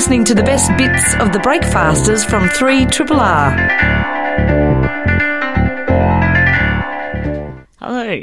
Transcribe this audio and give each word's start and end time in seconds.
listening 0.00 0.24
to 0.24 0.34
the 0.34 0.42
best 0.42 0.74
bits 0.78 1.14
of 1.16 1.30
the 1.34 1.38
Breakfasters 1.40 2.24
from 2.24 2.48
3 2.48 2.86
Triple 2.86 3.20
R. 3.20 3.50
Hello. 7.78 8.22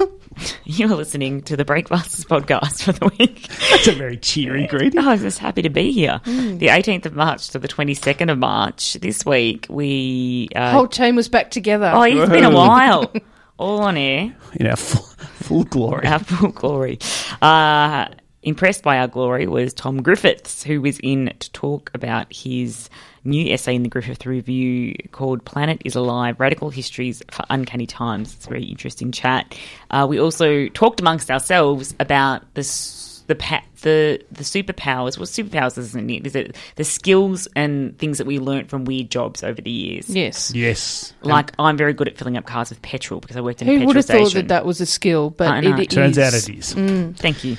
You're 0.64 0.88
listening 0.94 1.40
to 1.44 1.56
the 1.56 1.64
Breakfasters 1.64 2.26
podcast 2.26 2.82
for 2.82 2.92
the 2.92 3.10
week. 3.18 3.48
That's 3.70 3.88
a 3.88 3.92
very 3.92 4.18
cheery 4.18 4.66
greeting. 4.66 5.00
Oh, 5.00 5.08
I'm 5.08 5.18
just 5.18 5.38
happy 5.38 5.62
to 5.62 5.70
be 5.70 5.90
here. 5.90 6.20
The 6.26 6.66
18th 6.66 7.06
of 7.06 7.16
March 7.16 7.48
to 7.48 7.58
the 7.58 7.68
22nd 7.68 8.30
of 8.30 8.36
March 8.36 8.92
this 9.00 9.24
week, 9.24 9.64
we. 9.70 10.50
Uh, 10.54 10.72
Whole 10.72 10.86
team 10.86 11.16
was 11.16 11.30
back 11.30 11.50
together. 11.50 11.90
oh, 11.94 12.02
it's 12.02 12.30
been 12.30 12.44
a 12.44 12.50
while. 12.50 13.10
All 13.56 13.80
on 13.80 13.96
air. 13.96 14.36
In 14.56 14.66
our 14.66 14.76
full, 14.76 15.02
full 15.28 15.64
glory. 15.64 16.06
our 16.06 16.18
full 16.18 16.50
glory. 16.50 16.98
Uh, 17.40 18.08
impressed 18.46 18.82
by 18.82 18.98
our 18.98 19.08
glory 19.08 19.46
was 19.46 19.74
Tom 19.74 20.02
Griffiths, 20.02 20.62
who 20.62 20.80
was 20.80 20.98
in 21.00 21.34
to 21.40 21.52
talk 21.52 21.90
about 21.92 22.32
his 22.32 22.88
new 23.24 23.52
essay 23.52 23.74
in 23.74 23.82
the 23.82 23.88
Griffith 23.88 24.24
Review 24.24 24.94
called 25.10 25.44
Planet 25.44 25.82
is 25.84 25.96
Alive 25.96 26.38
Radical 26.38 26.70
Histories 26.70 27.22
for 27.30 27.44
Uncanny 27.50 27.86
Times. 27.86 28.32
It's 28.34 28.46
a 28.46 28.48
very 28.48 28.64
interesting 28.64 29.10
chat. 29.12 29.54
Uh, 29.90 30.06
we 30.08 30.18
also 30.20 30.68
talked 30.68 31.00
amongst 31.00 31.30
ourselves 31.30 31.94
about 32.00 32.42
the. 32.54 32.62
The, 33.26 33.34
pa- 33.34 33.64
the 33.82 34.24
the 34.30 34.44
superpowers. 34.44 35.18
What 35.18 35.28
superpowers 35.28 35.76
isn't 35.76 36.08
it? 36.10 36.28
Is 36.28 36.36
it 36.36 36.54
the 36.76 36.84
skills 36.84 37.48
and 37.56 37.98
things 37.98 38.18
that 38.18 38.26
we 38.28 38.38
learned 38.38 38.70
from 38.70 38.84
weird 38.84 39.10
jobs 39.10 39.42
over 39.42 39.60
the 39.60 39.68
years? 39.68 40.08
yes. 40.08 40.52
Yes. 40.54 41.12
Like 41.22 41.50
I'm 41.58 41.76
very 41.76 41.92
good 41.92 42.06
at 42.06 42.16
filling 42.16 42.36
up 42.36 42.46
cars 42.46 42.70
with 42.70 42.80
petrol 42.82 43.18
because 43.18 43.36
I 43.36 43.40
worked 43.40 43.62
in 43.62 43.68
a 43.68 43.72
petrol 43.72 43.90
station. 43.90 43.94
Who 43.94 44.04
petrol 44.04 44.22
would 44.22 44.22
have 44.22 44.32
thought 44.32 44.38
that 44.38 44.48
that 44.54 44.64
was 44.64 44.80
a 44.80 44.86
skill? 44.86 45.30
But 45.30 45.48
I 45.48 45.60
know. 45.60 45.76
it 45.76 45.90
Turns 45.90 46.16
is. 46.18 46.24
out 46.24 46.34
it 46.34 46.56
is. 46.56 46.72
Thank 47.18 47.42
you. 47.42 47.56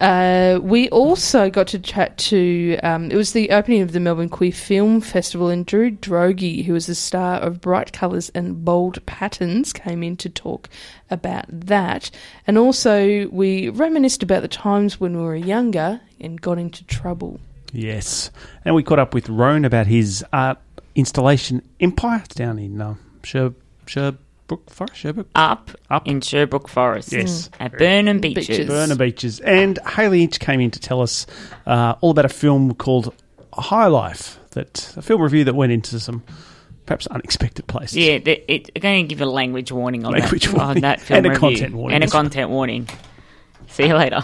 Uh, 0.00 0.58
we 0.62 0.88
also 0.88 1.50
got 1.50 1.66
to 1.68 1.78
chat 1.78 2.16
to. 2.16 2.78
Um, 2.82 3.10
it 3.10 3.16
was 3.16 3.32
the 3.32 3.50
opening 3.50 3.82
of 3.82 3.92
the 3.92 4.00
Melbourne 4.00 4.30
Queer 4.30 4.52
Film 4.52 5.00
Festival, 5.02 5.48
and 5.48 5.66
Drew 5.66 5.90
Droege, 5.90 6.64
who 6.64 6.72
was 6.72 6.86
the 6.86 6.94
star 6.94 7.38
of 7.40 7.60
Bright 7.60 7.92
Colours 7.92 8.30
and 8.30 8.64
Bold 8.64 9.04
Patterns, 9.04 9.74
came 9.74 10.02
in 10.02 10.16
to 10.16 10.30
talk 10.30 10.70
about 11.10 11.44
that. 11.48 12.10
And 12.46 12.56
also, 12.56 13.28
we 13.28 13.68
reminisced 13.68 14.22
about 14.22 14.40
the 14.40 14.48
times 14.48 14.98
when 14.98 15.16
we 15.16 15.22
were 15.22 15.36
younger 15.36 16.00
and 16.18 16.40
got 16.40 16.58
into 16.58 16.82
trouble. 16.84 17.38
Yes. 17.72 18.30
And 18.64 18.74
we 18.74 18.82
caught 18.82 18.98
up 18.98 19.12
with 19.12 19.28
Rone 19.28 19.64
about 19.64 19.86
his 19.86 20.24
art 20.32 20.58
installation 20.94 21.62
empire 21.78 22.24
down 22.34 22.58
in 22.58 22.80
um, 22.80 22.98
Sher- 23.22 23.54
Sherbrooke 24.50 24.70
Forest. 24.70 24.96
Sherbrooke? 24.96 25.28
Up, 25.36 25.70
Up. 25.90 26.08
in 26.08 26.20
Sherbrooke 26.20 26.68
Forest. 26.68 27.12
Yes. 27.12 27.50
At 27.60 27.72
Burnham 27.78 28.20
Beeches. 28.20 28.48
Beeches. 28.48 28.66
Burner 28.66 28.96
Beeches. 28.96 29.38
And 29.40 29.78
Hayley 29.86 30.22
Inch 30.24 30.40
came 30.40 30.60
in 30.60 30.70
to 30.72 30.80
tell 30.80 31.00
us 31.00 31.26
uh, 31.66 31.94
all 32.00 32.10
about 32.10 32.24
a 32.24 32.28
film 32.30 32.74
called 32.74 33.14
High 33.54 33.86
Life, 33.86 34.38
that 34.50 34.92
a 34.96 35.02
film 35.02 35.22
review 35.22 35.44
that 35.44 35.54
went 35.54 35.70
into 35.72 36.00
some 36.00 36.24
perhaps 36.86 37.06
unexpected 37.06 37.68
places. 37.68 37.98
Yeah, 37.98 38.18
the, 38.18 38.52
it, 38.52 38.70
I'm 38.74 38.80
going 38.82 39.04
to 39.06 39.08
give 39.14 39.20
a 39.20 39.26
language 39.30 39.70
warning 39.70 40.04
on, 40.04 40.12
Language 40.14 40.46
that, 40.46 40.54
warning. 40.54 40.76
on 40.76 40.80
that 40.82 41.00
film 41.00 41.18
And 41.18 41.26
a 41.26 41.30
review. 41.30 41.40
content 41.40 41.74
warning 41.74 41.94
And 41.94 42.02
a 42.02 42.06
as 42.06 42.12
well. 42.12 42.22
content 42.22 42.50
warning. 42.50 42.88
See 43.68 43.86
you 43.86 43.94
later. 43.94 44.20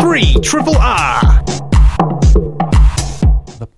Three 0.00 0.34
Triple 0.42 0.76
R. 0.76 1.44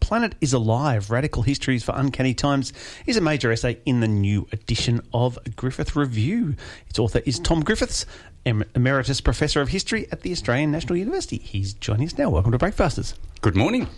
Planet 0.06 0.36
is 0.40 0.52
Alive 0.52 1.10
Radical 1.10 1.42
Histories 1.42 1.82
for 1.82 1.90
Uncanny 1.96 2.32
Times 2.32 2.72
is 3.06 3.16
a 3.16 3.20
major 3.20 3.50
essay 3.50 3.80
in 3.84 3.98
the 3.98 4.06
new 4.06 4.46
edition 4.52 5.00
of 5.12 5.36
Griffith 5.56 5.96
Review. 5.96 6.54
Its 6.88 7.00
author 7.00 7.22
is 7.26 7.40
Tom 7.40 7.64
Griffiths, 7.64 8.06
Emeritus 8.44 9.20
Professor 9.20 9.60
of 9.60 9.70
History 9.70 10.06
at 10.12 10.20
the 10.20 10.30
Australian 10.30 10.70
National 10.70 10.96
University. 10.96 11.38
He's 11.38 11.74
joining 11.74 12.06
us 12.06 12.16
now. 12.16 12.30
Welcome 12.30 12.52
to 12.52 12.58
Breakfasters. 12.58 13.14
Good 13.40 13.56
morning. 13.56 13.88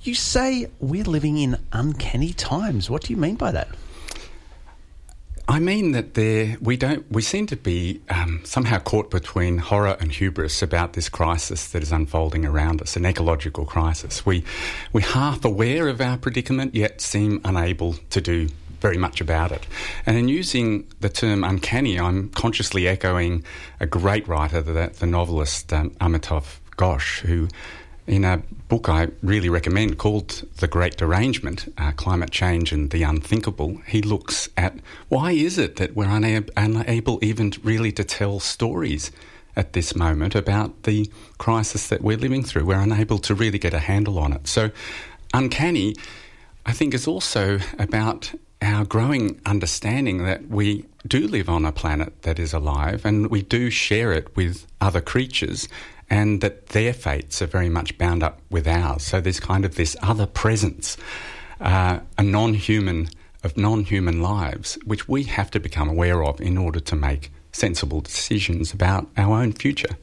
You 0.00 0.14
say 0.14 0.68
we're 0.78 1.04
living 1.04 1.36
in 1.36 1.58
uncanny 1.72 2.32
times. 2.32 2.88
What 2.88 3.02
do 3.02 3.12
you 3.12 3.18
mean 3.18 3.34
by 3.34 3.52
that? 3.52 3.68
I 5.50 5.58
mean 5.58 5.90
that 5.92 6.14
there 6.14 6.56
we 6.60 6.76
don't 6.76 7.10
we 7.10 7.22
seem 7.22 7.46
to 7.48 7.56
be 7.56 8.00
um, 8.08 8.40
somehow 8.44 8.78
caught 8.78 9.10
between 9.10 9.58
horror 9.58 9.96
and 9.98 10.12
hubris 10.12 10.62
about 10.62 10.92
this 10.92 11.08
crisis 11.08 11.72
that 11.72 11.82
is 11.82 11.90
unfolding 11.90 12.46
around 12.46 12.80
us, 12.80 12.94
an 12.94 13.04
ecological 13.04 13.64
crisis. 13.64 14.24
We 14.24 14.44
we're 14.92 15.00
half 15.00 15.44
aware 15.44 15.88
of 15.88 16.00
our 16.00 16.18
predicament, 16.18 16.76
yet 16.76 17.00
seem 17.00 17.40
unable 17.44 17.94
to 18.10 18.20
do 18.20 18.48
very 18.80 18.96
much 18.96 19.20
about 19.20 19.50
it. 19.50 19.66
And 20.06 20.16
in 20.16 20.28
using 20.28 20.86
the 21.00 21.08
term 21.08 21.42
uncanny, 21.42 21.98
I'm 21.98 22.28
consciously 22.28 22.86
echoing 22.86 23.44
a 23.80 23.86
great 23.86 24.28
writer, 24.28 24.62
the, 24.62 24.92
the 25.00 25.06
novelist 25.06 25.72
um, 25.72 25.90
Amitav 26.00 26.60
Ghosh, 26.76 27.20
who 27.20 27.48
in 28.10 28.24
a 28.24 28.38
book 28.68 28.88
I 28.88 29.08
really 29.22 29.48
recommend 29.48 29.98
called 29.98 30.44
The 30.56 30.66
Great 30.66 30.96
Derangement 30.96 31.72
uh, 31.78 31.92
Climate 31.92 32.32
Change 32.32 32.72
and 32.72 32.90
the 32.90 33.04
Unthinkable, 33.04 33.80
he 33.86 34.02
looks 34.02 34.48
at 34.56 34.74
why 35.08 35.30
is 35.30 35.58
it 35.58 35.76
that 35.76 35.94
we're 35.94 36.06
unab- 36.06 36.50
unable 36.56 37.24
even 37.24 37.52
really 37.62 37.92
to 37.92 38.02
tell 38.02 38.40
stories 38.40 39.12
at 39.54 39.74
this 39.74 39.94
moment 39.94 40.34
about 40.34 40.82
the 40.82 41.08
crisis 41.38 41.86
that 41.86 42.02
we're 42.02 42.16
living 42.16 42.42
through. 42.42 42.64
We're 42.64 42.80
unable 42.80 43.18
to 43.20 43.34
really 43.34 43.58
get 43.58 43.74
a 43.74 43.78
handle 43.78 44.18
on 44.18 44.32
it. 44.32 44.48
So, 44.48 44.70
uncanny, 45.32 45.94
I 46.66 46.72
think, 46.72 46.94
is 46.94 47.06
also 47.06 47.60
about 47.78 48.32
our 48.60 48.84
growing 48.84 49.40
understanding 49.46 50.24
that 50.24 50.48
we 50.48 50.84
do 51.06 51.28
live 51.28 51.48
on 51.48 51.64
a 51.64 51.72
planet 51.72 52.22
that 52.22 52.38
is 52.38 52.52
alive 52.52 53.06
and 53.06 53.30
we 53.30 53.42
do 53.42 53.70
share 53.70 54.12
it 54.12 54.34
with 54.36 54.66
other 54.80 55.00
creatures 55.00 55.68
and 56.10 56.40
that 56.40 56.66
their 56.68 56.92
fates 56.92 57.40
are 57.40 57.46
very 57.46 57.68
much 57.68 57.96
bound 57.96 58.22
up 58.22 58.40
with 58.50 58.66
ours. 58.66 59.02
So 59.04 59.20
there's 59.20 59.40
kind 59.40 59.64
of 59.64 59.76
this 59.76 59.96
other 60.02 60.26
presence, 60.26 60.96
uh, 61.60 62.00
a 62.18 62.22
non 62.22 62.54
human, 62.54 63.08
of 63.44 63.56
non 63.56 63.84
human 63.84 64.20
lives, 64.20 64.76
which 64.84 65.08
we 65.08 65.22
have 65.24 65.50
to 65.52 65.60
become 65.60 65.88
aware 65.88 66.22
of 66.24 66.40
in 66.40 66.58
order 66.58 66.80
to 66.80 66.96
make 66.96 67.30
sensible 67.52 68.00
decisions 68.00 68.72
about 68.72 69.08
our 69.16 69.40
own 69.40 69.52
future. 69.52 69.96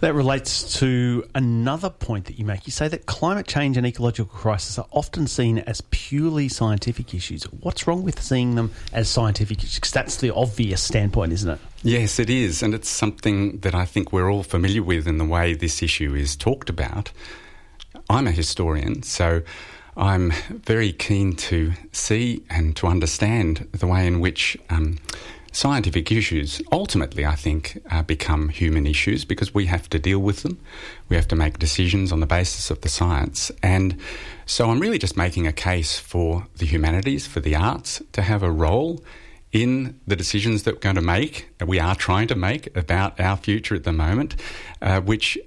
That 0.00 0.14
relates 0.14 0.78
to 0.80 1.24
another 1.34 1.90
point 1.90 2.24
that 2.24 2.38
you 2.38 2.44
make. 2.44 2.66
You 2.66 2.72
say 2.72 2.88
that 2.88 3.06
climate 3.06 3.46
change 3.46 3.76
and 3.76 3.86
ecological 3.86 4.26
crisis 4.26 4.78
are 4.78 4.86
often 4.90 5.28
seen 5.28 5.58
as 5.60 5.80
purely 5.92 6.48
scientific 6.48 7.14
issues. 7.14 7.44
What's 7.44 7.86
wrong 7.86 8.02
with 8.02 8.20
seeing 8.20 8.56
them 8.56 8.72
as 8.92 9.08
scientific 9.08 9.58
issues? 9.58 9.78
'Cause 9.78 9.92
that's 9.92 10.16
the 10.16 10.34
obvious 10.34 10.82
standpoint, 10.82 11.32
isn't 11.32 11.50
it? 11.50 11.60
Yes, 11.82 12.18
it 12.18 12.28
is. 12.28 12.62
And 12.62 12.74
it's 12.74 12.90
something 12.90 13.58
that 13.60 13.74
I 13.74 13.86
think 13.86 14.12
we're 14.12 14.30
all 14.30 14.42
familiar 14.42 14.82
with 14.82 15.06
in 15.06 15.16
the 15.16 15.24
way 15.24 15.54
this 15.54 15.82
issue 15.82 16.14
is 16.14 16.36
talked 16.36 16.68
about. 16.68 17.10
I'm 18.10 18.26
a 18.26 18.32
historian, 18.32 19.02
so 19.02 19.40
I'm 19.96 20.32
very 20.50 20.92
keen 20.92 21.34
to 21.36 21.72
see 21.90 22.42
and 22.50 22.76
to 22.76 22.86
understand 22.86 23.66
the 23.72 23.86
way 23.86 24.06
in 24.06 24.20
which 24.20 24.58
um, 24.68 24.98
scientific 25.52 26.12
issues 26.12 26.60
ultimately, 26.70 27.24
I 27.24 27.34
think, 27.34 27.80
uh, 27.90 28.02
become 28.02 28.50
human 28.50 28.86
issues 28.86 29.24
because 29.24 29.54
we 29.54 29.64
have 29.66 29.88
to 29.88 29.98
deal 29.98 30.18
with 30.18 30.42
them. 30.42 30.58
We 31.08 31.16
have 31.16 31.28
to 31.28 31.36
make 31.36 31.58
decisions 31.58 32.12
on 32.12 32.20
the 32.20 32.26
basis 32.26 32.70
of 32.70 32.82
the 32.82 32.90
science. 32.90 33.50
And 33.62 33.96
so 34.44 34.70
I'm 34.70 34.80
really 34.80 34.98
just 34.98 35.16
making 35.16 35.46
a 35.46 35.52
case 35.52 35.98
for 35.98 36.46
the 36.58 36.66
humanities, 36.66 37.26
for 37.26 37.40
the 37.40 37.56
arts, 37.56 38.02
to 38.12 38.20
have 38.20 38.42
a 38.42 38.50
role 38.50 39.02
in 39.52 39.98
the 40.06 40.16
decisions 40.16 40.62
that 40.62 40.74
we're 40.74 40.80
going 40.80 40.94
to 40.96 41.02
make, 41.02 41.48
that 41.58 41.66
we 41.66 41.78
are 41.78 41.94
trying 41.94 42.28
to 42.28 42.34
make 42.34 42.74
about 42.76 43.18
our 43.18 43.36
future 43.36 43.74
at 43.74 43.84
the 43.84 43.92
moment, 43.92 44.36
uh, 44.80 45.00
which 45.00 45.38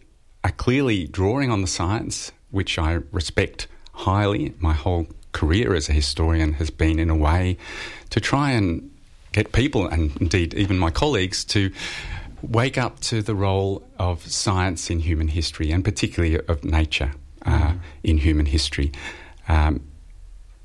are 0.43 0.51
clearly 0.51 1.07
drawing 1.07 1.51
on 1.51 1.61
the 1.61 1.67
science, 1.67 2.31
which 2.51 2.77
I 2.77 2.99
respect 3.11 3.67
highly. 3.93 4.53
My 4.59 4.73
whole 4.73 5.07
career 5.31 5.73
as 5.73 5.89
a 5.89 5.93
historian 5.93 6.53
has 6.53 6.69
been, 6.69 6.99
in 6.99 7.09
a 7.09 7.15
way, 7.15 7.57
to 8.09 8.19
try 8.19 8.51
and 8.51 8.91
get 9.31 9.51
people, 9.51 9.87
and 9.87 10.15
indeed 10.19 10.53
even 10.53 10.77
my 10.77 10.91
colleagues, 10.91 11.45
to 11.45 11.71
wake 12.41 12.77
up 12.77 12.99
to 12.99 13.21
the 13.21 13.33
role 13.33 13.87
of 13.97 14.21
science 14.29 14.89
in 14.89 14.99
human 14.99 15.29
history, 15.29 15.71
and 15.71 15.83
particularly 15.83 16.39
of 16.47 16.63
nature 16.63 17.13
uh, 17.45 17.73
in 18.03 18.17
human 18.17 18.45
history. 18.45 18.91
Um, 19.47 19.81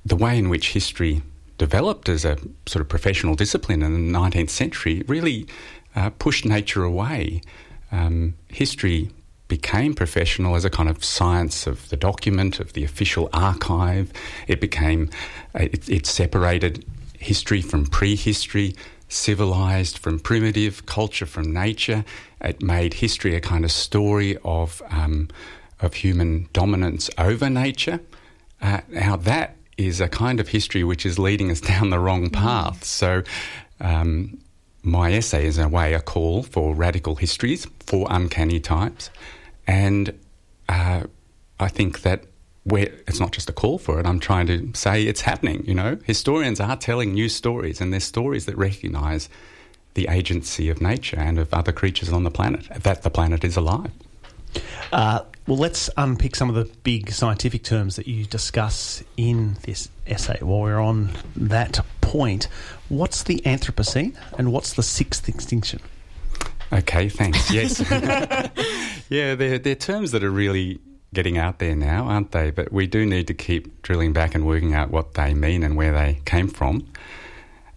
the 0.05 0.17
way 0.17 0.39
in 0.39 0.49
which 0.49 0.73
history 0.73 1.23
developed 1.59 2.09
as 2.09 2.25
a 2.25 2.39
sort 2.67 2.81
of 2.81 2.89
professional 2.89 3.35
discipline 3.35 3.83
in 3.83 3.93
the 4.13 4.19
19th 4.19 4.51
century 4.51 5.03
really 5.07 5.47
uh, 5.95 6.11
pushed 6.11 6.45
nature 6.45 6.85
away. 6.85 7.43
Um, 7.91 8.35
history 8.49 9.11
became 9.49 9.95
professional 9.95 10.55
as 10.55 10.65
a 10.65 10.71
kind 10.71 10.89
of 10.89 11.03
science 11.03 11.67
of 11.67 11.89
the 11.89 11.97
document, 11.97 12.61
of 12.61 12.75
the 12.75 12.85
official 12.85 13.29
archive. 13.33 14.13
It 14.47 14.61
became, 14.61 15.11
uh, 15.55 15.65
it, 15.65 15.89
it 15.89 16.07
separated 16.07 16.85
history 17.19 17.63
from 17.63 17.87
prehistory, 17.87 18.77
civilized 19.09 19.99
from 19.99 20.21
primitive, 20.21 20.87
culture 20.87 21.27
from 21.27 21.53
nature. 21.53 22.05
It 22.41 22.63
made 22.63 22.95
history 22.95 23.35
a 23.35 23.41
kind 23.41 23.65
of 23.65 23.73
story 23.73 24.37
of, 24.45 24.83
um, 24.91 25.29
of 25.81 25.95
human 25.95 26.49
dominance 26.53 27.11
over 27.17 27.49
nature. 27.49 28.01
Uh, 28.61 28.81
now, 28.89 29.17
that 29.17 29.57
is 29.79 30.01
a 30.01 30.09
kind 30.09 30.41
of 30.41 30.49
history 30.49 30.85
which 30.85 31.07
is 31.07 31.19
leading 31.19 31.51
us 31.51 31.61
down 31.73 31.91
the 31.91 31.99
wrong 31.99 32.29
path. 32.29 32.85
So, 32.85 33.23
um, 33.81 34.39
my 34.83 35.13
essay 35.13 35.47
is, 35.47 35.59
in 35.59 35.65
a 35.65 35.69
way, 35.69 35.95
a 35.95 36.01
call 36.01 36.43
for 36.43 36.75
radical 36.75 37.17
histories, 37.17 37.67
for 37.81 38.07
uncanny 38.11 38.61
types. 38.61 39.11
And 39.67 40.19
uh, 40.69 41.05
I 41.61 41.69
think 41.69 42.03
that 42.03 42.25
where 42.65 42.89
it's 43.07 43.21
not 43.21 43.33
just 43.33 43.49
a 43.49 43.53
call 43.53 43.79
for 43.79 43.99
it, 43.99 44.07
I'm 44.07 44.21
trying 44.21 44.47
to 44.47 44.71
say 44.75 45.05
it's 45.05 45.23
happening. 45.23 45.65
You 45.67 45.75
know, 45.75 45.99
historians 46.05 46.61
are 46.61 46.77
telling 46.77 47.13
new 47.13 47.29
stories, 47.29 47.81
and 47.81 47.93
they're 47.93 48.01
stories 48.01 48.47
that 48.47 48.57
recognise 48.57 49.29
the 49.95 50.09
agency 50.09 50.69
of 50.69 50.81
nature 50.81 51.19
and 51.19 51.39
of 51.39 51.53
other 51.53 51.73
creatures 51.73 52.11
on 52.11 52.23
the 52.23 52.31
planet, 52.31 52.69
that 52.83 53.03
the 53.03 53.11
planet 53.11 53.43
is 53.45 53.57
alive. 53.57 53.91
Uh, 54.93 55.21
well, 55.49 55.57
let's 55.57 55.89
unpick 55.97 56.37
some 56.37 56.51
of 56.51 56.55
the 56.55 56.67
big 56.83 57.11
scientific 57.11 57.63
terms 57.63 57.97
that 57.97 58.07
you 58.07 58.27
discuss 58.27 59.03
in 59.17 59.57
this 59.63 59.89
essay. 60.07 60.37
While 60.43 60.61
we're 60.61 60.79
on 60.79 61.09
that 61.37 61.81
point, 62.03 62.49
what's 62.91 63.23
the 63.23 63.41
Anthropocene 63.47 64.15
and 64.37 64.53
what's 64.53 64.75
the 64.75 64.83
sixth 64.83 65.27
extinction? 65.27 65.81
Okay, 66.71 67.09
thanks. 67.09 67.51
Yes. 67.51 67.81
yeah, 69.09 69.35
they're, 69.35 69.59
they're 69.59 69.75
terms 69.75 70.11
that 70.11 70.23
are 70.23 70.31
really 70.31 70.81
getting 71.15 71.39
out 71.39 71.61
there 71.61 71.75
now, 71.75 72.05
aren't 72.05 72.33
they? 72.33 72.51
But 72.51 72.71
we 72.71 72.87
do 72.87 73.07
need 73.07 73.27
to 73.29 73.35
keep 73.35 73.81
drilling 73.81 74.13
back 74.13 74.35
and 74.35 74.47
working 74.47 74.75
out 74.75 74.91
what 74.91 75.15
they 75.15 75.33
mean 75.33 75.63
and 75.63 75.77
where 75.77 75.93
they 75.93 76.21
came 76.27 76.49
from. 76.49 76.87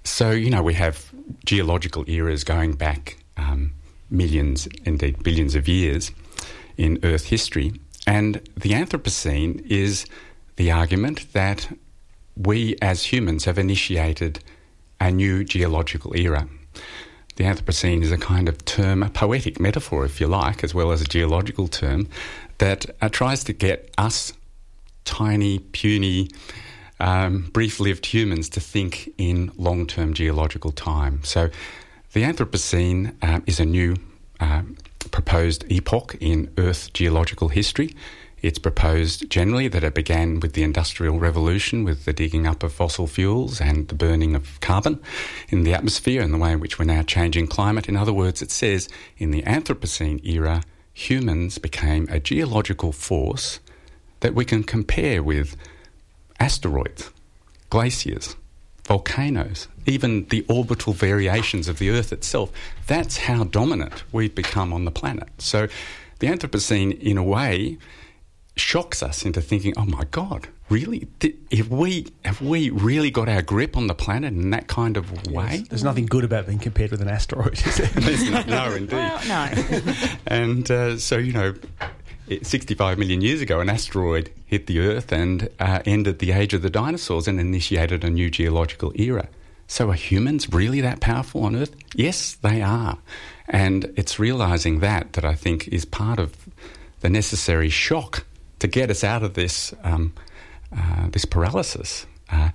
So, 0.04 0.32
you 0.32 0.50
know, 0.50 0.62
we 0.62 0.74
have 0.74 1.10
geological 1.46 2.04
eras 2.10 2.44
going 2.44 2.74
back 2.74 3.18
um, 3.38 3.72
millions, 4.10 4.68
indeed 4.84 5.24
billions 5.24 5.56
of 5.56 5.70
years 5.70 6.12
in 6.82 6.98
Earth 7.04 7.26
history. 7.26 7.74
And 8.08 8.42
the 8.58 8.72
Anthropocene 8.72 9.64
is 9.68 10.06
the 10.56 10.72
argument 10.72 11.32
that 11.34 11.70
we 12.36 12.76
as 12.82 13.04
humans 13.04 13.46
have 13.46 13.60
initiated 13.60 14.40
a 15.00 15.12
new 15.12 15.44
geological 15.44 16.16
era. 16.16 16.48
The 17.36 17.44
Anthropocene 17.44 18.02
is 18.02 18.12
a 18.12 18.18
kind 18.18 18.50
of 18.50 18.66
term, 18.66 19.04
a 19.04 19.10
poetic 19.10 19.60
metaphor, 19.60 20.06
if 20.06 20.20
you 20.20 20.28
like, 20.28 20.64
as 20.64 20.74
well 20.74 20.92
as 20.92 21.02
a 21.02 21.06
geological 21.06 21.68
term, 21.68 22.08
that 22.58 22.86
uh, 23.00 23.10
tries 23.10 23.44
to 23.46 23.54
get 23.54 23.94
us 23.98 24.34
tiny, 25.06 25.60
puny, 25.60 26.30
um, 27.00 27.50
brief 27.54 27.80
lived 27.80 28.08
humans 28.08 28.50
to 28.50 28.60
think 28.60 29.14
in 29.18 29.52
long 29.56 29.86
term 29.86 30.14
geological 30.14 30.72
time. 30.72 31.24
So 31.24 31.50
the 32.14 32.24
Anthropocene 32.24 33.14
uh, 33.22 33.42
is 33.46 33.60
a 33.60 33.66
new 33.66 33.98
uh, 34.40 34.64
proposed 35.10 35.66
epoch 35.72 36.16
in 36.20 36.52
Earth 36.58 36.94
geological 36.94 37.50
history. 37.50 37.96
It's 38.42 38.60
proposed 38.60 39.30
generally 39.30 39.68
that 39.68 39.84
it 39.84 39.94
began 39.94 40.40
with 40.40 40.54
the 40.54 40.64
Industrial 40.64 41.20
Revolution, 41.20 41.84
with 41.84 42.06
the 42.06 42.14
digging 42.14 42.48
up 42.48 42.64
of 42.64 42.74
fossil 42.74 43.06
fuels 43.06 43.62
and 43.62 43.88
the 43.88 43.96
burning 43.96 44.36
of 44.36 44.60
carbon 44.62 45.00
in 45.50 45.64
the 45.64 45.74
atmosphere 45.74 46.22
and 46.22 46.34
the 46.34 46.40
way 46.40 46.54
in 46.54 46.60
which 46.60 46.80
we're 46.80 46.86
now 46.86 47.04
changing 47.04 47.48
climate. 47.48 47.88
In 47.88 47.96
other 47.96 48.14
words, 48.14 48.42
it 48.42 48.50
says 48.50 48.90
in 49.18 49.30
the 49.32 49.44
Anthropocene 49.44 50.26
era, 50.26 50.64
humans 50.94 51.60
became 51.60 52.08
a 52.10 52.20
geological 52.20 52.92
force 52.92 53.60
that 54.22 54.34
we 54.34 54.44
can 54.44 54.64
compare 54.64 55.22
with 55.22 55.56
asteroids, 56.40 57.12
glaciers, 57.70 58.36
volcanoes, 58.92 59.70
even 59.86 60.26
the 60.26 60.46
orbital 60.50 60.92
variations 60.92 61.70
of 61.70 61.80
the 61.80 61.90
Earth 61.90 62.12
itself. 62.12 62.52
That's 62.88 63.16
how 63.20 63.46
dominant 63.46 64.04
we've 64.12 64.36
become 64.36 64.74
on 64.74 64.84
the 64.84 64.92
planet. 64.92 65.30
So 65.38 65.70
the 66.20 66.28
Anthropocene, 66.28 67.00
in 67.00 67.18
a 67.18 67.24
way, 67.24 67.78
shocks 68.58 69.02
us 69.02 69.24
into 69.24 69.42
thinking, 69.42 69.74
"Oh 69.78 69.86
my 69.86 70.04
God, 70.12 70.50
really? 70.68 71.08
Have 71.54 71.72
we 71.72 72.08
have 72.26 72.42
we 72.42 72.70
really 72.70 73.12
got 73.12 73.30
our 73.30 73.42
grip 73.42 73.78
on 73.78 73.88
the 73.88 73.96
planet 73.96 74.34
in 74.34 74.50
that 74.50 74.68
kind 74.68 74.98
of 74.98 75.06
way?" 75.28 75.60
Yes. 75.60 75.68
There's 75.70 75.84
nothing 75.86 76.06
good 76.06 76.26
about 76.26 76.48
being 76.48 76.60
compared 76.60 76.92
with 76.92 77.02
an 77.02 77.08
asteroid, 77.08 77.54
is 77.66 77.78
there? 77.78 77.92
no, 78.46 78.68
no, 78.68 78.74
indeed. 78.74 78.92
Well, 78.92 79.22
no. 79.26 79.94
and 80.28 80.70
uh, 80.70 80.98
so 80.98 81.18
you 81.18 81.32
know, 81.32 81.54
65 82.42 82.98
million 82.98 83.22
years 83.22 83.42
ago, 83.42 83.60
an 83.60 83.70
asteroid 83.70 84.32
hit 84.46 84.68
the 84.68 84.80
Earth 84.80 85.12
and 85.12 85.50
uh, 85.60 85.82
ended 85.86 86.20
the 86.20 86.32
age 86.32 86.54
of 86.54 86.62
the 86.62 86.70
dinosaurs 86.70 87.28
and 87.28 87.40
initiated 87.40 88.04
a 88.04 88.10
new 88.10 88.30
geological 88.30 88.92
era. 88.96 89.28
So, 89.68 89.90
are 89.90 89.94
humans 89.94 90.52
really 90.52 90.82
that 90.82 91.00
powerful 91.00 91.46
on 91.46 91.56
Earth? 91.56 91.76
Yes, 91.96 92.36
they 92.36 92.62
are. 92.62 92.98
And 93.48 93.94
it's 93.96 94.20
realizing 94.20 94.80
that 94.80 95.14
that 95.14 95.26
I 95.26 95.36
think 95.36 95.68
is 95.68 95.86
part 95.86 96.20
of 96.20 96.36
the 97.00 97.10
necessary 97.10 97.70
shock 97.70 98.26
to 98.60 98.68
get 98.68 98.90
us 98.90 99.04
out 99.04 99.24
of 99.24 99.34
this 99.34 99.74
um, 99.84 100.14
uh, 100.76 101.08
this 101.10 101.26
paralysis. 101.26 102.06
Uh, 102.30 102.50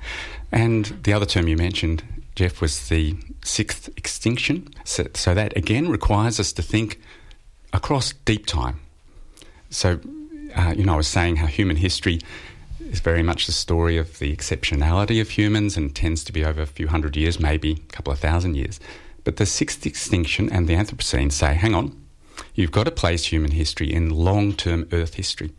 and 0.52 0.86
the 1.02 1.12
other 1.12 1.26
term 1.26 1.48
you 1.48 1.56
mentioned, 1.56 2.02
Jeff, 2.34 2.60
was 2.60 2.88
the 2.88 3.16
sixth 3.44 3.88
extinction. 3.96 4.68
So, 4.84 5.06
so 5.14 5.34
that 5.34 5.56
again 5.56 5.88
requires 5.88 6.40
us 6.40 6.52
to 6.54 6.62
think 6.62 7.00
across 7.72 8.12
deep 8.24 8.46
time. 8.46 8.80
So, 9.70 10.00
uh, 10.54 10.74
you 10.76 10.84
know, 10.84 10.94
I 10.94 10.96
was 10.96 11.08
saying 11.08 11.36
how 11.36 11.46
human 11.46 11.76
history 11.76 12.20
is 12.80 13.00
very 13.00 13.22
much 13.22 13.46
the 13.46 13.52
story 13.52 13.96
of 13.96 14.18
the 14.18 14.34
exceptionality 14.34 15.20
of 15.20 15.30
humans 15.30 15.76
and 15.76 15.94
tends 15.94 16.24
to 16.24 16.32
be 16.32 16.44
over 16.44 16.62
a 16.62 16.66
few 16.66 16.88
hundred 16.88 17.16
years, 17.16 17.40
maybe 17.40 17.72
a 17.72 17.92
couple 17.92 18.12
of 18.12 18.18
thousand 18.18 18.54
years. 18.56 18.80
But 19.24 19.36
the 19.36 19.46
sixth 19.46 19.84
extinction 19.86 20.50
and 20.50 20.68
the 20.68 20.74
Anthropocene 20.74 21.32
say, 21.32 21.54
hang 21.54 21.74
on, 21.74 22.00
you've 22.54 22.70
got 22.70 22.84
to 22.84 22.90
place 22.90 23.24
human 23.24 23.50
history 23.50 23.92
in 23.92 24.10
long 24.10 24.52
term 24.52 24.88
Earth 24.92 25.14
history. 25.14 25.52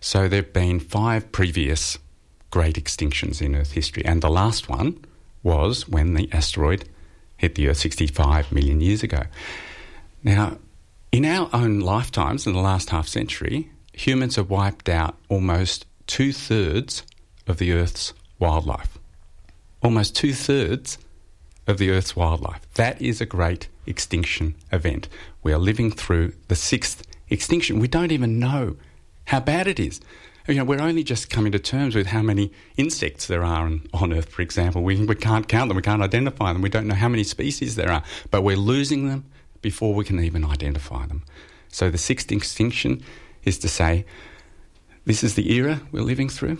So 0.00 0.28
there 0.28 0.42
have 0.42 0.52
been 0.52 0.80
five 0.80 1.30
previous 1.30 1.98
great 2.50 2.76
extinctions 2.76 3.42
in 3.42 3.54
Earth 3.54 3.72
history, 3.72 4.04
and 4.04 4.22
the 4.22 4.30
last 4.30 4.68
one 4.68 5.04
was 5.42 5.88
when 5.88 6.14
the 6.14 6.28
asteroid 6.32 6.88
hit 7.36 7.54
the 7.54 7.68
Earth 7.68 7.78
65 7.78 8.52
million 8.52 8.80
years 8.80 9.02
ago. 9.02 9.22
Now, 10.22 10.58
in 11.12 11.24
our 11.24 11.50
own 11.52 11.80
lifetimes, 11.80 12.46
in 12.46 12.52
the 12.52 12.60
last 12.60 12.90
half 12.90 13.08
century, 13.08 13.70
humans 13.92 14.36
have 14.36 14.50
wiped 14.50 14.88
out 14.88 15.16
almost 15.28 15.86
two 16.06 16.32
thirds 16.32 17.02
of 17.46 17.58
the 17.58 17.72
Earth's 17.72 18.12
wildlife. 18.38 18.98
Almost 19.82 20.14
two 20.14 20.32
thirds 20.32 20.98
of 21.66 21.78
the 21.78 21.90
Earth's 21.90 22.14
wildlife. 22.14 22.60
That 22.74 23.00
is 23.00 23.20
a 23.20 23.26
great 23.26 23.68
extinction 23.86 24.54
event. 24.72 25.08
We 25.42 25.52
are 25.52 25.58
living 25.58 25.90
through 25.90 26.34
the 26.48 26.54
sixth 26.54 27.06
extinction. 27.28 27.80
We 27.80 27.88
don't 27.88 28.12
even 28.12 28.38
know 28.38 28.76
how 29.26 29.40
bad 29.40 29.66
it 29.66 29.80
is. 29.80 30.00
You 30.48 30.54
know, 30.54 30.64
we're 30.64 30.80
only 30.80 31.04
just 31.04 31.30
coming 31.30 31.52
to 31.52 31.58
terms 31.58 31.94
with 31.94 32.08
how 32.08 32.22
many 32.22 32.50
insects 32.76 33.26
there 33.26 33.44
are 33.44 33.70
on, 33.92 34.12
Earth, 34.12 34.30
for 34.30 34.42
example. 34.42 34.82
We, 34.82 35.04
we 35.04 35.14
can't 35.14 35.46
count 35.46 35.68
them, 35.68 35.76
we 35.76 35.82
can't 35.82 36.02
identify 36.02 36.52
them, 36.52 36.62
we 36.62 36.68
don't 36.68 36.88
know 36.88 36.94
how 36.94 37.08
many 37.08 37.22
species 37.24 37.76
there 37.76 37.92
are, 37.92 38.02
but 38.30 38.42
we're 38.42 38.56
losing 38.56 39.08
them 39.08 39.26
before 39.62 39.94
we 39.94 40.04
can 40.04 40.22
even 40.22 40.44
identify 40.44 41.06
them. 41.06 41.22
So 41.68 41.90
the 41.90 41.98
sixth 41.98 42.32
extinction 42.32 43.02
is 43.44 43.58
to 43.58 43.68
say, 43.68 44.04
this 45.04 45.22
is 45.22 45.34
the 45.34 45.52
era 45.52 45.80
we're 45.92 46.02
living 46.02 46.28
through. 46.28 46.58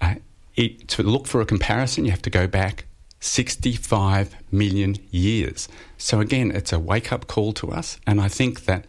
Uh, 0.00 0.16
it, 0.56 0.88
to 0.88 1.02
look 1.02 1.26
for 1.26 1.40
a 1.40 1.46
comparison, 1.46 2.04
you 2.04 2.10
have 2.10 2.22
to 2.22 2.30
go 2.30 2.46
back 2.46 2.86
65 3.20 4.34
million 4.50 4.96
years. 5.10 5.68
So, 5.96 6.20
again, 6.20 6.50
it's 6.50 6.72
a 6.72 6.78
wake 6.78 7.12
up 7.12 7.28
call 7.28 7.52
to 7.54 7.70
us. 7.70 7.98
And 8.06 8.20
I 8.20 8.28
think 8.28 8.64
that 8.64 8.86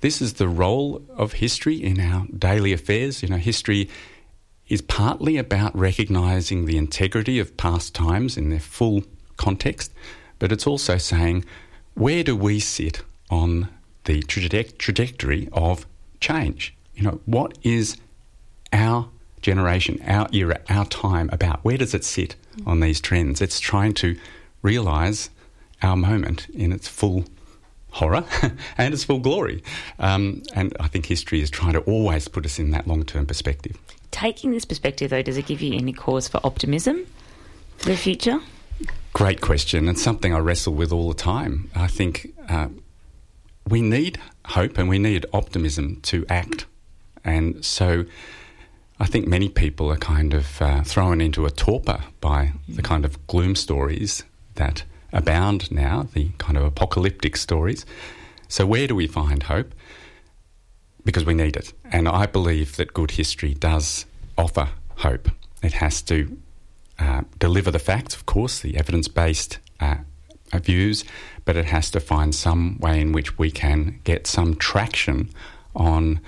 this 0.00 0.20
is 0.20 0.34
the 0.34 0.48
role 0.48 1.02
of 1.16 1.34
history 1.34 1.76
in 1.76 2.00
our 2.00 2.26
daily 2.26 2.72
affairs. 2.72 3.22
You 3.22 3.28
know, 3.28 3.36
history 3.36 3.88
is 4.68 4.82
partly 4.82 5.36
about 5.36 5.76
recognizing 5.76 6.66
the 6.66 6.76
integrity 6.76 7.38
of 7.38 7.56
past 7.56 7.94
times 7.94 8.36
in 8.36 8.50
their 8.50 8.60
full 8.60 9.02
context, 9.36 9.92
but 10.38 10.52
it's 10.52 10.66
also 10.66 10.98
saying, 10.98 11.44
where 11.98 12.22
do 12.22 12.36
we 12.36 12.60
sit 12.60 13.02
on 13.28 13.68
the 14.04 14.22
traje- 14.22 14.78
trajectory 14.78 15.48
of 15.52 15.84
change? 16.20 16.74
You 16.94 17.02
know, 17.02 17.20
what 17.26 17.58
is 17.62 17.96
our 18.72 19.08
generation, 19.42 20.00
our 20.06 20.28
era, 20.32 20.60
our 20.68 20.84
time 20.86 21.28
about? 21.32 21.64
Where 21.64 21.76
does 21.76 21.94
it 21.94 22.04
sit 22.04 22.36
on 22.66 22.80
these 22.80 23.00
trends? 23.00 23.40
It's 23.40 23.58
trying 23.58 23.94
to 23.94 24.16
realize 24.62 25.30
our 25.82 25.96
moment 25.96 26.48
in 26.50 26.72
its 26.72 26.86
full 26.86 27.24
horror 27.90 28.24
and 28.78 28.94
its 28.94 29.02
full 29.02 29.18
glory. 29.18 29.62
Um, 29.98 30.42
and 30.54 30.76
I 30.78 30.86
think 30.86 31.06
history 31.06 31.40
is 31.40 31.50
trying 31.50 31.72
to 31.72 31.80
always 31.80 32.28
put 32.28 32.46
us 32.46 32.60
in 32.60 32.70
that 32.70 32.86
long 32.86 33.04
term 33.04 33.26
perspective. 33.26 33.76
Taking 34.12 34.52
this 34.52 34.64
perspective, 34.64 35.10
though, 35.10 35.22
does 35.22 35.36
it 35.36 35.46
give 35.46 35.60
you 35.60 35.74
any 35.74 35.92
cause 35.92 36.28
for 36.28 36.40
optimism 36.44 37.06
for 37.76 37.88
the 37.88 37.96
future? 37.96 38.40
Great 39.12 39.40
question, 39.40 39.88
and 39.88 39.98
something 39.98 40.32
I 40.32 40.38
wrestle 40.38 40.74
with 40.74 40.92
all 40.92 41.08
the 41.08 41.14
time. 41.14 41.70
I 41.74 41.88
think 41.88 42.32
uh, 42.48 42.68
we 43.68 43.82
need 43.82 44.18
hope 44.46 44.78
and 44.78 44.88
we 44.88 44.98
need 44.98 45.26
optimism 45.32 46.00
to 46.02 46.24
act. 46.28 46.66
And 47.24 47.64
so 47.64 48.04
I 49.00 49.06
think 49.06 49.26
many 49.26 49.48
people 49.48 49.90
are 49.90 49.96
kind 49.96 50.34
of 50.34 50.60
uh, 50.62 50.82
thrown 50.82 51.20
into 51.20 51.46
a 51.46 51.50
torpor 51.50 52.00
by 52.20 52.52
the 52.68 52.82
kind 52.82 53.04
of 53.04 53.26
gloom 53.26 53.54
stories 53.54 54.24
that 54.54 54.84
abound 55.12 55.70
now, 55.70 56.08
the 56.12 56.30
kind 56.38 56.56
of 56.56 56.64
apocalyptic 56.64 57.36
stories. 57.36 57.86
So, 58.48 58.66
where 58.66 58.86
do 58.86 58.94
we 58.94 59.06
find 59.06 59.42
hope? 59.44 59.72
Because 61.04 61.24
we 61.24 61.34
need 61.34 61.56
it. 61.56 61.72
And 61.84 62.08
I 62.08 62.26
believe 62.26 62.76
that 62.76 62.94
good 62.94 63.12
history 63.12 63.54
does 63.54 64.06
offer 64.36 64.68
hope. 64.96 65.30
It 65.62 65.74
has 65.74 66.02
to 66.02 66.38
uh, 66.98 67.22
deliver 67.38 67.70
the 67.70 67.78
facts, 67.78 68.14
of 68.14 68.26
course, 68.26 68.60
the 68.60 68.76
evidence 68.76 69.08
based 69.08 69.58
uh, 69.80 69.96
views, 70.54 71.04
but 71.44 71.56
it 71.56 71.66
has 71.66 71.90
to 71.90 72.00
find 72.00 72.34
some 72.34 72.78
way 72.78 73.00
in 73.00 73.12
which 73.12 73.38
we 73.38 73.50
can 73.50 74.00
get 74.04 74.26
some 74.26 74.56
traction 74.56 75.30
on 75.74 76.20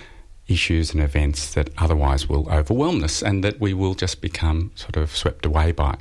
issues 0.49 0.93
and 0.93 1.03
events 1.03 1.55
that 1.55 1.71
otherwise 1.79 2.29
will 2.29 2.49
overwhelm 2.50 3.03
us 3.05 3.23
and 3.23 3.45
that 3.45 3.61
we 3.61 3.73
will 3.73 3.95
just 3.95 4.21
become 4.21 4.73
sort 4.75 4.97
of 4.97 5.17
swept 5.17 5.47
away 5.47 5.73
by. 5.73 5.97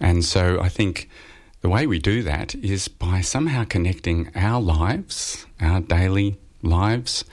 And 0.00 0.24
so 0.24 0.60
I 0.60 0.68
think 0.68 1.08
the 1.60 1.68
way 1.68 1.86
we 1.86 1.98
do 1.98 2.22
that 2.22 2.54
is 2.56 2.88
by 2.88 3.20
somehow 3.20 3.64
connecting 3.64 4.30
our 4.34 4.60
lives, 4.60 5.46
our 5.60 5.80
daily 5.80 6.38
lives, 6.62 7.24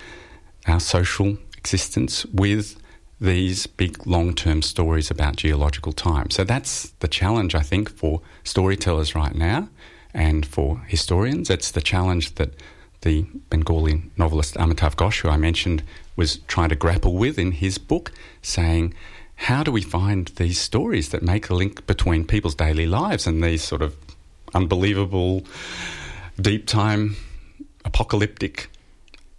our 0.68 0.80
social 0.80 1.38
existence 1.58 2.26
with 2.28 2.78
these 3.20 3.68
big 3.68 4.06
long 4.06 4.34
term 4.34 4.62
stories 4.62 5.10
about 5.12 5.36
geological 5.38 5.94
time. 5.94 6.30
So 6.30 6.44
that's 6.44 6.90
the 7.00 7.08
challenge, 7.08 7.56
I 7.56 7.62
think, 7.62 7.90
for 7.90 8.22
storytellers 8.44 9.16
right 9.16 9.36
now 9.36 9.70
and 10.14 10.46
for 10.46 10.80
historians. 10.88 11.50
It's 11.50 11.72
the 11.72 11.82
challenge 11.82 12.36
that 12.36 12.54
the 13.02 13.26
Bengali 13.50 14.04
novelist 14.18 14.56
Amitav 14.56 14.96
Ghosh, 14.96 15.22
who 15.22 15.30
I 15.30 15.38
mentioned, 15.38 15.84
was 16.16 16.38
trying 16.48 16.70
to 16.70 16.76
grapple 16.76 17.16
with 17.16 17.38
in 17.38 17.52
his 17.52 17.78
book, 17.78 18.12
saying, 18.42 18.94
how 19.36 19.64
do 19.64 19.72
we 19.72 19.82
find 19.82 20.28
these 20.36 20.60
stories 20.60 21.10
that 21.10 21.22
make 21.22 21.50
a 21.50 21.56
link 21.56 21.86
between 21.86 22.26
people's 22.26 22.56
daily 22.56 22.86
lives 22.86 23.28
and 23.28 23.44
these 23.44 23.64
sort 23.64 23.82
of 23.82 23.96
unbelievable, 24.54 25.44
deep 26.40 26.68
time, 26.68 27.16
apocalyptic 27.84 28.70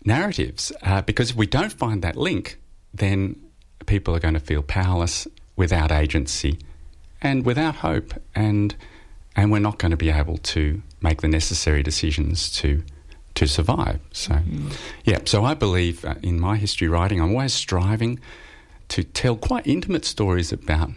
narratives? 0.04 0.73
Uh, 0.83 1.00
because 1.02 1.31
if 1.31 1.37
we 1.37 1.47
don't 1.47 1.73
find 1.73 2.02
that 2.02 2.16
link, 2.16 2.59
then 2.93 3.37
people 3.87 4.14
are 4.14 4.21
going 4.21 4.35
to 4.35 4.41
feel 4.41 4.62
powerless, 4.62 5.26
without 5.57 5.93
agency, 5.93 6.59
and 7.23 7.45
without 7.45 7.76
hope, 7.76 8.14
and 8.35 8.75
and 9.37 9.50
we're 9.50 9.59
not 9.59 9.79
going 9.79 9.91
to 9.91 9.97
be 9.97 10.11
able 10.11 10.38
to 10.38 10.83
make 11.00 11.21
the 11.21 11.29
necessary 11.29 11.83
decisions 11.83 12.50
to 12.50 12.83
to 13.35 13.47
survive. 13.47 14.00
So, 14.12 14.38
yeah. 15.05 15.19
So 15.25 15.45
I 15.45 15.55
believe 15.55 16.05
uh, 16.05 16.14
in 16.23 16.38
my 16.38 16.57
history 16.57 16.88
writing, 16.88 17.21
I'm 17.21 17.31
always 17.31 17.53
striving 17.53 18.21
to 18.88 19.03
tell 19.03 19.37
quite 19.37 19.67
intimate 19.67 20.05
stories 20.05 20.53
about 20.53 20.93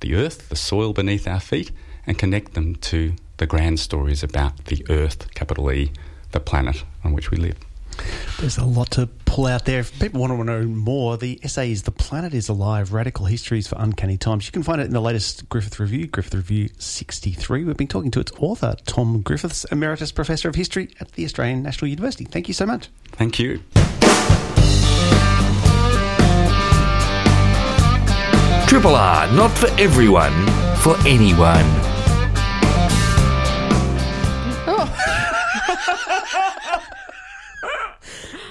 the 0.00 0.14
earth, 0.14 0.50
the 0.50 0.56
soil 0.56 0.92
beneath 0.92 1.26
our 1.26 1.40
feet, 1.40 1.70
and 2.06 2.18
connect 2.18 2.54
them 2.54 2.76
to 2.76 3.14
the 3.38 3.46
grand 3.46 3.80
stories 3.80 4.22
about 4.22 4.66
the 4.66 4.84
earth, 4.90 5.32
capital 5.34 5.70
E, 5.72 5.90
the 6.32 6.40
planet 6.40 6.84
on 7.04 7.12
which 7.12 7.30
we 7.30 7.38
live. 7.38 7.56
There's 8.40 8.58
a 8.58 8.64
lot 8.64 8.90
to 8.92 9.06
pull 9.24 9.46
out 9.46 9.64
there. 9.64 9.80
If 9.80 9.98
people 9.98 10.20
want 10.20 10.32
to 10.32 10.44
know 10.44 10.62
more, 10.62 11.16
the 11.16 11.40
essay 11.42 11.72
is 11.72 11.82
The 11.82 11.90
Planet 11.90 12.34
is 12.34 12.48
Alive 12.48 12.92
Radical 12.92 13.26
Histories 13.26 13.66
for 13.66 13.76
Uncanny 13.78 14.16
Times. 14.16 14.46
You 14.46 14.52
can 14.52 14.62
find 14.62 14.80
it 14.80 14.84
in 14.84 14.92
the 14.92 15.00
latest 15.00 15.48
Griffith 15.48 15.78
Review, 15.80 16.06
Griffith 16.06 16.34
Review 16.34 16.68
63. 16.78 17.64
We've 17.64 17.76
been 17.76 17.86
talking 17.86 18.10
to 18.12 18.20
its 18.20 18.32
author, 18.38 18.76
Tom 18.86 19.22
Griffiths, 19.22 19.64
Emeritus 19.66 20.12
Professor 20.12 20.48
of 20.48 20.54
History 20.54 20.90
at 21.00 21.12
the 21.12 21.24
Australian 21.24 21.62
National 21.62 21.88
University. 21.88 22.24
Thank 22.24 22.48
you 22.48 22.54
so 22.54 22.66
much. 22.66 22.88
Thank 23.12 23.38
you. 23.38 23.60
Triple 28.68 28.94
R, 28.94 29.32
not 29.32 29.50
for 29.56 29.68
everyone, 29.80 30.46
for 30.76 30.96
anyone. 31.06 31.97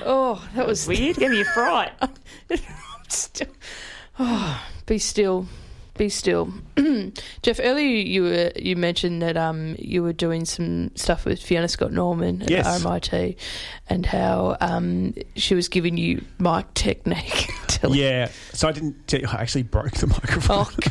Oh, 0.09 0.41
that 0.55 0.65
was 0.65 0.87
Weird, 0.87 1.17
gave 1.17 1.31
me 1.31 1.41
a 1.41 1.45
fright. 1.45 1.91
still. 3.09 3.47
Oh, 4.19 4.65
be 4.87 4.97
still. 4.97 5.45
Be 5.95 6.09
still. 6.09 6.51
Jeff, 7.43 7.59
earlier 7.61 7.85
you 7.87 8.23
were, 8.23 8.51
you 8.55 8.75
mentioned 8.75 9.21
that 9.21 9.37
um 9.37 9.75
you 9.77 10.01
were 10.01 10.13
doing 10.13 10.43
some 10.45 10.89
stuff 10.95 11.23
with 11.25 11.39
Fiona 11.39 11.67
Scott 11.67 11.91
Norman 11.91 12.41
at 12.41 12.49
Yes. 12.49 12.83
RMIT 12.83 13.35
and 13.89 14.05
how 14.07 14.57
um 14.59 15.13
she 15.35 15.53
was 15.53 15.67
giving 15.69 15.97
you 15.97 16.23
mic 16.39 16.73
technique. 16.73 17.47
Tell- 17.67 17.95
Yeah, 17.95 18.29
so 18.53 18.67
I 18.67 18.71
didn't 18.71 19.07
tell 19.07 19.19
you, 19.21 19.27
I 19.27 19.41
actually 19.41 19.63
broke 19.63 19.91
the 19.91 20.07
microphone. 20.07 20.65
Oh, 20.65 20.89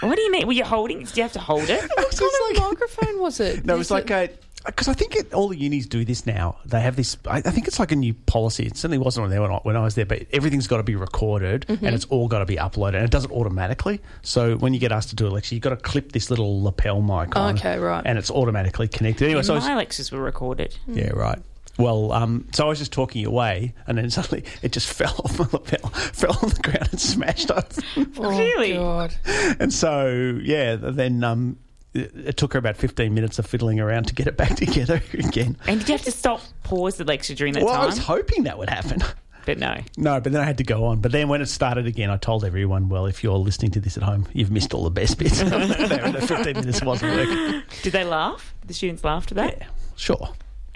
What 0.08 0.16
do 0.16 0.22
you 0.22 0.32
mean? 0.32 0.46
Were 0.46 0.54
you 0.54 0.64
holding? 0.64 1.04
Do 1.04 1.10
you 1.16 1.22
have 1.22 1.32
to 1.32 1.38
hold 1.40 1.68
it? 1.68 1.82
what 1.96 2.16
kind 2.16 2.56
of 2.56 2.62
microphone 2.70 3.20
was 3.20 3.40
it? 3.40 3.66
No, 3.66 3.74
it 3.74 3.78
was 3.78 3.88
Is 3.88 3.90
like 3.90 4.10
a. 4.10 4.30
Because 4.66 4.88
I 4.88 4.92
think 4.92 5.16
it, 5.16 5.32
all 5.32 5.48
the 5.48 5.56
unis 5.56 5.86
do 5.86 6.04
this 6.04 6.26
now. 6.26 6.58
They 6.66 6.80
have 6.80 6.94
this. 6.96 7.16
I, 7.26 7.38
I 7.38 7.40
think 7.40 7.66
it's 7.66 7.78
like 7.78 7.92
a 7.92 7.96
new 7.96 8.12
policy. 8.12 8.66
It 8.66 8.76
certainly 8.76 8.98
wasn't 8.98 9.24
on 9.24 9.30
there 9.30 9.40
when 9.40 9.50
I, 9.50 9.56
when 9.62 9.76
I 9.76 9.82
was 9.82 9.94
there, 9.94 10.04
but 10.04 10.26
everything's 10.32 10.66
got 10.66 10.76
to 10.76 10.82
be 10.82 10.96
recorded 10.96 11.64
Mm-hmm. 11.68 11.84
and 11.86 11.94
it's 11.94 12.04
all 12.06 12.28
got 12.28 12.40
to 12.40 12.44
be 12.46 12.56
uploaded, 12.56 12.94
and 12.96 13.04
it 13.04 13.10
does 13.10 13.24
it 13.24 13.30
automatically. 13.30 14.00
So 14.22 14.56
when 14.56 14.74
you 14.74 14.80
get 14.80 14.92
asked 14.92 15.08
to 15.10 15.16
do 15.16 15.26
a 15.26 15.30
lecture, 15.30 15.54
you've 15.54 15.62
got 15.62 15.70
to 15.70 15.76
clip 15.76 16.12
this 16.12 16.28
little 16.30 16.62
lapel 16.62 17.00
mic 17.00 17.34
on. 17.36 17.56
Okay, 17.56 17.78
right. 17.78 18.02
And 18.04 18.18
it's 18.18 18.30
automatically 18.30 18.88
connected. 18.88 19.24
Anyway, 19.26 19.42
so 19.42 19.54
I 19.54 19.56
was- 19.56 19.64
My 19.64 19.76
lectures 19.76 20.12
were 20.12 20.20
recorded. 20.20 20.76
yeah, 20.86 21.10
right. 21.10 21.38
Well, 21.78 22.12
um, 22.12 22.46
so 22.52 22.66
I 22.66 22.68
was 22.68 22.78
just 22.78 22.92
talking 22.92 23.24
away, 23.24 23.72
and 23.86 23.96
then 23.96 24.10
suddenly 24.10 24.44
it 24.60 24.72
just 24.72 24.88
fell 24.92 25.14
off 25.24 25.38
my 25.38 25.46
lapel, 25.52 25.88
fell 26.12 26.36
on 26.42 26.50
the 26.50 26.60
ground, 26.62 26.88
and 26.90 27.00
smashed 27.00 27.50
up. 27.50 27.72
Oh, 27.96 28.28
Really? 28.38 28.74
God. 28.74 29.14
and 29.58 29.72
so, 29.72 30.38
yeah, 30.42 30.76
then 30.76 31.24
um, 31.24 31.58
it, 31.94 32.12
it 32.14 32.36
took 32.36 32.52
her 32.54 32.58
about 32.58 32.76
fifteen 32.76 33.14
minutes 33.14 33.38
of 33.38 33.46
fiddling 33.46 33.80
around 33.80 34.04
to 34.08 34.14
get 34.14 34.26
it 34.26 34.36
back 34.36 34.54
together 34.56 35.02
again. 35.14 35.56
And 35.66 35.80
did 35.80 35.88
you 35.88 35.94
have 35.94 36.04
to 36.04 36.10
stop, 36.12 36.40
pause 36.62 36.96
the 36.96 37.04
lecture 37.04 37.34
during 37.34 37.54
that 37.54 37.62
Well, 37.64 37.74
time? 37.74 37.82
I 37.82 37.86
was 37.86 37.98
hoping 37.98 38.44
that 38.44 38.58
would 38.58 38.68
happen. 38.70 38.98
but 39.46 39.58
no. 39.58 39.76
No, 39.96 40.20
but 40.20 40.32
then 40.32 40.40
I 40.40 40.44
had 40.44 40.58
to 40.58 40.64
go 40.64 40.84
on. 40.84 41.00
But 41.00 41.12
then 41.12 41.28
when 41.28 41.40
it 41.40 41.46
started 41.46 41.86
again, 41.86 42.10
I 42.10 42.16
told 42.16 42.44
everyone, 42.44 42.88
well, 42.88 43.06
if 43.06 43.24
you're 43.24 43.36
listening 43.38 43.70
to 43.72 43.80
this 43.80 43.96
at 43.96 44.02
home, 44.02 44.26
you've 44.32 44.50
missed 44.50 44.74
all 44.74 44.84
the 44.84 44.90
best 44.90 45.18
bits. 45.18 45.38
the 45.40 46.24
15 46.26 46.54
minutes 46.56 46.82
wasn't 46.82 47.14
working. 47.16 47.62
Did 47.82 47.92
they 47.92 48.04
laugh? 48.04 48.54
The 48.66 48.74
students 48.74 49.02
laughed 49.02 49.32
at 49.32 49.36
that? 49.36 49.58
Yeah, 49.58 49.66
sure. 49.96 50.28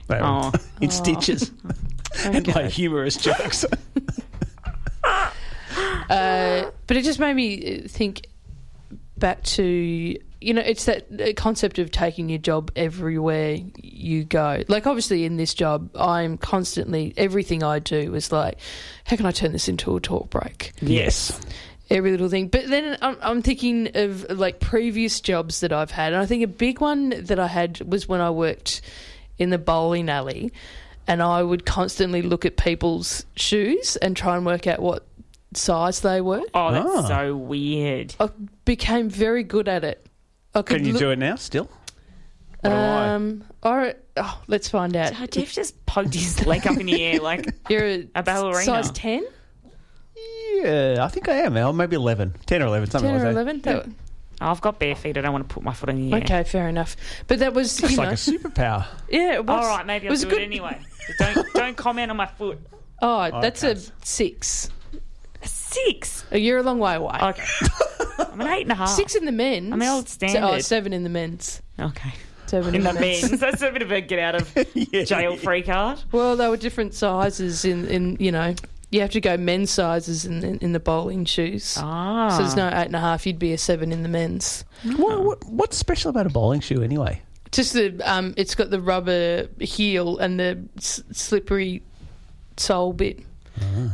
They 0.09 0.17
were 0.17 0.23
Oh. 0.25 0.53
in 0.81 0.91
stitches 0.91 1.51
and 2.25 2.47
my 2.55 2.69
humorous 2.69 3.17
jokes. 3.17 3.65
Uh, 6.11 6.71
but 6.87 6.97
it 6.97 7.03
just 7.05 7.19
made 7.19 7.35
me 7.35 7.81
uh, 7.85 7.89
think 7.89 8.27
back 9.17 9.43
to 9.43 10.17
you 10.41 10.53
know 10.55 10.61
it's 10.63 10.85
that 10.85 11.07
uh, 11.21 11.33
concept 11.37 11.79
of 11.79 11.91
taking 11.91 12.29
your 12.29 12.39
job 12.39 12.71
everywhere 12.77 13.59
you 13.77 14.25
go 14.25 14.63
like 14.69 14.87
obviously 14.87 15.25
in 15.25 15.37
this 15.37 15.55
job 15.55 15.89
i'm 15.97 16.37
constantly 16.37 17.15
everything 17.17 17.63
i 17.63 17.79
do 17.79 18.15
is 18.15 18.31
like 18.33 18.59
how 19.05 19.17
can 19.17 19.27
i 19.27 19.31
turn 19.31 19.53
this 19.53 19.69
into 19.69 19.97
a 19.97 20.01
talk 20.01 20.29
break 20.31 20.73
yes. 20.81 21.41
every 21.91 22.11
little 22.11 22.29
thing. 22.29 22.49
But 22.49 22.67
then 22.69 22.97
I'm, 23.03 23.17
I'm 23.21 23.43
thinking 23.43 23.91
of 23.95 24.29
like 24.31 24.59
previous 24.61 25.21
jobs 25.21 25.61
that 25.61 25.73
I've 25.73 25.91
had, 25.91 26.13
and 26.13 26.23
I 26.23 26.27
think 26.27 26.43
a 26.43 26.49
big 26.49 26.81
one 26.81 27.11
that 27.11 27.39
I 27.39 27.47
had 27.47 27.81
was 27.81 28.09
when 28.09 28.21
I 28.21 28.31
worked 28.31 28.81
in 29.39 29.51
the 29.51 29.59
bowling 29.59 30.09
alley, 30.09 30.53
and 31.07 31.23
I 31.23 31.43
would 31.43 31.67
constantly 31.67 32.23
look 32.23 32.47
at 32.47 32.57
people's 32.57 33.27
shoes 33.37 33.97
and 33.97 34.17
try 34.17 34.37
and 34.37 34.47
work 34.47 34.67
out 34.67 34.81
what 34.81 35.07
size 35.53 36.01
they 36.01 36.21
were. 36.23 36.43
Oh, 36.55 36.73
that's 36.73 36.89
Ah. 36.89 37.07
so 37.09 37.37
weird. 37.37 38.15
I 38.19 38.31
became 38.65 39.09
very 39.11 39.45
good 39.45 39.69
at 39.69 39.85
it. 39.85 40.05
I 40.55 40.63
could 40.63 40.77
Can 40.79 40.87
you 40.87 40.93
look, 40.93 41.01
do 41.01 41.11
it 41.11 41.19
now 41.19 41.37
still? 41.37 41.69
What 42.61 42.71
do 42.71 42.77
I? 42.77 43.09
Um, 43.11 43.45
all 43.63 43.77
right. 43.77 43.97
Oh, 44.17 44.41
let's 44.47 44.69
find 44.69 44.97
out. 44.97 45.13
Oh, 45.21 45.27
Jeff 45.27 45.53
just 45.53 45.85
poked 45.87 46.15
his 46.15 46.47
leg 46.47 46.67
up 46.67 46.77
in 46.79 46.87
the 46.87 47.03
air 47.03 47.21
like 47.21 47.47
You're 47.69 47.85
a, 47.85 48.09
A 48.15 48.23
ballerina. 48.23 48.65
size 48.65 48.91
ten. 48.93 49.25
Yeah, 50.63 50.99
I 51.01 51.09
think 51.09 51.29
I 51.29 51.35
am 51.35 51.55
now. 51.55 51.73
Maybe 51.73 51.97
11. 51.97 52.37
10 52.47 52.63
or 52.63 52.67
11, 52.67 52.91
something 52.91 53.11
10 53.11 53.21
or 53.21 53.25
that. 53.25 53.31
11? 53.33 53.61
That- 53.63 53.87
oh, 53.87 53.93
I've 54.41 54.61
got 54.61 54.79
bare 54.79 54.95
feet. 54.95 55.19
I 55.19 55.21
don't 55.21 55.33
want 55.33 55.49
to 55.49 55.53
put 55.55 55.63
my 55.63 55.75
foot 55.75 55.89
in 55.91 55.97
the 56.09 56.17
air. 56.17 56.23
Okay, 56.23 56.45
fair 56.45 56.69
enough. 56.69 56.97
But 57.27 57.41
that 57.41 57.53
was, 57.53 57.79
It's 57.81 57.91
you 57.91 57.97
like 57.99 58.07
know, 58.09 58.13
a 58.13 58.15
superpower. 58.15 58.87
yeah, 59.11 59.35
it 59.35 59.45
was, 59.45 59.65
All 59.65 59.69
right, 59.77 59.85
maybe 59.85 60.07
it 60.07 60.09
I'll 60.09 60.13
was 60.13 60.23
do 60.23 60.31
good. 60.31 60.43
it 60.43 60.45
anyway. 60.45 60.81
But 61.19 61.35
don't 61.35 61.53
don't 61.55 61.77
comment 61.77 62.11
on 62.11 62.17
my 62.17 62.27
foot. 62.27 62.59
Oh, 63.03 63.41
that's 63.41 63.63
a 63.63 63.73
Okay. 63.73 63.81
Six. 65.75 66.23
A 66.23 66.35
six. 66.35 66.41
You're 66.41 66.59
a 66.59 66.63
long 66.63 66.79
way 66.79 66.95
away. 66.95 67.19
Okay. 67.21 67.45
I'm 68.33 68.41
an 68.41 68.47
eight 68.49 68.63
and 68.63 68.73
a 68.73 68.77
half. 68.77 68.89
Six 68.91 69.15
in 69.15 69.25
the 69.25 69.33
men's. 69.33 69.73
I'm 69.73 69.79
the 69.79 69.89
old 69.89 70.09
Se- 70.09 70.27
Oh, 70.27 70.29
standard. 70.31 70.65
seven 70.65 70.93
in 70.93 71.03
the 71.05 71.11
men's. 71.11 71.61
Okay. 71.79 72.13
Seven 72.47 72.75
In 72.75 72.87
in, 72.87 72.95
the 72.95 73.01
men's. 73.01 73.23
men's. 73.31 73.41
That's 73.41 73.63
a 73.63 73.71
bit 73.71 73.83
of 73.83 73.91
a 73.91 74.01
get 74.01 74.19
out 74.19 74.35
of 74.37 74.55
jail 75.07 75.37
free 75.37 75.63
card. 75.63 76.03
Well, 76.13 76.37
they 76.37 76.49
were 76.49 76.57
different 76.57 76.95
sizes 76.95 77.65
in, 77.65 77.87
in 77.87 78.17
you 78.21 78.31
know, 78.31 78.55
you 78.91 79.01
have 79.01 79.11
to 79.11 79.21
go 79.21 79.37
men's 79.37 79.71
sizes 79.71 80.25
in, 80.25 80.45
in, 80.45 80.59
in 80.59 80.73
the 80.73 80.79
bowling 80.81 81.25
shoes. 81.25 81.77
Ah. 81.81 82.29
So 82.31 82.39
there's 82.43 82.55
no 82.55 82.69
eight 82.69 82.87
and 82.87 82.95
a 82.97 83.01
half. 83.01 83.27
You'd 83.27 83.39
be 83.39 83.53
a 83.53 83.59
seven 83.59 83.91
in 83.93 84.03
the 84.03 84.09
men's. 84.09 84.65
What, 84.97 85.25
what, 85.25 85.45
what's 85.47 85.77
special 85.77 86.11
about 86.11 86.27
a 86.27 86.31
bowling 86.31 86.61
shoe 86.61 86.83
anyway? 86.83 87.23
Just 87.51 87.73
the 87.73 87.99
um, 88.05 88.35
it's 88.37 88.55
got 88.55 88.71
the 88.71 88.81
rubber 88.81 89.49
heel 89.61 90.19
and 90.19 90.39
the 90.39 90.63
s- 90.77 91.03
slippery 91.13 91.83
sole 92.57 92.93
bit, 92.93 93.21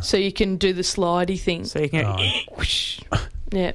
so 0.02 0.16
you 0.16 0.32
can 0.32 0.56
do 0.56 0.72
the 0.72 0.82
slidey 0.82 1.38
thing. 1.38 1.64
So 1.64 1.80
you 1.80 1.88
can 1.88 2.04
Oh. 2.06 2.16
whoosh. 2.56 3.00
Yeah. 3.52 3.72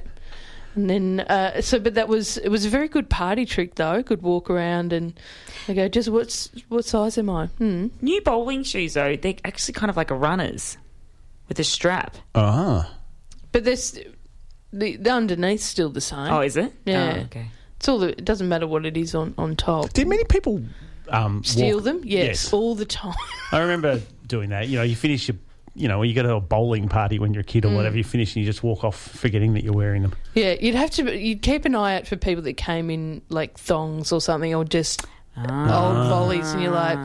And 0.74 0.88
then, 0.90 1.20
uh, 1.20 1.60
so, 1.62 1.78
but 1.78 1.94
that 1.94 2.06
was, 2.08 2.36
it 2.38 2.48
was 2.48 2.64
a 2.66 2.68
very 2.70 2.88
good 2.88 3.08
party 3.10 3.44
trick 3.46 3.74
though. 3.76 4.02
Could 4.02 4.22
walk 4.22 4.48
around 4.50 4.92
and 4.92 5.18
I 5.68 5.74
go, 5.74 5.88
just 5.88 6.08
what's, 6.08 6.50
what 6.68 6.84
size 6.84 7.16
am 7.18 7.28
I? 7.30 7.46
Hmm. 7.46 7.88
New 8.02 8.20
bowling 8.22 8.62
shoes 8.62 8.94
though, 8.94 9.16
they're 9.16 9.34
actually 9.44 9.74
kind 9.74 9.88
of 9.90 9.96
like 9.96 10.10
a 10.10 10.14
runner's 10.14 10.76
with 11.48 11.58
a 11.60 11.64
strap. 11.64 12.16
Ah. 12.34 12.90
But 13.52 13.64
this 13.64 13.98
the, 14.72 14.96
the 14.96 15.10
underneath's 15.10 15.64
still 15.64 15.88
the 15.90 16.00
same. 16.02 16.30
Oh, 16.32 16.40
is 16.40 16.56
it? 16.56 16.72
Yeah. 16.84 17.16
Oh, 17.18 17.20
okay. 17.24 17.46
It's 17.76 17.88
all 17.88 17.98
the, 17.98 18.08
it 18.08 18.24
doesn't 18.24 18.48
matter 18.48 18.66
what 18.66 18.84
it 18.86 18.96
is 18.96 19.14
on, 19.14 19.34
on 19.38 19.56
top. 19.56 19.92
Did 19.92 20.08
many 20.08 20.24
people 20.24 20.62
um, 21.10 21.44
Steal 21.44 21.76
walk- 21.76 21.84
them? 21.84 22.00
Yes, 22.04 22.26
Yes. 22.44 22.52
all 22.52 22.74
the 22.74 22.84
time. 22.86 23.14
I 23.52 23.58
remember 23.60 24.00
doing 24.26 24.48
that. 24.50 24.68
You 24.68 24.78
know, 24.78 24.82
you 24.84 24.96
finish 24.96 25.28
your 25.28 25.36
you 25.76 25.88
know, 25.88 26.02
you 26.02 26.14
go 26.14 26.22
to 26.22 26.34
a 26.36 26.40
bowling 26.40 26.88
party 26.88 27.18
when 27.18 27.34
you're 27.34 27.42
a 27.42 27.44
kid 27.44 27.64
Mm. 27.64 27.72
or 27.72 27.76
whatever, 27.76 27.96
you 27.96 28.04
finish 28.04 28.34
and 28.34 28.44
you 28.44 28.50
just 28.50 28.62
walk 28.62 28.82
off 28.82 28.96
forgetting 28.96 29.52
that 29.54 29.62
you're 29.64 29.74
wearing 29.74 30.02
them. 30.02 30.14
Yeah, 30.34 30.54
you'd 30.60 30.74
have 30.74 30.90
to. 30.92 31.16
You'd 31.16 31.42
keep 31.42 31.64
an 31.66 31.74
eye 31.74 31.96
out 31.96 32.06
for 32.06 32.16
people 32.16 32.42
that 32.44 32.54
came 32.54 32.90
in 32.90 33.22
like 33.28 33.58
thongs 33.58 34.10
or 34.12 34.20
something, 34.20 34.54
or 34.54 34.64
just 34.64 35.04
Ah. 35.36 35.86
old 35.98 36.08
volleys, 36.08 36.52
and 36.52 36.62
you're 36.62 36.72
like. 36.72 36.98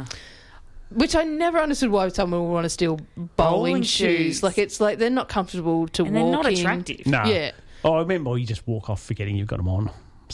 Which 0.94 1.16
I 1.16 1.24
never 1.24 1.58
understood 1.58 1.90
why 1.90 2.10
someone 2.10 2.42
would 2.44 2.52
want 2.52 2.66
to 2.66 2.70
steal 2.70 2.98
bowling, 3.16 3.30
Bowling 3.38 3.82
shoes. 3.84 4.18
shoes. 4.18 4.44
Like 4.44 4.58
it's 4.58 4.82
like 4.82 4.98
they're 4.98 5.10
not 5.10 5.30
comfortable 5.30 5.88
to 5.88 6.04
and 6.04 6.14
walk 6.14 6.22
they're 6.24 6.32
not 6.32 6.46
in. 6.48 6.54
attractive. 6.60 7.06
No. 7.08 7.24
Yeah. 7.24 7.52
Oh, 7.86 7.94
I 7.94 8.00
remember 8.00 8.38
you 8.38 8.46
just 8.46 8.68
walk 8.68 8.90
off 8.90 9.02
forgetting 9.02 9.38
you've 9.38 9.48
got 9.48 9.56
them 9.58 9.70
on. 9.70 9.90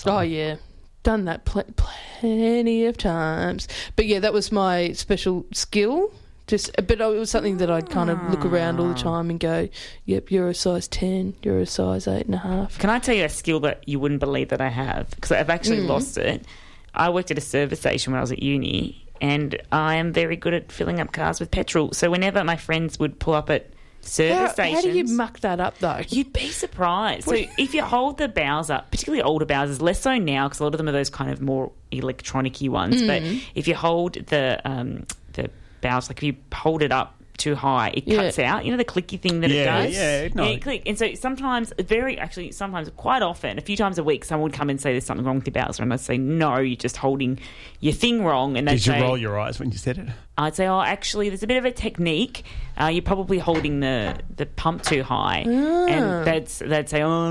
Oh 0.07 0.21
yeah, 0.21 0.55
done 1.03 1.25
that 1.25 1.45
pl- 1.45 1.63
plenty 1.75 2.85
of 2.87 2.97
times. 2.97 3.67
But 3.95 4.07
yeah, 4.07 4.17
that 4.19 4.33
was 4.33 4.51
my 4.51 4.93
special 4.93 5.45
skill. 5.53 6.11
Just, 6.47 6.71
but 6.77 7.01
it 7.01 7.05
was 7.05 7.29
something 7.29 7.57
that 7.57 7.69
I'd 7.69 7.89
kind 7.89 8.09
of 8.09 8.23
look 8.29 8.45
around 8.45 8.79
all 8.79 8.87
the 8.87 8.93
time 8.95 9.29
and 9.29 9.37
go, 9.39 9.67
"Yep, 10.05 10.31
you're 10.31 10.47
a 10.47 10.53
size 10.53 10.87
ten. 10.87 11.35
You're 11.43 11.59
a 11.59 11.65
size 11.65 12.07
eight 12.07 12.25
and 12.25 12.35
a 12.35 12.39
half." 12.39 12.79
Can 12.79 12.89
I 12.89 12.99
tell 12.99 13.15
you 13.15 13.25
a 13.25 13.29
skill 13.29 13.59
that 13.61 13.83
you 13.85 13.99
wouldn't 13.99 14.21
believe 14.21 14.47
that 14.49 14.61
I 14.61 14.69
have? 14.69 15.09
Because 15.11 15.33
I've 15.33 15.49
actually 15.49 15.79
Mm. 15.79 15.87
lost 15.87 16.17
it. 16.17 16.45
I 16.95 17.09
worked 17.09 17.31
at 17.31 17.37
a 17.37 17.41
service 17.41 17.79
station 17.81 18.13
when 18.13 18.17
I 18.19 18.21
was 18.21 18.31
at 18.31 18.41
uni, 18.41 19.05
and 19.19 19.61
I 19.73 19.95
am 19.95 20.13
very 20.13 20.37
good 20.37 20.53
at 20.53 20.71
filling 20.71 20.99
up 21.01 21.11
cars 21.11 21.39
with 21.41 21.51
petrol. 21.51 21.91
So 21.91 22.09
whenever 22.09 22.43
my 22.45 22.55
friends 22.55 22.97
would 22.97 23.19
pull 23.19 23.33
up 23.33 23.49
at 23.49 23.67
service 23.99 24.37
How, 24.37 24.53
stations, 24.53 24.85
how 24.85 24.91
do 24.93 24.97
you 24.97 25.03
muck 25.03 25.41
that 25.41 25.59
up 25.59 25.77
though? 25.79 25.99
You'd 26.07 26.31
be 26.31 26.47
surprised. 26.51 27.27
So 27.27 27.33
if 27.57 27.73
you 27.73 27.83
hold 27.83 28.19
the 28.19 28.29
bows 28.29 28.69
up, 28.69 28.89
particularly 28.89 29.21
older 29.21 29.45
Bowsers, 29.45 29.81
less 29.81 29.99
so 29.99 30.17
now 30.17 30.47
because 30.47 30.61
a 30.61 30.63
lot 30.63 30.73
of 30.73 30.77
them 30.77 30.87
are 30.87 30.93
those 30.93 31.09
kind 31.09 31.29
of 31.29 31.41
more 31.41 31.73
electronic-y 31.91 32.69
ones. 32.69 33.01
But 33.03 33.21
Mm. 33.21 33.41
if 33.53 33.67
you 33.67 33.75
hold 33.75 34.13
the 34.13 34.61
um, 34.63 35.05
the 35.33 35.49
Bowser, 35.81 36.11
like 36.11 36.17
if 36.19 36.23
you 36.23 36.35
hold 36.53 36.81
it 36.81 36.91
up 36.91 37.13
too 37.37 37.53
high, 37.53 37.89
it 37.93 38.03
Yeah. 38.07 38.15
cuts 38.17 38.39
out. 38.39 38.65
You 38.65 38.71
know 38.71 38.77
the 38.77 38.83
clicky 38.83 39.19
thing 39.19 39.41
that 39.41 39.51
Yeah, 39.51 39.81
it 39.81 39.85
does. 39.85 39.95
yeah, 39.95 40.27
no. 40.33 40.43
it 40.45 40.59
click. 40.63 40.81
And 40.87 40.97
so 40.97 41.13
sometimes, 41.13 41.71
very 41.79 42.17
actually, 42.17 42.51
sometimes 42.51 42.89
quite 42.97 43.21
often, 43.21 43.59
a 43.59 43.61
few 43.61 43.77
times 43.77 43.99
a 43.99 44.03
week, 44.03 44.25
someone 44.25 44.45
would 44.49 44.53
come 44.53 44.71
and 44.71 44.81
say 44.81 44.91
there's 44.91 45.05
something 45.05 45.23
wrong 45.23 45.35
with 45.35 45.45
your 45.45 45.53
Bowser, 45.63 45.83
and 45.83 45.93
I'd 45.93 45.99
say 45.99 46.17
no, 46.17 46.57
you're 46.57 46.75
just 46.75 46.97
holding 46.97 47.37
your 47.79 47.93
thing 47.93 48.23
wrong. 48.23 48.57
And 48.57 48.67
they'd 48.67 48.77
Did 48.77 48.87
you 48.87 48.93
say, 48.93 49.01
roll 49.01 49.19
your 49.19 49.39
eyes 49.39 49.59
when 49.59 49.69
you 49.71 49.77
said 49.77 49.99
it? 49.99 50.07
I'd 50.39 50.55
say, 50.55 50.65
oh, 50.65 50.81
actually, 50.81 51.29
there's 51.29 51.43
a 51.43 51.47
bit 51.47 51.57
of 51.57 51.65
a 51.65 51.71
technique. 51.71 52.43
Uh, 52.79 52.87
you're 52.87 53.03
probably 53.03 53.37
holding 53.37 53.81
the, 53.81 54.17
the 54.35 54.47
pump 54.47 54.81
too 54.81 55.03
high, 55.03 55.39
and 55.47 56.25
they'd 56.25 56.47
they'd 56.47 56.89
say, 56.89 57.03
oh, 57.03 57.27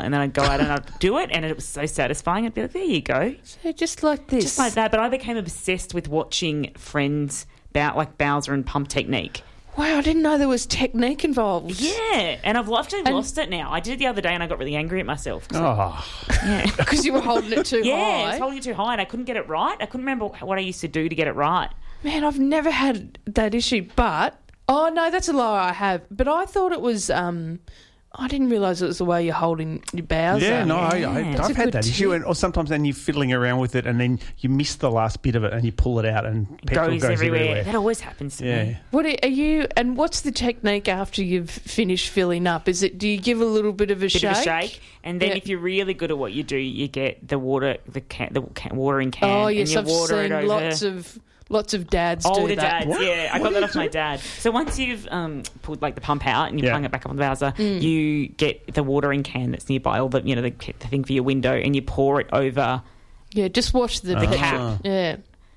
and 0.00 0.14
then 0.14 0.20
I'd 0.20 0.32
go 0.32 0.42
out 0.44 0.60
and 0.60 0.70
I'd 0.70 0.96
do 1.00 1.18
it, 1.18 1.28
and 1.32 1.44
it 1.44 1.56
was 1.56 1.64
so 1.64 1.86
satisfying. 1.86 2.46
I'd 2.46 2.54
be 2.54 2.62
like, 2.62 2.72
there 2.72 2.84
you 2.84 3.00
go, 3.02 3.34
So 3.42 3.72
just 3.72 4.04
like 4.04 4.28
this, 4.28 4.44
just 4.44 4.58
like 4.60 4.74
that. 4.74 4.92
But 4.92 5.00
I 5.00 5.08
became 5.08 5.36
obsessed 5.36 5.92
with 5.92 6.06
watching 6.08 6.72
friends 6.76 7.46
about 7.70 7.96
like 7.96 8.18
Bowser 8.18 8.52
and 8.54 8.64
pump 8.66 8.88
technique. 8.88 9.42
Wow, 9.78 9.98
I 9.98 10.02
didn't 10.02 10.22
know 10.22 10.36
there 10.36 10.48
was 10.48 10.66
technique 10.66 11.24
involved. 11.24 11.80
Yeah, 11.80 12.38
and 12.42 12.58
I've 12.58 12.70
actually 12.70 13.00
And- 13.06 13.14
lost 13.14 13.38
it 13.38 13.48
now. 13.48 13.70
I 13.72 13.78
did 13.80 13.92
it 13.94 13.98
the 14.00 14.08
other 14.08 14.20
day, 14.20 14.30
and 14.34 14.42
I 14.42 14.46
got 14.48 14.58
really 14.58 14.74
angry 14.74 14.98
at 15.00 15.06
myself. 15.06 15.46
'cause 15.48 15.58
Oh, 15.60 16.04
Yeah. 16.44 16.66
because 16.76 17.06
you 17.06 17.12
were 17.12 17.20
holding 17.20 17.52
it 17.52 17.64
too 17.66 17.76
high. 17.82 17.88
Yeah, 17.88 17.94
I 17.94 18.30
was 18.32 18.38
holding 18.40 18.58
it 18.58 18.64
too 18.64 18.74
high, 18.74 18.92
and 18.92 19.00
I 19.00 19.04
couldn't 19.04 19.26
get 19.26 19.36
it 19.36 19.48
right. 19.48 19.76
I 19.80 19.86
couldn't 19.86 20.00
remember 20.00 20.26
what 20.26 20.58
I 20.58 20.60
used 20.62 20.80
to 20.80 20.88
do 20.88 21.08
to 21.08 21.14
get 21.14 21.28
it 21.28 21.32
right. 21.34 21.70
Man, 22.02 22.24
I've 22.24 22.38
never 22.38 22.70
had 22.70 23.18
that 23.26 23.54
issue, 23.54 23.86
but 23.94 24.34
oh 24.68 24.90
no, 24.92 25.10
that's 25.10 25.28
a 25.28 25.32
lie. 25.32 25.68
I 25.68 25.72
have, 25.72 26.02
but 26.10 26.26
I 26.28 26.46
thought 26.46 26.72
it 26.72 26.80
was. 26.80 27.08
um 27.08 27.60
I 28.12 28.26
didn't 28.26 28.50
realise 28.50 28.82
it 28.82 28.86
was 28.86 28.98
the 28.98 29.04
way 29.04 29.24
you're 29.24 29.34
holding 29.34 29.84
your 29.92 30.02
bowser. 30.02 30.44
yeah, 30.44 30.64
no, 30.64 30.76
I, 30.78 30.88
I, 30.96 31.22
That's 31.32 31.40
I've 31.42 31.50
a 31.50 31.54
had 31.54 31.64
good 31.66 31.74
that 31.74 31.86
issue, 31.86 32.12
and 32.12 32.24
or 32.24 32.34
sometimes 32.34 32.68
then 32.68 32.84
you're 32.84 32.92
fiddling 32.92 33.32
around 33.32 33.60
with 33.60 33.76
it, 33.76 33.86
and 33.86 34.00
then 34.00 34.18
you 34.38 34.48
miss 34.48 34.74
the 34.74 34.90
last 34.90 35.22
bit 35.22 35.36
of 35.36 35.44
it, 35.44 35.52
and 35.52 35.64
you 35.64 35.70
pull 35.70 36.00
it 36.00 36.04
out, 36.04 36.26
and 36.26 36.48
petrol 36.66 36.90
goes, 36.90 37.02
goes, 37.02 37.10
everywhere. 37.12 37.40
everywhere. 37.40 37.64
That 37.64 37.74
always 37.76 38.00
happens 38.00 38.38
to 38.38 38.46
Yeah. 38.46 38.64
me. 38.64 38.76
What 38.90 39.06
are 39.06 39.14
are 39.22 39.28
you? 39.28 39.68
And 39.76 39.96
what's 39.96 40.22
the 40.22 40.32
technique 40.32 40.88
after 40.88 41.22
you've 41.22 41.50
finished 41.50 42.08
filling 42.08 42.48
up? 42.48 42.68
Is 42.68 42.82
it? 42.82 42.98
Do 42.98 43.06
you 43.08 43.16
give 43.20 43.40
a 43.40 43.44
little 43.46 43.72
bit 43.72 43.92
of 43.92 43.98
a 43.98 44.00
bit 44.02 44.10
shake? 44.10 44.24
of 44.24 44.38
a 44.38 44.42
shake, 44.42 44.80
and 45.04 45.20
then 45.20 45.28
Yeah. 45.28 45.36
if 45.36 45.46
you're 45.46 45.60
really 45.60 45.94
good 45.94 46.10
at 46.10 46.18
what 46.18 46.32
you 46.32 46.42
do, 46.42 46.56
you 46.56 46.88
get 46.88 47.28
the 47.28 47.38
water, 47.38 47.76
the 47.86 48.00
can, 48.00 48.30
the 48.32 48.42
can, 48.42 48.74
watering 48.74 49.12
can. 49.12 49.28
Oh 49.30 49.46
and 49.46 49.56
yes, 49.56 49.72
you 49.72 49.78
I've 49.78 49.86
water 49.86 50.22
seen 50.24 50.32
over. 50.32 50.46
lots 50.48 50.82
of 50.82 51.16
lots 51.50 51.74
of 51.74 51.90
dads 51.90 52.24
do 52.24 52.30
Older 52.30 52.54
that. 52.56 52.86
dads, 52.88 52.96
yeah, 53.02 53.28
I 53.32 53.38
got 53.38 53.52
that 53.52 53.62
off 53.62 53.74
my 53.74 53.88
dad. 53.88 54.20
So 54.20 54.50
once 54.50 54.78
you've 54.78 55.06
um, 55.10 55.42
pulled 55.60 55.82
like 55.82 55.94
the 55.96 56.00
pump 56.00 56.26
out 56.26 56.48
and 56.48 56.58
you're 56.58 56.66
Yeah. 56.68 56.72
pulling 56.72 56.84
it 56.86 56.90
back 56.92 57.04
up 57.04 57.10
on 57.10 57.16
the 57.16 57.22
Bowser, 57.22 57.52
Mm. 57.58 57.82
you 57.82 58.28
get 58.28 58.72
the 58.72 58.82
watering 58.82 59.22
can 59.22 59.50
that's 59.50 59.68
nearby, 59.68 60.00
or 60.00 60.08
the 60.08 60.22
you 60.22 60.34
know 60.34 60.42
the, 60.42 60.50
the 60.50 60.88
thing 60.88 61.04
for 61.04 61.12
your 61.12 61.24
window, 61.24 61.52
and 61.54 61.76
you 61.76 61.82
pour 61.82 62.20
it 62.20 62.28
over 62.32 62.82
Yeah, 63.32 63.48
just 63.48 63.74
wash 63.74 64.00
the, 64.00 64.14
The 64.14 64.26
petrol. 64.26 64.38
cap. 64.38 64.80
Yeah, 64.84 65.16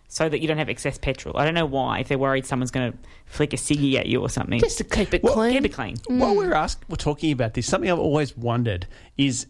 so 0.09 0.29
that 0.29 0.41
you 0.41 0.47
don't 0.47 0.57
have 0.59 0.69
excess 0.69 0.97
petrol. 0.99 1.37
I 1.37 1.45
don't 1.45 1.55
know 1.55 1.65
why. 1.65 1.99
If 1.99 2.07
they're 2.09 2.19
worried 2.19 2.45
someone's 2.45 2.69
going 2.69 2.91
to 2.91 2.97
flick 3.25 3.51
a 3.53 3.55
ciggy 3.55 3.95
at 3.95 4.05
you 4.05 4.21
or 4.21 4.29
something, 4.29 4.59
just 4.59 4.77
to 4.77 4.83
keep 4.83 5.11
it 5.13 5.23
Well, 5.23 5.33
clean. 5.33 5.53
keep 5.53 5.65
it 5.65 5.69
clean. 5.73 5.95
While 6.07 6.35
we're 6.35 6.53
asked, 6.53 6.83
we're 6.87 6.97
talking 6.97 7.31
about 7.31 7.55
this. 7.55 7.65
Something 7.65 7.89
I've 7.89 7.97
always 7.97 8.37
wondered 8.37 8.85
is, 9.17 9.47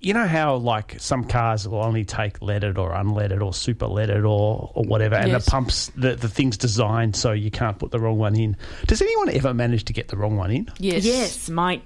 you 0.00 0.14
know 0.14 0.26
how 0.26 0.56
like 0.56 0.96
some 0.98 1.24
cars 1.24 1.68
will 1.68 1.84
only 1.84 2.04
take 2.04 2.40
leaded 2.40 2.78
or 2.78 2.90
unleaded 2.92 3.42
or 3.42 3.52
super 3.52 3.86
leaded 3.86 4.24
or 4.24 4.70
or 4.74 4.84
whatever, 4.84 5.14
and 5.16 5.30
Yes. 5.30 5.44
the 5.44 5.50
pumps, 5.50 5.90
the 5.96 6.16
the 6.16 6.28
thing's 6.28 6.56
designed 6.56 7.14
so 7.16 7.32
you 7.32 7.50
can't 7.50 7.78
put 7.78 7.90
the 7.90 8.00
wrong 8.00 8.18
one 8.18 8.34
in. 8.36 8.56
Does 8.86 9.02
anyone 9.02 9.28
ever 9.30 9.52
manage 9.54 9.84
to 9.84 9.92
get 9.92 10.08
the 10.08 10.16
wrong 10.16 10.36
one 10.36 10.50
in? 10.50 10.68
Yes. 10.78 11.04
Yes, 11.04 11.48
my 11.50 11.80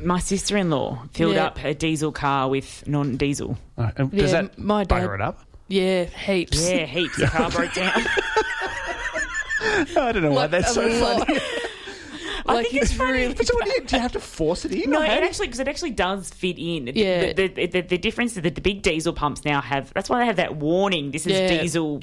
my 0.00 0.18
sister 0.18 0.56
in 0.56 0.70
law 0.70 1.02
filled 1.12 1.34
Yeah. 1.34 1.46
up 1.46 1.58
her 1.58 1.72
diesel 1.74 2.12
car 2.12 2.48
with 2.48 2.84
non 2.86 3.16
diesel. 3.16 3.56
Uh, 3.78 3.90
and 3.96 4.10
does 4.10 4.32
Yeah, 4.32 4.42
that 4.42 4.58
my 4.58 4.84
dad- 4.84 5.02
bugger 5.08 5.14
it 5.14 5.20
up? 5.20 5.40
Yeah, 5.68 6.04
heaps. 6.04 6.68
Yeah, 6.70 6.84
heaps. 6.86 7.16
The 7.16 7.26
car 7.28 7.50
broke 7.56 7.72
down. 7.74 7.92
I 9.64 10.12
don't 10.12 10.22
know 10.22 10.30
why 10.30 10.42
Like 10.42 10.50
that's 10.50 10.74
so 10.74 10.86
lot. 10.86 11.26
funny. 11.26 11.40
like 12.46 12.66
think 12.68 12.82
it's 12.82 12.92
funny. 12.92 13.12
really. 13.12 13.34
But 13.34 13.46
so 13.46 13.54
what 13.54 13.64
do 13.64 13.70
you, 13.72 13.80
do 13.84 13.96
you 13.96 14.02
have 14.02 14.12
to 14.12 14.20
force 14.20 14.64
it 14.64 14.72
in? 14.72 14.90
No, 14.90 15.00
it 15.02 15.08
how 15.08 15.14
do 15.16 15.20
you- 15.20 15.26
actually 15.28 15.46
because 15.48 15.60
it 15.60 15.68
actually 15.68 15.90
does 15.92 16.30
fit 16.30 16.58
in. 16.58 16.86
The- 16.86 16.92
Yeah. 16.94 17.32
The, 17.32 17.48
the, 17.48 17.66
the, 17.66 17.80
the 17.82 17.98
difference 17.98 18.36
is 18.36 18.42
that 18.42 18.54
the 18.54 18.60
big 18.60 18.82
diesel 18.82 19.12
pumps 19.12 19.44
now 19.44 19.60
have. 19.60 19.92
That's 19.94 20.08
why 20.10 20.20
they 20.20 20.26
have 20.26 20.36
that 20.36 20.56
warning. 20.56 21.10
This 21.12 21.26
is 21.26 21.32
Yeah. 21.32 21.60
diesel 21.60 22.02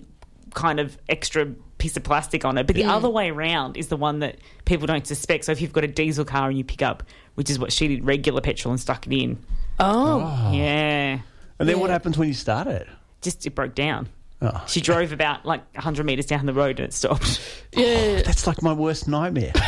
kind 0.54 0.80
of 0.80 0.98
extra 1.10 1.46
piece 1.78 1.96
of 1.96 2.04
plastic 2.04 2.44
on 2.46 2.58
it. 2.58 2.68
But 2.68 2.76
the 2.76 2.84
Mm. 2.84 2.90
other 2.90 3.10
way 3.10 3.30
around 3.30 3.78
is 3.78 3.88
the 3.88 3.96
one 3.98 4.20
that 4.20 4.38
people 4.66 4.88
don't 4.88 5.06
suspect. 5.08 5.46
So 5.46 5.52
if 5.52 5.62
you've 5.62 5.72
got 5.74 5.84
a 5.84 5.88
diesel 5.88 6.26
car 6.26 6.50
and 6.50 6.58
you 6.58 6.64
pick 6.64 6.82
up, 6.82 7.04
which 7.36 7.50
is 7.50 7.58
what 7.60 7.72
she 7.72 7.88
did, 7.88 8.06
regular 8.06 8.42
petrol 8.42 8.72
and 8.72 8.80
stuck 8.80 9.06
it 9.08 9.14
in. 9.14 9.38
Oh, 9.80 10.52
Yeah, 10.54 11.20
and 11.60 11.70
then 11.70 11.80
what 11.80 11.90
happens 11.90 12.18
when 12.18 12.28
you 12.28 12.34
start 12.34 12.68
it? 12.68 12.88
just 13.22 13.46
it 13.46 13.56
broke 13.56 13.76
down. 13.76 14.08
Oh. 14.42 14.64
She 14.68 14.80
drove 14.80 15.12
about 15.12 15.46
like 15.46 15.62
100 15.76 16.06
metres 16.06 16.26
down 16.26 16.46
the 16.46 16.54
road 16.54 16.80
and 16.80 16.88
it 16.90 16.94
stopped. 16.94 17.42
yeah. 17.74 17.86
Oh, 18.20 18.22
that's 18.26 18.48
like 18.48 18.62
my 18.62 18.74
worst 18.74 19.08
nightmare. 19.08 19.54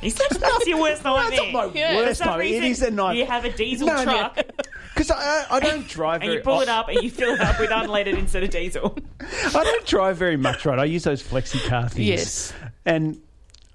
He 0.00 0.10
said 0.10 0.26
that's 0.30 0.66
your 0.66 0.80
worst 0.80 1.04
nightmare. 1.04 1.30
That's 1.30 1.52
not 1.52 1.52
my 1.52 1.68
For 1.72 1.96
worst 1.96 2.18
some 2.18 2.26
nightmare. 2.28 2.46
It 2.46 2.50
reason, 2.50 2.64
is 2.64 2.82
a 2.82 2.90
nightmare. 2.90 3.14
You 3.22 3.26
have 3.26 3.44
a 3.44 3.52
diesel 3.52 3.86
No, 3.86 3.96
no. 3.96 4.02
truck 4.04 4.36
Because 4.94 5.10
I, 5.10 5.46
I 5.50 5.60
don't 5.60 5.86
drive 5.86 6.22
and 6.22 6.28
very 6.28 6.36
you 6.38 6.42
pull 6.42 6.60
it 6.60 6.68
up 6.68 6.88
and 6.88 7.02
you 7.02 7.10
fill 7.10 7.34
it 7.34 7.40
up 7.40 7.60
with 7.60 7.70
unleaded 7.70 8.18
instead 8.18 8.42
of 8.42 8.50
diesel. 8.50 8.96
I 9.20 9.62
don't 9.64 9.86
drive 9.86 10.16
very 10.16 10.36
much, 10.36 10.64
right? 10.66 10.78
I 10.78 10.84
use 10.86 11.04
those 11.04 11.22
flexi 11.22 11.64
car 11.68 11.88
things. 11.88 12.08
Yes. 12.08 12.52
And 12.84 13.20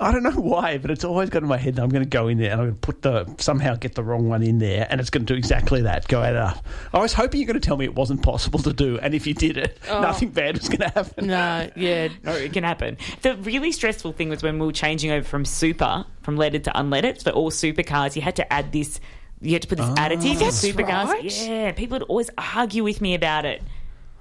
I 0.01 0.11
don't 0.11 0.23
know 0.23 0.31
why, 0.41 0.77
but 0.77 0.91
it's 0.91 1.03
always 1.03 1.29
got 1.29 1.43
in 1.43 1.47
my 1.47 1.57
head 1.57 1.75
that 1.75 1.83
I'm 1.83 1.89
going 1.89 2.03
to 2.03 2.09
go 2.09 2.27
in 2.27 2.37
there 2.39 2.51
and 2.51 2.59
I'm 2.59 2.67
going 2.67 2.75
to 2.75 2.79
put 2.81 3.01
the 3.03 3.33
somehow 3.37 3.75
get 3.75 3.95
the 3.95 4.03
wrong 4.03 4.27
one 4.27 4.43
in 4.43 4.57
there, 4.59 4.87
and 4.89 4.99
it's 4.99 5.09
going 5.09 5.25
to 5.25 5.33
do 5.33 5.37
exactly 5.37 5.81
that. 5.83 6.07
Go 6.07 6.21
out 6.21 6.35
up. 6.35 6.65
I 6.93 6.99
was 6.99 7.13
hoping 7.13 7.39
you're 7.39 7.47
going 7.47 7.59
to 7.59 7.65
tell 7.65 7.77
me 7.77 7.85
it 7.85 7.95
wasn't 7.95 8.23
possible 8.23 8.59
to 8.59 8.73
do, 8.73 8.97
and 8.99 9.13
if 9.13 9.25
you 9.27 9.33
did 9.33 9.57
it, 9.57 9.77
Oh. 9.89 10.01
nothing 10.01 10.29
bad 10.29 10.57
was 10.57 10.67
going 10.67 10.79
to 10.81 10.89
happen. 10.89 11.27
No, 11.27 11.69
yeah. 11.75 12.07
No, 12.23 12.31
it 12.33 12.51
can 12.53 12.63
happen. 12.63 12.97
The 13.21 13.35
really 13.37 13.71
stressful 13.71 14.13
thing 14.13 14.29
was 14.29 14.41
when 14.43 14.59
we 14.59 14.65
were 14.65 14.71
changing 14.73 15.11
over 15.11 15.27
from 15.27 15.45
super, 15.45 16.05
from 16.23 16.35
leaded 16.37 16.63
to 16.65 16.71
unleaded. 16.71 17.23
For 17.23 17.29
all 17.31 17.51
supercars, 17.51 18.15
you 18.15 18.21
had 18.21 18.35
to 18.37 18.51
add 18.53 18.71
this. 18.71 18.99
You 19.39 19.53
had 19.53 19.61
to 19.63 19.67
put 19.67 19.77
this 19.79 19.87
ah. 19.87 19.95
additive 19.95 20.33
for 20.33 20.43
That's 20.45 20.63
supercars. 20.63 21.05
right. 21.07 21.47
Yeah, 21.47 21.71
people 21.71 21.95
would 21.95 22.03
always 22.07 22.29
argue 22.37 22.83
with 22.83 23.01
me 23.01 23.13
about 23.15 23.45
it. 23.45 23.61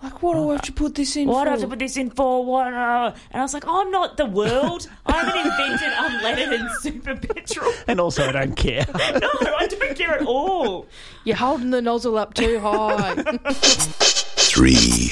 Like, 0.02 0.22
what 0.22 0.34
do 0.34 0.48
I 0.48 0.52
have 0.54 0.62
to 0.62 0.72
put 0.72 0.94
this 0.94 1.14
in 1.16 1.28
Why 1.28 1.40
for? 1.40 1.44
do 1.44 1.48
I 1.48 1.50
have 1.52 1.60
to 1.60 1.68
put 1.68 1.78
this 1.78 1.96
in 1.98 2.08
for? 2.10 2.44
What? 2.44 2.72
uh, 2.72 3.12
And 3.32 3.40
I 3.40 3.44
was 3.44 3.52
like, 3.52 3.64
I'm 3.66 3.90
not 3.90 4.16
the 4.16 4.24
world. 4.26 4.88
I 5.04 5.12
haven't 5.12 5.36
invented 5.36 5.92
unleaded 5.92 6.58
and 6.60 6.70
super 6.80 7.16
petrol. 7.16 7.72
And 7.86 8.00
also, 8.00 8.26
I 8.28 8.32
don't 8.32 8.56
care. 8.56 8.86
No, 9.20 9.28
I 9.58 9.66
don't 9.66 9.94
care 9.96 10.14
at 10.14 10.26
all. 10.26 10.86
You're 11.24 11.36
holding 11.36 11.70
the 11.70 11.82
nozzle 11.82 12.16
up 12.16 12.32
too 12.34 12.58
high. 12.60 13.14
three, 13.52 15.10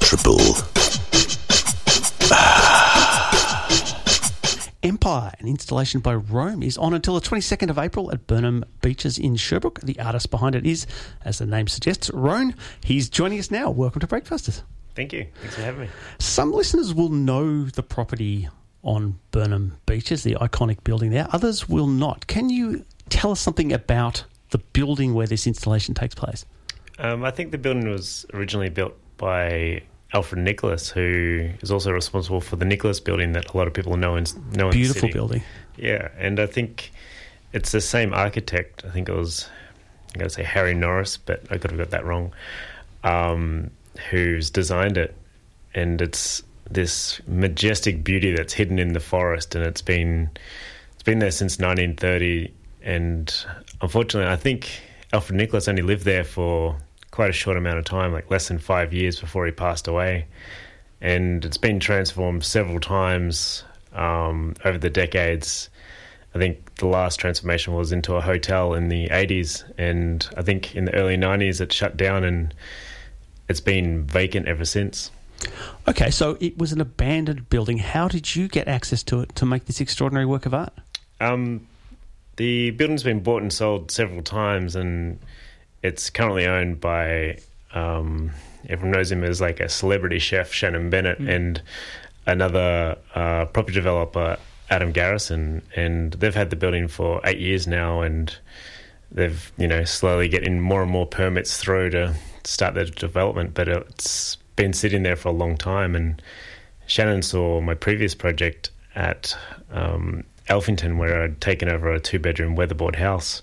triple, 0.00 0.38
Empire, 4.82 5.32
an 5.40 5.48
installation 5.48 6.00
by 6.00 6.14
Rone, 6.14 6.62
is 6.62 6.78
on 6.78 6.94
until 6.94 7.14
the 7.14 7.20
22nd 7.20 7.68
of 7.68 7.78
April 7.78 8.12
at 8.12 8.28
Burnham 8.28 8.64
Beeches 8.80 9.18
in 9.18 9.34
Sherbrooke. 9.34 9.80
The 9.80 9.98
artist 9.98 10.30
behind 10.30 10.54
it 10.54 10.64
is, 10.64 10.86
as 11.24 11.38
the 11.38 11.46
name 11.46 11.66
suggests, 11.66 12.10
Rone. 12.10 12.54
He's 12.84 13.08
joining 13.08 13.40
us 13.40 13.50
now. 13.50 13.70
Welcome 13.70 14.00
to 14.00 14.06
Breakfasters. 14.06 14.62
Thank 14.94 15.12
you. 15.12 15.26
Thanks 15.40 15.56
for 15.56 15.62
having 15.62 15.80
me. 15.80 15.88
Some 16.20 16.52
listeners 16.52 16.94
will 16.94 17.08
know 17.08 17.64
the 17.64 17.82
property 17.82 18.48
on 18.84 19.18
Burnham 19.32 19.76
Beeches, 19.86 20.22
the 20.22 20.36
iconic 20.36 20.84
building 20.84 21.10
there. 21.10 21.26
Others 21.32 21.68
will 21.68 21.88
not. 21.88 22.28
Can 22.28 22.48
you 22.48 22.84
tell 23.08 23.32
us 23.32 23.40
something 23.40 23.72
about 23.72 24.24
the 24.50 24.58
building 24.58 25.12
where 25.12 25.26
this 25.26 25.48
installation 25.48 25.94
takes 25.94 26.14
place? 26.14 26.46
Um, 27.00 27.24
I 27.24 27.32
think 27.32 27.50
the 27.50 27.58
building 27.58 27.90
was 27.90 28.26
originally 28.32 28.70
built 28.70 28.94
by 29.16 29.82
Alfred 30.14 30.42
Nicholas, 30.42 30.88
who 30.90 31.50
is 31.60 31.70
also 31.70 31.92
responsible 31.92 32.40
for 32.40 32.56
the 32.56 32.64
Nicholas 32.64 32.98
building 32.98 33.32
that 33.32 33.52
a 33.52 33.56
lot 33.56 33.66
of 33.66 33.74
people 33.74 33.96
know 33.96 34.16
in 34.16 34.24
know 34.52 34.66
in 34.66 34.72
Beautiful 34.72 35.02
city. 35.02 35.12
building. 35.12 35.42
Yeah, 35.76 36.08
and 36.18 36.40
I 36.40 36.46
think 36.46 36.92
it's 37.52 37.72
the 37.72 37.80
same 37.80 38.14
architect. 38.14 38.84
I 38.84 38.90
think 38.90 39.08
it 39.08 39.14
was, 39.14 39.48
I'm 40.14 40.18
going 40.20 40.28
to 40.28 40.34
say 40.34 40.42
Harry 40.44 40.74
Norris, 40.74 41.16
but 41.18 41.42
I 41.50 41.58
could 41.58 41.70
have 41.70 41.78
got 41.78 41.90
that 41.90 42.04
wrong, 42.04 42.32
um, 43.04 43.70
who's 44.10 44.50
designed 44.50 44.96
it. 44.96 45.14
And 45.74 46.00
it's 46.00 46.42
this 46.70 47.20
majestic 47.26 48.02
beauty 48.02 48.34
that's 48.34 48.52
hidden 48.54 48.78
in 48.78 48.94
the 48.94 49.00
forest, 49.00 49.54
and 49.54 49.64
it's 49.64 49.82
been 49.82 50.30
it's 50.94 51.02
been 51.02 51.18
there 51.18 51.30
since 51.30 51.58
1930. 51.58 52.52
And 52.82 53.32
unfortunately, 53.82 54.32
I 54.32 54.36
think 54.36 54.80
Alfred 55.12 55.36
Nicholas 55.36 55.68
only 55.68 55.82
lived 55.82 56.04
there 56.04 56.24
for 56.24 56.78
quite 57.18 57.30
a 57.30 57.32
short 57.32 57.56
amount 57.56 57.76
of 57.76 57.84
time, 57.84 58.12
like 58.12 58.30
less 58.30 58.46
than 58.46 58.60
five 58.60 58.92
years 58.92 59.18
before 59.18 59.44
he 59.44 59.50
passed 59.50 59.88
away. 59.88 60.24
And 61.00 61.44
it's 61.44 61.56
been 61.56 61.80
transformed 61.80 62.44
several 62.44 62.78
times 62.78 63.64
um, 63.92 64.54
over 64.64 64.78
the 64.78 64.88
decades. 64.88 65.68
I 66.32 66.38
think 66.38 66.76
the 66.76 66.86
last 66.86 67.18
transformation 67.18 67.74
was 67.74 67.90
into 67.90 68.14
a 68.14 68.20
hotel 68.20 68.72
in 68.72 68.88
the 68.88 69.08
80s, 69.08 69.64
and 69.76 70.28
I 70.36 70.42
think 70.42 70.76
in 70.76 70.84
the 70.84 70.94
early 70.94 71.16
90s 71.16 71.60
it 71.60 71.72
shut 71.72 71.96
down 71.96 72.22
and 72.22 72.54
it's 73.48 73.58
been 73.58 74.04
vacant 74.04 74.46
ever 74.46 74.64
since. 74.64 75.10
Okay, 75.88 76.10
so 76.10 76.38
it 76.38 76.56
was 76.56 76.70
an 76.70 76.80
abandoned 76.80 77.50
building. 77.50 77.78
How 77.78 78.06
did 78.06 78.36
you 78.36 78.46
get 78.46 78.68
access 78.68 79.02
to 79.02 79.22
it 79.22 79.34
to 79.34 79.44
make 79.44 79.64
this 79.64 79.80
extraordinary 79.80 80.26
work 80.26 80.46
of 80.46 80.54
art? 80.54 80.72
Um, 81.20 81.66
the 82.36 82.70
building's 82.70 83.02
been 83.02 83.24
bought 83.24 83.42
and 83.42 83.52
sold 83.52 83.90
several 83.90 84.22
times, 84.22 84.76
and 84.76 85.18
it's 85.82 86.10
currently 86.10 86.46
owned 86.46 86.80
by 86.80 87.38
um, 87.72 88.32
everyone 88.68 88.92
knows 88.92 89.10
him 89.12 89.24
as 89.24 89.40
like 89.40 89.60
a 89.60 89.68
celebrity 89.68 90.18
chef, 90.18 90.52
Shannon 90.52 90.90
Bennett, 90.90 91.18
and 91.18 91.62
another 92.26 92.96
uh, 93.14 93.46
property 93.46 93.74
developer, 93.74 94.36
Adam 94.70 94.92
Garrison, 94.92 95.62
and 95.76 96.12
they've 96.14 96.34
had 96.34 96.50
the 96.50 96.56
building 96.56 96.88
for 96.88 97.20
eight 97.24 97.38
years 97.38 97.66
now, 97.66 98.02
and 98.02 98.36
they've 99.10 99.52
you 99.56 99.68
know 99.68 99.84
slowly 99.84 100.28
getting 100.28 100.60
more 100.60 100.82
and 100.82 100.90
more 100.90 101.06
permits 101.06 101.58
through 101.58 101.90
to 101.90 102.14
start 102.44 102.74
their 102.74 102.84
development, 102.84 103.54
but 103.54 103.68
it's 103.68 104.36
been 104.56 104.72
sitting 104.72 105.02
there 105.02 105.16
for 105.16 105.28
a 105.28 105.32
long 105.32 105.56
time, 105.56 105.94
and 105.94 106.20
Shannon 106.86 107.22
saw 107.22 107.60
my 107.60 107.74
previous 107.74 108.14
project 108.14 108.70
at 108.94 109.36
um, 109.70 110.24
Alphington, 110.48 110.98
where 110.98 111.22
I'd 111.22 111.40
taken 111.40 111.68
over 111.68 111.92
a 111.92 112.00
two-bedroom 112.00 112.56
weatherboard 112.56 112.96
house 112.96 113.42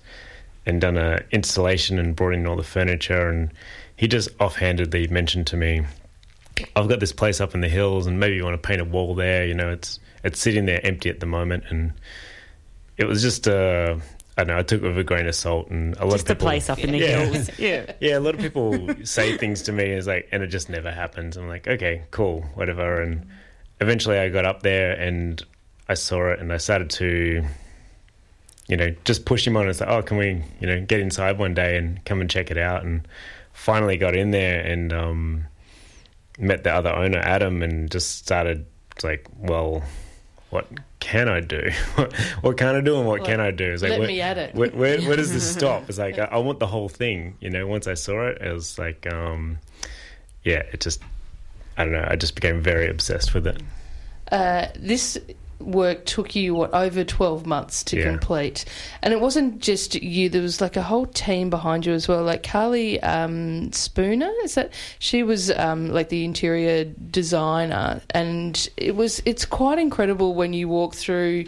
and 0.66 0.80
done 0.80 0.98
a 0.98 1.22
installation 1.30 1.98
and 1.98 2.14
brought 2.16 2.34
in 2.34 2.46
all 2.46 2.56
the 2.56 2.62
furniture, 2.64 3.28
and 3.28 3.52
he 3.96 4.08
just 4.08 4.28
offhandedly 4.40 5.06
mentioned 5.08 5.46
to 5.48 5.56
me, 5.56 5.82
"I've 6.74 6.88
got 6.88 7.00
this 7.00 7.12
place 7.12 7.40
up 7.40 7.54
in 7.54 7.60
the 7.60 7.68
hills, 7.68 8.06
and 8.06 8.18
maybe 8.20 8.36
you 8.36 8.44
want 8.44 8.60
to 8.60 8.66
paint 8.66 8.80
a 8.80 8.84
wall 8.84 9.14
there. 9.14 9.46
You 9.46 9.54
know, 9.54 9.70
it's 9.70 10.00
it's 10.24 10.40
sitting 10.40 10.66
there 10.66 10.84
empty 10.84 11.08
at 11.08 11.20
the 11.20 11.26
moment." 11.26 11.64
And 11.70 11.92
it 12.96 13.04
was 13.06 13.22
just 13.22 13.46
uh, 13.46 13.96
I 14.38 14.44
don't 14.44 14.48
know. 14.48 14.58
I 14.58 14.62
took 14.62 14.82
it 14.82 14.86
with 14.88 14.98
a 14.98 15.04
grain 15.04 15.26
of 15.26 15.34
salt, 15.34 15.68
and 15.70 15.96
a 15.98 16.04
lot 16.04 16.12
Just 16.14 16.26
of 16.26 16.30
a 16.32 16.34
people, 16.34 16.48
place 16.48 16.68
up 16.68 16.78
in 16.80 16.92
the 16.92 16.98
Yeah. 16.98 17.24
hills. 17.24 17.50
Yeah. 17.58 17.92
yeah, 18.00 18.18
a 18.18 18.20
lot 18.20 18.34
of 18.34 18.40
people 18.40 18.92
say 19.04 19.36
things 19.38 19.62
to 19.62 19.72
me 19.72 19.84
is 19.84 20.06
like, 20.06 20.28
and 20.32 20.42
it 20.42 20.48
just 20.48 20.68
never 20.68 20.90
happens. 20.90 21.36
I'm 21.36 21.48
like, 21.48 21.66
okay, 21.68 22.02
cool, 22.10 22.42
whatever. 22.54 23.00
And 23.00 23.26
eventually, 23.80 24.18
I 24.18 24.28
got 24.28 24.44
up 24.44 24.62
there 24.62 24.92
and 24.92 25.42
I 25.88 25.94
saw 25.94 26.32
it, 26.32 26.40
and 26.40 26.52
I 26.52 26.56
started 26.58 26.90
to, 26.90 27.44
you 28.68 28.76
know, 28.76 28.94
just 29.04 29.24
push 29.24 29.46
him 29.46 29.56
on 29.56 29.66
and 29.66 29.76
say, 29.76 29.86
oh, 29.86 30.02
can 30.02 30.16
we, 30.16 30.42
you 30.60 30.66
know, 30.66 30.80
get 30.80 31.00
inside 31.00 31.38
one 31.38 31.54
day 31.54 31.76
and 31.76 32.04
come 32.04 32.20
and 32.20 32.28
check 32.28 32.50
it 32.50 32.58
out? 32.58 32.84
And 32.84 33.06
finally 33.52 33.96
got 33.96 34.16
in 34.16 34.32
there 34.32 34.60
and 34.60 34.92
um, 34.92 35.46
met 36.38 36.64
the 36.64 36.72
other 36.72 36.90
owner, 36.90 37.18
Adam, 37.18 37.62
and 37.62 37.90
just 37.90 38.18
started 38.18 38.66
like, 39.02 39.26
well, 39.38 39.82
what 40.50 40.66
can 41.00 41.28
I 41.28 41.40
do? 41.40 41.70
what 42.40 42.56
can 42.56 42.74
I 42.74 42.80
do 42.80 42.98
and 42.98 43.06
what 43.06 43.24
can 43.24 43.40
I 43.40 43.50
do? 43.50 43.72
It's 43.72 43.82
like, 43.82 43.90
let 43.90 44.00
where, 44.00 44.08
me 44.08 44.20
at 44.20 44.38
it. 44.38 44.54
Where, 44.54 44.70
where, 44.70 45.00
where 45.02 45.16
does 45.16 45.32
this 45.32 45.48
stop? 45.56 45.88
It's 45.88 45.98
like 45.98 46.18
I, 46.18 46.24
I 46.24 46.38
want 46.38 46.58
the 46.58 46.66
whole 46.66 46.88
thing. 46.88 47.36
You 47.40 47.50
know, 47.50 47.66
once 47.66 47.86
I 47.86 47.94
saw 47.94 48.26
it, 48.26 48.38
it 48.40 48.52
was 48.52 48.78
like, 48.78 49.06
um, 49.12 49.58
yeah, 50.42 50.62
it 50.72 50.80
just, 50.80 51.02
I 51.76 51.84
don't 51.84 51.92
know. 51.92 52.06
I 52.08 52.16
just 52.16 52.34
became 52.34 52.60
very 52.62 52.88
obsessed 52.88 53.34
with 53.34 53.46
it. 53.46 53.62
Uh, 54.32 54.66
this 54.76 55.18
work 55.60 56.04
took 56.04 56.34
you 56.36 56.54
what 56.54 56.72
over 56.74 57.02
12 57.04 57.46
months 57.46 57.82
to 57.84 57.96
Yeah. 57.96 58.10
complete. 58.10 58.64
And 59.02 59.12
it 59.14 59.20
wasn't 59.20 59.60
just 59.60 59.94
you 59.94 60.28
there 60.28 60.42
was 60.42 60.60
like 60.60 60.76
a 60.76 60.82
whole 60.82 61.06
team 61.06 61.50
behind 61.50 61.86
you 61.86 61.92
as 61.92 62.06
well 62.08 62.22
like 62.22 62.42
carly 62.42 63.00
um, 63.02 63.72
spooner 63.72 64.30
is 64.44 64.54
that 64.54 64.72
she 64.98 65.22
was 65.22 65.50
um, 65.52 65.88
like 65.90 66.08
the 66.10 66.24
interior 66.24 66.84
designer. 66.84 68.00
And 68.10 68.68
it 68.76 68.94
was 68.96 69.22
it's 69.24 69.44
quite 69.44 69.78
incredible 69.78 70.34
when 70.34 70.52
you 70.52 70.68
walk 70.68 70.94
through 70.94 71.46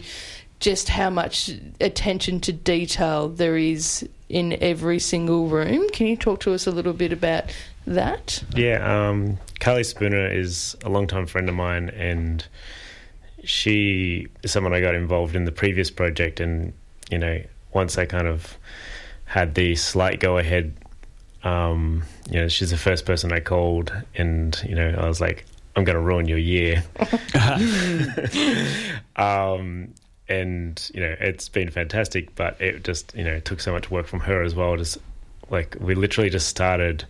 just 0.59 0.89
how 0.89 1.09
much 1.09 1.51
attention 1.79 2.39
to 2.41 2.51
detail 2.51 3.29
there 3.29 3.55
is 3.55 4.07
in 4.27 4.57
every 4.61 4.99
single 4.99 5.47
room. 5.47 5.87
Can 5.89 6.05
you 6.07 6.17
talk 6.17 6.41
to 6.41 6.53
us 6.53 6.67
a 6.67 6.71
little 6.71 6.93
bit 6.93 7.13
about 7.13 7.45
that? 7.87 8.43
Yeah, 8.53 9.09
um, 9.09 9.37
Carly 9.59 9.83
Spooner 9.83 10.27
is 10.27 10.75
a 10.83 10.89
longtime 10.89 11.27
friend 11.27 11.47
of 11.47 11.55
mine, 11.55 11.89
and 11.89 12.45
she 13.43 14.27
is 14.43 14.51
someone 14.51 14.73
I 14.73 14.81
got 14.81 14.95
involved 14.95 15.35
in 15.35 15.45
the 15.45 15.51
previous 15.51 15.89
project. 15.89 16.39
And 16.39 16.73
you 17.09 17.17
know, 17.17 17.41
once 17.73 17.97
I 17.97 18.05
kind 18.05 18.27
of 18.27 18.57
had 19.25 19.55
the 19.55 19.75
slight 19.75 20.19
go 20.19 20.37
ahead, 20.37 20.73
um, 21.43 22.03
you 22.29 22.41
know, 22.41 22.47
she's 22.47 22.71
the 22.71 22.77
first 22.77 23.05
person 23.05 23.31
I 23.31 23.39
called, 23.39 23.93
and 24.15 24.61
you 24.67 24.75
know, 24.75 24.95
I 24.97 25.07
was 25.07 25.21
like, 25.21 25.45
I'm 25.75 25.83
going 25.83 25.95
to 25.95 26.01
ruin 26.01 26.27
your 26.27 26.37
year. 26.37 26.83
um, 29.15 29.93
and 30.27 30.91
you 30.93 31.01
know, 31.01 31.15
it's 31.19 31.49
been 31.49 31.71
fantastic, 31.71 32.35
but 32.35 32.59
it 32.61 32.83
just 32.83 33.15
you 33.15 33.23
know 33.23 33.39
took 33.39 33.59
so 33.59 33.71
much 33.71 33.89
work 33.89 34.05
from 34.05 34.19
her 34.21 34.43
as 34.43 34.55
well. 34.55 34.75
Just 34.77 34.97
like 35.49 35.75
we 35.79 35.95
literally 35.95 36.29
just 36.29 36.47
started 36.47 37.05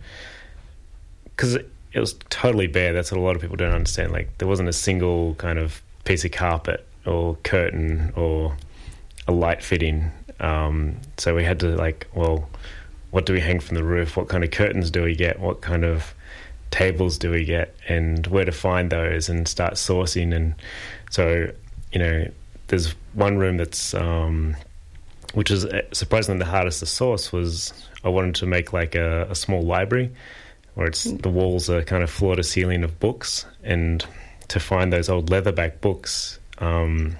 because 1.24 1.56
it, 1.56 1.70
it 1.94 2.00
was 2.00 2.14
totally 2.30 2.68
bare. 2.68 2.94
That's 2.94 3.12
what 3.12 3.20
a 3.20 3.24
lot 3.24 3.36
of 3.36 3.42
people 3.42 3.58
don't 3.58 3.74
understand. 3.74 4.12
Like 4.12 4.38
there 4.38 4.48
wasn't 4.48 4.70
a 4.70 4.74
single 4.74 5.36
kind 5.36 5.60
of 5.60 5.82
piece 6.10 6.26
of 6.26 6.32
carpet 6.32 6.84
or 7.06 7.36
curtain 7.44 8.12
or 8.16 8.58
a 9.28 9.32
light 9.32 9.62
fitting. 9.62 10.10
Um, 10.40 10.98
so 11.18 11.36
we 11.36 11.44
had 11.44 11.60
to 11.60 11.76
like, 11.76 12.08
well, 12.16 12.50
what 13.12 13.28
do 13.28 13.34
we 13.34 13.40
hang 13.40 13.60
from 13.60 13.76
the 13.76 13.84
roof? 13.84 14.18
What 14.18 14.28
kind 14.28 14.44
of 14.44 14.50
curtains 14.50 14.90
do 14.90 15.04
we 15.04 15.14
get? 15.14 15.40
What 15.40 15.62
kind 15.62 15.86
of 15.86 16.16
tables 16.72 17.20
do 17.20 17.30
we 17.30 17.46
get? 17.46 17.76
And 17.88 18.26
where 18.26 18.44
to 18.44 18.52
find 18.52 18.90
those? 18.90 19.30
And 19.30 19.48
start 19.48 19.76
sourcing. 19.76 20.36
And 20.36 20.56
so, 21.12 21.52
you 21.92 22.00
know, 22.00 22.28
there's 22.70 22.96
one 23.14 23.38
room 23.38 23.58
that's 23.58 23.94
um, 23.94 24.56
which 25.36 25.52
is 25.52 25.64
uh, 25.64 25.84
surprisingly 25.92 26.40
the 26.40 26.46
hardest 26.46 26.80
to 26.80 26.88
source 26.88 27.32
was 27.32 27.72
I 28.04 28.10
wanted 28.10 28.34
to 28.36 28.48
make 28.48 28.74
like 28.74 28.96
a, 28.96 29.28
a 29.30 29.36
small 29.36 29.62
library 29.62 30.12
where 30.74 30.88
it's 30.88 31.04
the 31.04 31.30
walls 31.30 31.70
are 31.70 31.84
kind 31.84 32.02
of 32.02 32.10
floor 32.10 32.36
to 32.36 32.44
ceiling 32.44 32.84
of 32.84 33.00
books 33.00 33.46
and 33.64 34.04
to 34.50 34.60
find 34.60 34.92
those 34.94 35.10
old 35.10 35.30
leatherback 35.30 35.80
books 35.82 36.40
um, 36.60 37.16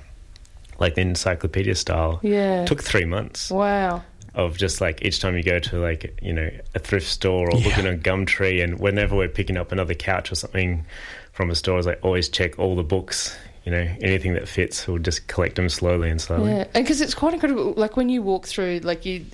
like 0.80 0.96
the 0.96 1.02
encyclopedia 1.02 1.76
style 1.76 2.20
Yeah. 2.24 2.66
took 2.66 2.84
three 2.84 3.06
months 3.06 3.50
wow 3.50 4.04
of 4.36 4.58
just 4.58 4.80
like 4.80 5.04
each 5.04 5.20
time 5.20 5.36
you 5.36 5.44
go 5.44 5.58
to 5.60 5.80
like 5.80 6.18
you 6.22 6.32
know 6.34 6.50
a 6.76 6.80
thrift 6.80 7.08
store 7.08 7.50
or 7.50 7.58
looking 7.58 7.88
on 7.88 8.00
Gumtree 8.00 8.64
and 8.64 8.80
whenever 8.80 9.16
we're 9.16 9.28
picking 9.28 9.58
up 9.58 9.72
another 9.72 9.96
couch 9.96 10.32
or 10.32 10.36
something 10.36 10.86
from 11.34 11.50
a 11.50 11.56
store, 11.56 11.80
is 11.80 11.86
like 11.88 12.00
always 12.04 12.30
check 12.30 12.60
all 12.60 12.76
the 12.76 12.84
books. 12.84 13.36
You 13.66 13.72
know, 13.72 13.88
anything 14.02 14.34
that 14.36 14.48
fits, 14.48 14.88
we'll 14.88 15.00
just 15.00 15.28
collect 15.28 15.56
them 15.56 15.68
slowly 15.68 16.10
and 16.10 16.22
slowly. 16.22 16.52
Yeah, 16.52 16.66
and 16.76 16.84
because 16.86 17.02
it's 17.02 17.14
quite 17.16 17.34
incredible. 17.34 17.74
Like 17.76 17.98
when 17.98 18.08
you 18.10 18.22
walk 18.22 18.46
through, 18.46 18.80
like 18.84 19.04
you, 19.06 19.26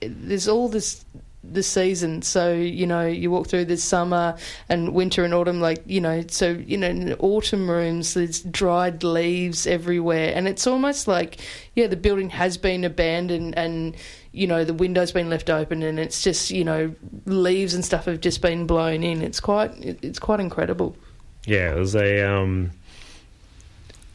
there's 0.00 0.48
all 0.48 0.68
this 0.68 1.04
the 1.44 1.62
season. 1.62 2.22
So 2.22 2.52
you 2.52 2.86
know, 2.86 3.06
you 3.06 3.30
walk 3.30 3.48
through 3.48 3.66
this 3.66 3.82
summer 3.82 4.36
and 4.68 4.94
winter 4.94 5.24
and 5.24 5.34
autumn. 5.34 5.60
Like 5.60 5.82
you 5.86 6.00
know, 6.00 6.24
so 6.28 6.50
you 6.52 6.76
know, 6.76 6.88
in 6.88 7.12
autumn 7.14 7.70
rooms, 7.70 8.14
there's 8.14 8.40
dried 8.40 9.02
leaves 9.02 9.66
everywhere, 9.66 10.32
and 10.34 10.46
it's 10.46 10.66
almost 10.66 11.08
like 11.08 11.40
yeah, 11.74 11.86
the 11.86 11.96
building 11.96 12.30
has 12.30 12.56
been 12.56 12.84
abandoned 12.84 13.54
and. 13.56 13.96
You 14.34 14.46
know 14.46 14.64
the 14.64 14.72
window's 14.72 15.12
been 15.12 15.28
left 15.28 15.50
open, 15.50 15.82
and 15.82 15.98
it's 15.98 16.22
just 16.22 16.50
you 16.50 16.64
know 16.64 16.94
leaves 17.26 17.74
and 17.74 17.84
stuff 17.84 18.06
have 18.06 18.22
just 18.22 18.40
been 18.40 18.66
blown 18.66 19.02
in. 19.02 19.20
It's 19.20 19.40
quite 19.40 19.72
it's 19.76 20.18
quite 20.18 20.40
incredible. 20.40 20.96
Yeah, 21.44 21.74
it 21.74 21.78
was 21.78 21.94
a 21.94 22.26
um, 22.26 22.70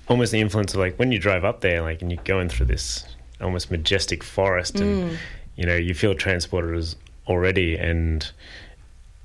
almost 0.08 0.32
the 0.32 0.40
influence 0.40 0.74
of 0.74 0.80
like 0.80 0.98
when 0.98 1.12
you 1.12 1.20
drive 1.20 1.46
up 1.46 1.62
there, 1.62 1.84
like 1.84 2.02
and 2.02 2.12
you're 2.12 2.24
going 2.24 2.50
through 2.50 2.66
this 2.66 3.06
almost 3.40 3.70
majestic 3.70 4.24
forest, 4.24 4.80
and 4.80 5.20
you 5.56 5.68
know 5.68 5.76
you 5.76 5.94
feel 5.94 6.16
transported 6.16 6.76
as 6.76 6.96
already, 7.28 7.78
and 7.78 8.30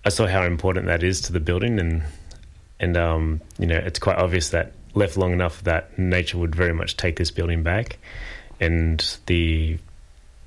I 0.05 0.09
saw 0.09 0.27
how 0.27 0.43
important 0.43 0.87
that 0.87 1.03
is 1.03 1.21
to 1.23 1.33
the 1.33 1.41
building, 1.41 1.79
and 1.79 2.03
and 2.81 2.97
um, 2.97 3.41
you 3.59 3.67
know 3.67 3.77
it's 3.77 3.99
quite 3.99 4.19
obvious 4.19 4.51
that 4.51 4.73
left 4.95 5.17
long 5.17 5.33
enough 5.33 5.62
that 5.65 5.99
nature 5.99 6.38
would 6.38 6.55
very 6.55 6.75
much 6.75 6.97
take 6.97 7.17
this 7.17 7.31
building 7.31 7.62
back, 7.62 7.99
and 8.61 9.19
the 9.27 9.79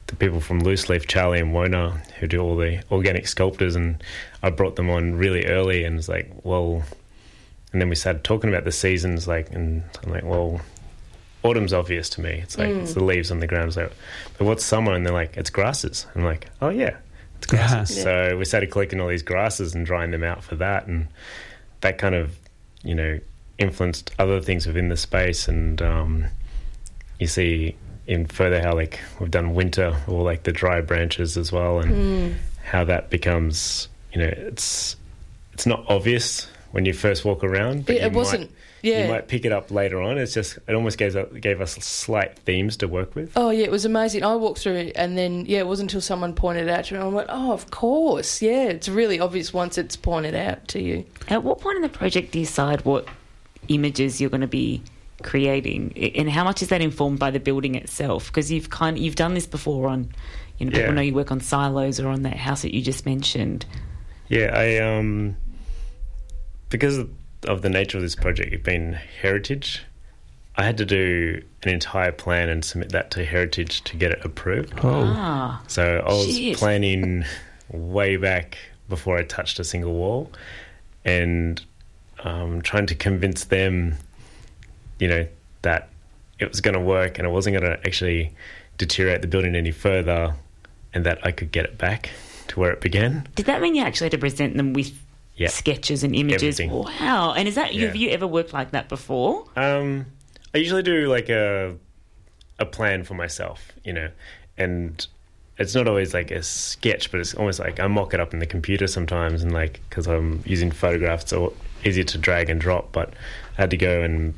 the 0.07 0.15
people 0.15 0.39
from 0.39 0.59
Loose 0.59 0.87
Leaf, 0.87 1.07
Charlie 1.07 1.39
and 1.39 1.53
Wona, 1.53 1.97
who 2.17 2.27
do 2.27 2.39
all 2.39 2.55
the 2.55 2.83
organic 2.91 3.27
sculptors, 3.27 3.75
and 3.75 4.03
I 4.43 4.51
brought 4.51 4.75
them 4.75 4.89
on 4.89 5.15
really 5.15 5.45
early, 5.47 5.83
and 5.83 5.97
it's 5.97 6.07
like, 6.09 6.31
well, 6.43 6.83
and 7.71 7.81
then 7.81 7.89
we 7.89 7.95
started 7.95 8.23
talking 8.23 8.49
about 8.49 8.65
the 8.65 8.71
seasons, 8.71 9.27
like, 9.27 9.51
and 9.51 9.83
I'm 10.03 10.11
like, 10.11 10.23
well, 10.23 10.61
autumn's 11.43 11.73
obvious 11.73 12.09
to 12.11 12.21
me. 12.21 12.39
It's 12.43 12.57
like 12.57 12.69
it's 12.69 12.93
the 12.93 13.03
leaves 13.03 13.31
on 13.31 13.39
the 13.39 13.47
ground. 13.47 13.67
It's 13.67 13.77
like, 13.77 13.91
but 14.37 14.45
what's 14.45 14.65
summer? 14.65 14.93
And 14.93 15.05
they're 15.05 15.13
like, 15.13 15.37
it's 15.37 15.49
grasses. 15.49 16.05
I'm 16.15 16.23
like, 16.23 16.47
oh 16.61 16.69
yeah, 16.69 16.97
grasses. 17.45 17.97
Yeah. 17.97 18.03
So 18.03 18.37
we 18.37 18.45
started 18.45 18.71
collecting 18.71 18.99
all 18.99 19.07
these 19.07 19.23
grasses 19.23 19.73
and 19.75 19.85
drying 19.85 20.11
them 20.11 20.23
out 20.23 20.43
for 20.43 20.55
that, 20.55 20.87
and 20.87 21.07
that 21.81 21.97
kind 21.97 22.15
of, 22.15 22.35
you 22.83 22.95
know, 22.95 23.19
influenced 23.57 24.11
other 24.19 24.41
things 24.41 24.67
within 24.67 24.89
the 24.89 24.97
space. 24.97 25.47
And 25.47 25.81
um, 25.81 26.25
you 27.19 27.27
see 27.27 27.75
in 28.07 28.25
further 28.27 28.61
how 28.61 28.73
like 28.75 28.99
we've 29.19 29.31
done 29.31 29.53
winter 29.55 29.95
or 30.07 30.23
like 30.23 30.43
the 30.43 30.51
dry 30.51 30.81
branches 30.81 31.37
as 31.37 31.51
well, 31.51 31.79
and 31.79 32.35
how 32.63 32.83
that 32.83 33.09
becomes, 33.09 33.87
you 34.13 34.19
know, 34.21 34.31
it's 34.35 34.95
it's 35.53 35.65
not 35.65 35.85
obvious 35.87 36.47
when 36.71 36.85
you 36.85 36.93
first 36.93 37.23
walk 37.23 37.43
around. 37.43 37.85
But 37.85 37.95
It- 37.95 38.03
it 38.03 38.11
wasn't- 38.13 38.41
Might, 38.41 38.51
yeah. 38.85 39.05
You 39.05 39.11
might 39.11 39.27
pick 39.27 39.43
it 39.45 39.51
up 39.51 39.71
later 39.71 40.01
on. 40.01 40.17
It's 40.17 40.33
just 40.33 40.57
it 40.67 40.73
almost 40.75 40.97
gave 40.97 41.15
us, 41.15 41.27
gave 41.39 41.59
us 41.59 41.73
slight 41.73 42.37
themes 42.39 42.77
to 42.77 42.87
work 42.87 43.15
with. 43.15 43.31
Oh 43.35 43.49
yeah, 43.49 43.65
it 43.65 43.71
was 43.71 43.83
amazing. 43.85 44.23
I 44.23 44.35
walked 44.35 44.59
through 44.59 44.75
it, 44.75 44.93
and 44.95 45.17
then 45.17 45.45
yeah, 45.45 45.59
it 45.59 45.67
wasn't 45.67 45.89
until 45.91 46.01
someone 46.01 46.33
pointed 46.33 46.67
it 46.67 46.69
out 46.69 46.85
to 46.85 46.93
me. 46.93 46.99
I 47.01 47.07
went, 47.07 47.29
"Oh, 47.31 47.51
of 47.51 47.71
course, 47.71 48.41
yeah." 48.41 48.63
It's 48.65 48.87
really 48.87 49.19
obvious 49.19 49.53
once 49.53 49.77
it's 49.77 49.95
pointed 49.95 50.35
out 50.35 50.67
to 50.69 50.81
you. 50.81 51.05
At 51.27 51.43
what 51.43 51.59
point 51.59 51.75
in 51.77 51.81
the 51.81 51.89
project 51.89 52.31
do 52.31 52.39
you 52.39 52.45
decide 52.45 52.85
what 52.85 53.07
images 53.67 54.21
you're 54.21 54.29
going 54.29 54.41
to 54.41 54.47
be 54.47 54.81
creating, 55.23 55.93
and 56.15 56.29
how 56.29 56.43
much 56.43 56.61
is 56.61 56.67
that 56.69 56.81
informed 56.81 57.17
by 57.19 57.31
the 57.31 57.39
building 57.39 57.75
itself? 57.75 58.27
Because 58.27 58.51
you've 58.51 58.69
kind 58.69 58.99
you've 58.99 59.15
done 59.15 59.33
this 59.33 59.47
before 59.47 59.87
on, 59.87 60.09
you 60.59 60.65
know, 60.67 60.71
people 60.71 60.87
Yeah. 60.89 60.93
know 60.93 61.01
you 61.01 61.13
work 61.15 61.31
on 61.31 61.39
silos 61.39 61.99
or 61.99 62.09
on 62.09 62.21
that 62.23 62.37
house 62.37 62.61
that 62.61 62.75
you 62.75 62.81
just 62.81 63.05
mentioned. 63.05 63.65
Yeah, 64.27 64.51
I 64.53 64.77
um 64.77 65.35
because 66.69 66.99
of 67.45 67.61
the 67.61 67.69
nature 67.69 67.97
of 67.97 68.03
this 68.03 68.15
project, 68.15 68.53
it 68.53 68.63
being 68.63 68.93
heritage, 69.21 69.83
I 70.57 70.63
had 70.63 70.77
to 70.77 70.85
do 70.85 71.41
an 71.63 71.69
entire 71.69 72.11
plan 72.11 72.49
and 72.49 72.63
submit 72.63 72.89
that 72.93 73.11
to 73.11 73.25
heritage 73.25 73.83
to 73.85 73.97
get 73.97 74.11
it 74.11 74.23
approved. 74.23 74.73
Ah, 74.83 75.61
So 75.67 76.03
I 76.05 76.09
was 76.09 76.35
Shit. 76.37 76.57
planning 76.57 77.25
way 77.71 78.15
back 78.17 78.57
before 78.87 79.17
I 79.17 79.23
touched 79.23 79.59
a 79.59 79.63
single 79.63 79.93
wall, 79.93 80.31
and 81.03 81.61
um, 82.23 82.61
trying 82.61 82.85
to 82.87 82.95
convince 82.95 83.45
them, 83.45 83.95
you 84.99 85.07
know, 85.07 85.27
that 85.63 85.89
it 86.39 86.47
was 86.49 86.61
going 86.61 86.73
to 86.75 86.79
work 86.79 87.17
and 87.17 87.27
it 87.27 87.31
wasn't 87.31 87.57
going 87.59 87.69
to 87.71 87.79
actually 87.85 88.31
deteriorate 88.77 89.21
the 89.21 89.27
building 89.27 89.55
any 89.55 89.71
further, 89.71 90.35
and 90.93 91.05
that 91.05 91.19
I 91.25 91.31
could 91.31 91.51
get 91.51 91.65
it 91.65 91.77
back 91.77 92.09
to 92.47 92.59
where 92.59 92.71
it 92.71 92.79
began. 92.81 93.27
did 93.35 93.47
that 93.47 93.59
mean 93.61 93.73
you 93.75 93.81
actually 93.83 94.05
had 94.05 94.11
to 94.11 94.17
present 94.19 94.55
them 94.55 94.73
with 94.73 94.93
Yeah. 95.35 95.49
sketches 95.49 96.03
and 96.03 96.15
images? 96.15 96.59
Everything. 96.59 96.71
Wow! 96.71 97.33
And 97.33 97.47
is 97.47 97.55
that 97.55 97.73
Yeah. 97.73 97.87
have 97.87 97.95
you 97.95 98.09
ever 98.11 98.25
worked 98.27 98.53
like 98.53 98.71
that 98.71 98.87
before? 98.89 99.45
Um, 99.55 100.05
I 100.53 100.59
usually 100.59 100.83
do 100.83 101.07
like 101.07 101.29
a 101.29 101.75
a 102.59 102.65
plan 102.65 103.03
for 103.03 103.15
myself, 103.15 103.71
you 103.83 103.91
know, 103.91 104.09
and 104.57 105.05
it's 105.57 105.75
not 105.75 105.87
always 105.87 106.13
like 106.13 106.31
a 106.31 106.41
sketch, 106.43 107.11
but 107.11 107.19
it's 107.19 107.33
almost 107.33 107.59
like 107.59 107.79
I 107.79 107.87
mock 107.87 108.13
it 108.13 108.19
up 108.21 108.33
in 108.33 108.39
the 108.39 108.45
computer 108.45 108.87
sometimes, 108.87 109.43
and 109.43 109.51
like 109.53 109.81
because 109.89 110.07
I'm 110.07 110.41
using 110.45 110.71
photographs, 110.71 111.29
so 111.29 111.53
easier 111.83 112.03
to 112.05 112.17
drag 112.17 112.49
and 112.49 112.59
drop. 112.61 112.91
But 112.93 113.09
I 113.57 113.61
had 113.61 113.71
to 113.71 113.77
go 113.77 114.01
and 114.01 114.33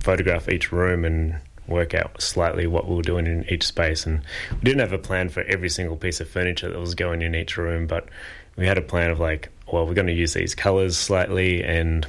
photograph 0.00 0.48
each 0.48 0.72
room 0.72 1.04
and 1.04 1.36
work 1.66 1.94
out 1.94 2.20
slightly 2.22 2.66
what 2.66 2.86
we 2.88 2.94
were 2.94 3.02
doing 3.02 3.26
in 3.26 3.44
each 3.50 3.66
space. 3.66 4.06
And 4.06 4.20
we 4.52 4.60
didn't 4.60 4.80
have 4.80 4.92
a 4.92 4.98
plan 4.98 5.28
for 5.30 5.42
every 5.44 5.68
single 5.68 5.96
piece 5.96 6.20
of 6.20 6.28
furniture 6.28 6.70
that 6.70 6.78
was 6.78 6.94
going 6.94 7.22
in 7.22 7.34
each 7.34 7.56
room, 7.56 7.86
but 7.86 8.08
we 8.56 8.66
had 8.66 8.78
a 8.78 8.82
plan 8.82 9.10
of 9.10 9.18
like, 9.18 9.48
well, 9.70 9.86
we're 9.86 9.94
going 9.94 10.06
to 10.06 10.12
use 10.12 10.34
these 10.34 10.54
colors 10.54 10.96
slightly, 10.96 11.62
and 11.62 12.06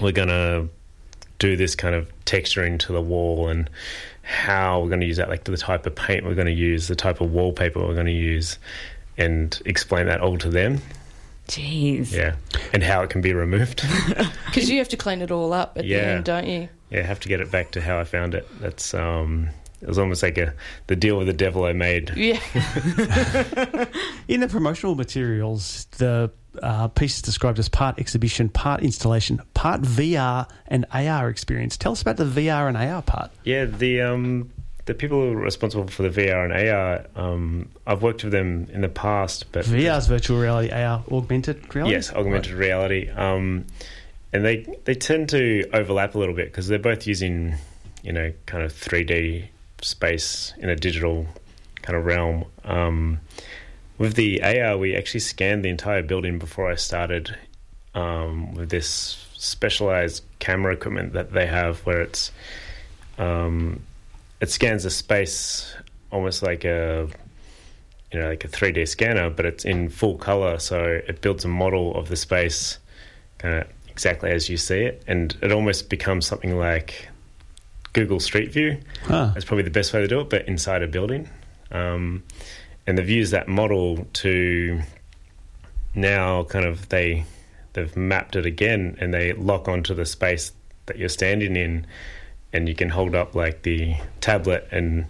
we're 0.00 0.12
going 0.12 0.28
to 0.28 0.68
do 1.38 1.56
this 1.56 1.74
kind 1.74 1.94
of 1.94 2.10
texturing 2.24 2.78
to 2.80 2.92
the 2.92 3.00
wall 3.00 3.48
and 3.48 3.68
how 4.22 4.80
we're 4.80 4.88
going 4.88 5.00
to 5.00 5.06
use 5.06 5.18
that, 5.18 5.28
like 5.28 5.44
the 5.44 5.56
type 5.56 5.84
of 5.86 5.94
paint 5.94 6.24
we're 6.24 6.34
going 6.34 6.46
to 6.46 6.52
use, 6.52 6.88
the 6.88 6.96
type 6.96 7.20
of 7.20 7.32
wallpaper 7.32 7.80
we're 7.80 7.94
going 7.94 8.06
to 8.06 8.12
use, 8.12 8.58
and 9.18 9.60
explain 9.66 10.06
that 10.06 10.20
all 10.20 10.38
to 10.38 10.48
them. 10.48 10.80
Jeez. 11.48 12.10
Yeah, 12.12 12.36
and 12.72 12.82
how 12.82 13.02
it 13.02 13.10
can 13.10 13.20
be 13.20 13.32
removed. 13.34 13.84
Because 14.46 14.70
you 14.70 14.78
have 14.78 14.88
to 14.90 14.96
clean 14.96 15.20
it 15.20 15.32
all 15.32 15.52
up 15.52 15.76
at 15.76 15.82
the 15.82 15.96
end, 15.96 16.24
don't 16.26 16.46
you? 16.46 16.68
yeah, 16.90 17.02
have 17.02 17.18
to 17.18 17.28
get 17.28 17.40
it 17.40 17.50
back 17.50 17.72
to 17.72 17.80
how 17.80 17.98
I 17.98 18.04
found 18.04 18.34
it. 18.36 18.46
That's 18.60 18.94
um, 18.94 19.48
it 19.84 19.88
was 19.88 19.98
almost 19.98 20.22
like 20.22 20.38
a 20.38 20.54
the 20.86 20.96
deal 20.96 21.18
with 21.18 21.26
the 21.26 21.34
devil 21.34 21.64
I 21.64 21.74
made. 21.74 22.10
Yeah. 22.16 22.40
In 24.28 24.40
the 24.40 24.48
promotional 24.48 24.94
materials, 24.94 25.86
the 25.98 26.30
uh, 26.62 26.88
piece 26.88 27.16
is 27.16 27.22
described 27.22 27.58
as 27.58 27.68
part 27.68 27.98
exhibition, 27.98 28.48
part 28.48 28.82
installation, 28.82 29.42
part 29.52 29.82
VR 29.82 30.48
and 30.68 30.86
AR 30.90 31.28
experience. 31.28 31.76
Tell 31.76 31.92
us 31.92 32.00
about 32.00 32.16
the 32.16 32.24
VR 32.24 32.66
and 32.66 32.78
AR 32.78 33.02
part. 33.02 33.30
Yeah, 33.44 33.66
the 33.66 34.00
um, 34.00 34.50
the 34.86 34.94
people 34.94 35.20
who 35.20 35.32
are 35.32 35.36
responsible 35.36 35.86
for 35.86 36.08
the 36.08 36.08
VR 36.08 36.44
and 36.44 36.70
AR, 36.70 37.04
um, 37.22 37.68
I've 37.86 38.02
worked 38.02 38.24
with 38.24 38.32
them 38.32 38.66
in 38.72 38.80
the 38.80 38.88
past, 38.88 39.52
but 39.52 39.66
VR 39.66 39.98
is 39.98 40.06
virtual 40.06 40.40
reality, 40.40 40.72
AR 40.72 41.04
augmented 41.12 41.74
reality. 41.74 41.94
Yes, 41.94 42.10
augmented 42.10 42.52
reality. 42.52 43.10
Um, 43.10 43.66
and 44.32 44.46
they 44.46 44.66
they 44.84 44.94
tend 44.94 45.28
to 45.28 45.68
overlap 45.74 46.14
a 46.14 46.18
little 46.18 46.34
bit 46.34 46.46
because 46.46 46.68
they're 46.68 46.78
both 46.78 47.06
using, 47.06 47.56
you 48.02 48.14
know, 48.14 48.32
kind 48.46 48.64
of 48.64 48.72
3D 48.72 49.48
space 49.84 50.52
in 50.58 50.68
a 50.68 50.76
digital 50.76 51.26
kind 51.82 51.96
of 51.98 52.04
realm. 52.04 52.44
Um, 52.64 53.20
with 53.98 54.14
the 54.14 54.42
AR, 54.42 54.76
we 54.76 54.96
actually 54.96 55.20
scanned 55.20 55.64
the 55.64 55.68
entire 55.68 56.02
building 56.02 56.38
before 56.38 56.70
I 56.70 56.74
started 56.74 57.36
um, 57.94 58.54
with 58.54 58.70
this 58.70 59.24
specialized 59.36 60.24
camera 60.38 60.72
equipment 60.72 61.12
that 61.12 61.32
they 61.32 61.46
have, 61.46 61.78
where 61.80 62.00
it's 62.00 62.32
um, 63.18 63.82
it 64.40 64.50
scans 64.50 64.82
the 64.82 64.90
space 64.90 65.74
almost 66.10 66.42
like 66.42 66.64
a 66.64 67.08
you 68.12 68.20
know 68.20 68.28
like 68.28 68.44
a 68.44 68.48
3D 68.48 68.88
scanner, 68.88 69.30
but 69.30 69.46
it's 69.46 69.64
in 69.64 69.88
full 69.88 70.16
color, 70.16 70.58
so 70.58 71.00
it 71.06 71.20
builds 71.20 71.44
a 71.44 71.48
model 71.48 71.94
of 71.96 72.08
the 72.08 72.16
space 72.16 72.78
kind 73.38 73.60
of 73.60 73.68
exactly 73.88 74.30
as 74.30 74.48
you 74.48 74.56
see 74.56 74.80
it, 74.80 75.02
and 75.06 75.36
it 75.42 75.52
almost 75.52 75.88
becomes 75.88 76.26
something 76.26 76.58
like 76.58 77.08
Google 77.94 78.20
Street 78.20 78.52
View. 78.52 78.78
Huh. 79.04 79.30
That's 79.32 79.46
probably 79.46 79.64
the 79.64 79.70
best 79.70 79.94
way 79.94 80.00
to 80.00 80.08
do 80.08 80.20
it, 80.20 80.28
but 80.28 80.46
inside 80.46 80.82
a 80.82 80.86
building. 80.86 81.30
Um, 81.72 82.22
and 82.86 82.98
they've 82.98 83.08
used 83.08 83.32
that 83.32 83.48
model 83.48 84.06
to 84.14 84.82
now 85.94 86.44
kind 86.44 86.66
of 86.66 86.88
they 86.90 87.24
they've 87.72 87.96
mapped 87.96 88.36
it 88.36 88.44
again 88.44 88.96
and 89.00 89.14
they 89.14 89.32
lock 89.32 89.68
onto 89.68 89.94
the 89.94 90.04
space 90.04 90.52
that 90.86 90.98
you're 90.98 91.08
standing 91.08 91.56
in 91.56 91.86
and 92.52 92.68
you 92.68 92.74
can 92.74 92.90
hold 92.90 93.14
up 93.14 93.34
like 93.34 93.62
the 93.62 93.94
tablet 94.20 94.68
and 94.70 95.06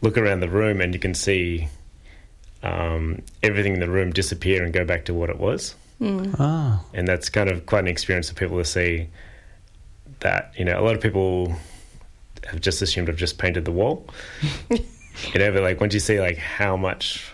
look 0.00 0.16
around 0.16 0.40
the 0.40 0.48
room 0.48 0.80
and 0.80 0.94
you 0.94 1.00
can 1.00 1.14
see 1.14 1.68
um, 2.62 3.22
everything 3.42 3.74
in 3.74 3.80
the 3.80 3.88
room 3.90 4.12
disappear 4.12 4.64
and 4.64 4.72
go 4.72 4.84
back 4.84 5.04
to 5.04 5.12
what 5.14 5.28
it 5.30 5.38
was 5.38 5.74
Ah, 6.38 6.84
and 6.94 7.08
that's 7.08 7.28
kind 7.28 7.50
of 7.50 7.66
quite 7.66 7.80
an 7.80 7.88
experience 7.88 8.28
for 8.28 8.34
people 8.36 8.56
to 8.56 8.64
see 8.64 9.08
that 10.20 10.52
you 10.56 10.64
know 10.64 10.80
a 10.80 10.82
lot 10.82 10.94
of 10.94 11.00
people 11.00 11.56
have 12.46 12.60
just 12.60 12.82
assumed 12.82 13.08
I've 13.08 13.16
just 13.16 13.38
painted 13.38 13.64
the 13.64 13.72
wall 13.72 14.06
you 14.70 15.38
know 15.38 15.52
but 15.52 15.62
like 15.62 15.80
once 15.80 15.94
you 15.94 16.00
see 16.00 16.20
like 16.20 16.38
how 16.38 16.76
much 16.76 17.32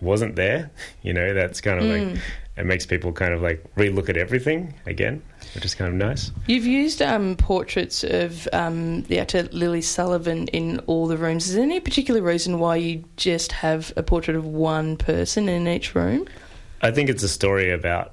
wasn't 0.00 0.36
there 0.36 0.70
you 1.02 1.12
know 1.12 1.34
that's 1.34 1.60
kind 1.60 1.78
of 1.78 1.84
like 1.86 2.22
it 2.56 2.66
makes 2.66 2.86
people 2.86 3.12
kind 3.12 3.32
of 3.32 3.42
like 3.42 3.64
relook 3.76 4.08
at 4.08 4.16
everything 4.16 4.74
again 4.86 5.22
which 5.54 5.64
is 5.64 5.74
kind 5.74 5.88
of 5.88 5.94
nice 5.94 6.30
You've 6.46 6.66
used 6.66 7.00
um, 7.00 7.36
portraits 7.36 8.04
of 8.04 8.48
um, 8.52 9.02
the 9.04 9.18
actor 9.18 9.44
Lily 9.52 9.80
Sullivan 9.82 10.48
in 10.48 10.80
all 10.80 11.06
the 11.06 11.16
rooms. 11.16 11.48
Is 11.48 11.54
there 11.54 11.62
any 11.62 11.80
particular 11.80 12.20
reason 12.22 12.58
why 12.58 12.76
you 12.76 13.04
just 13.16 13.52
have 13.52 13.92
a 13.96 14.02
portrait 14.02 14.36
of 14.36 14.44
one 14.44 14.96
person 14.96 15.48
in 15.48 15.68
each 15.68 15.94
room? 15.94 16.26
I 16.82 16.90
think 16.90 17.08
it's 17.08 17.22
a 17.22 17.28
story 17.28 17.70
about 17.70 18.12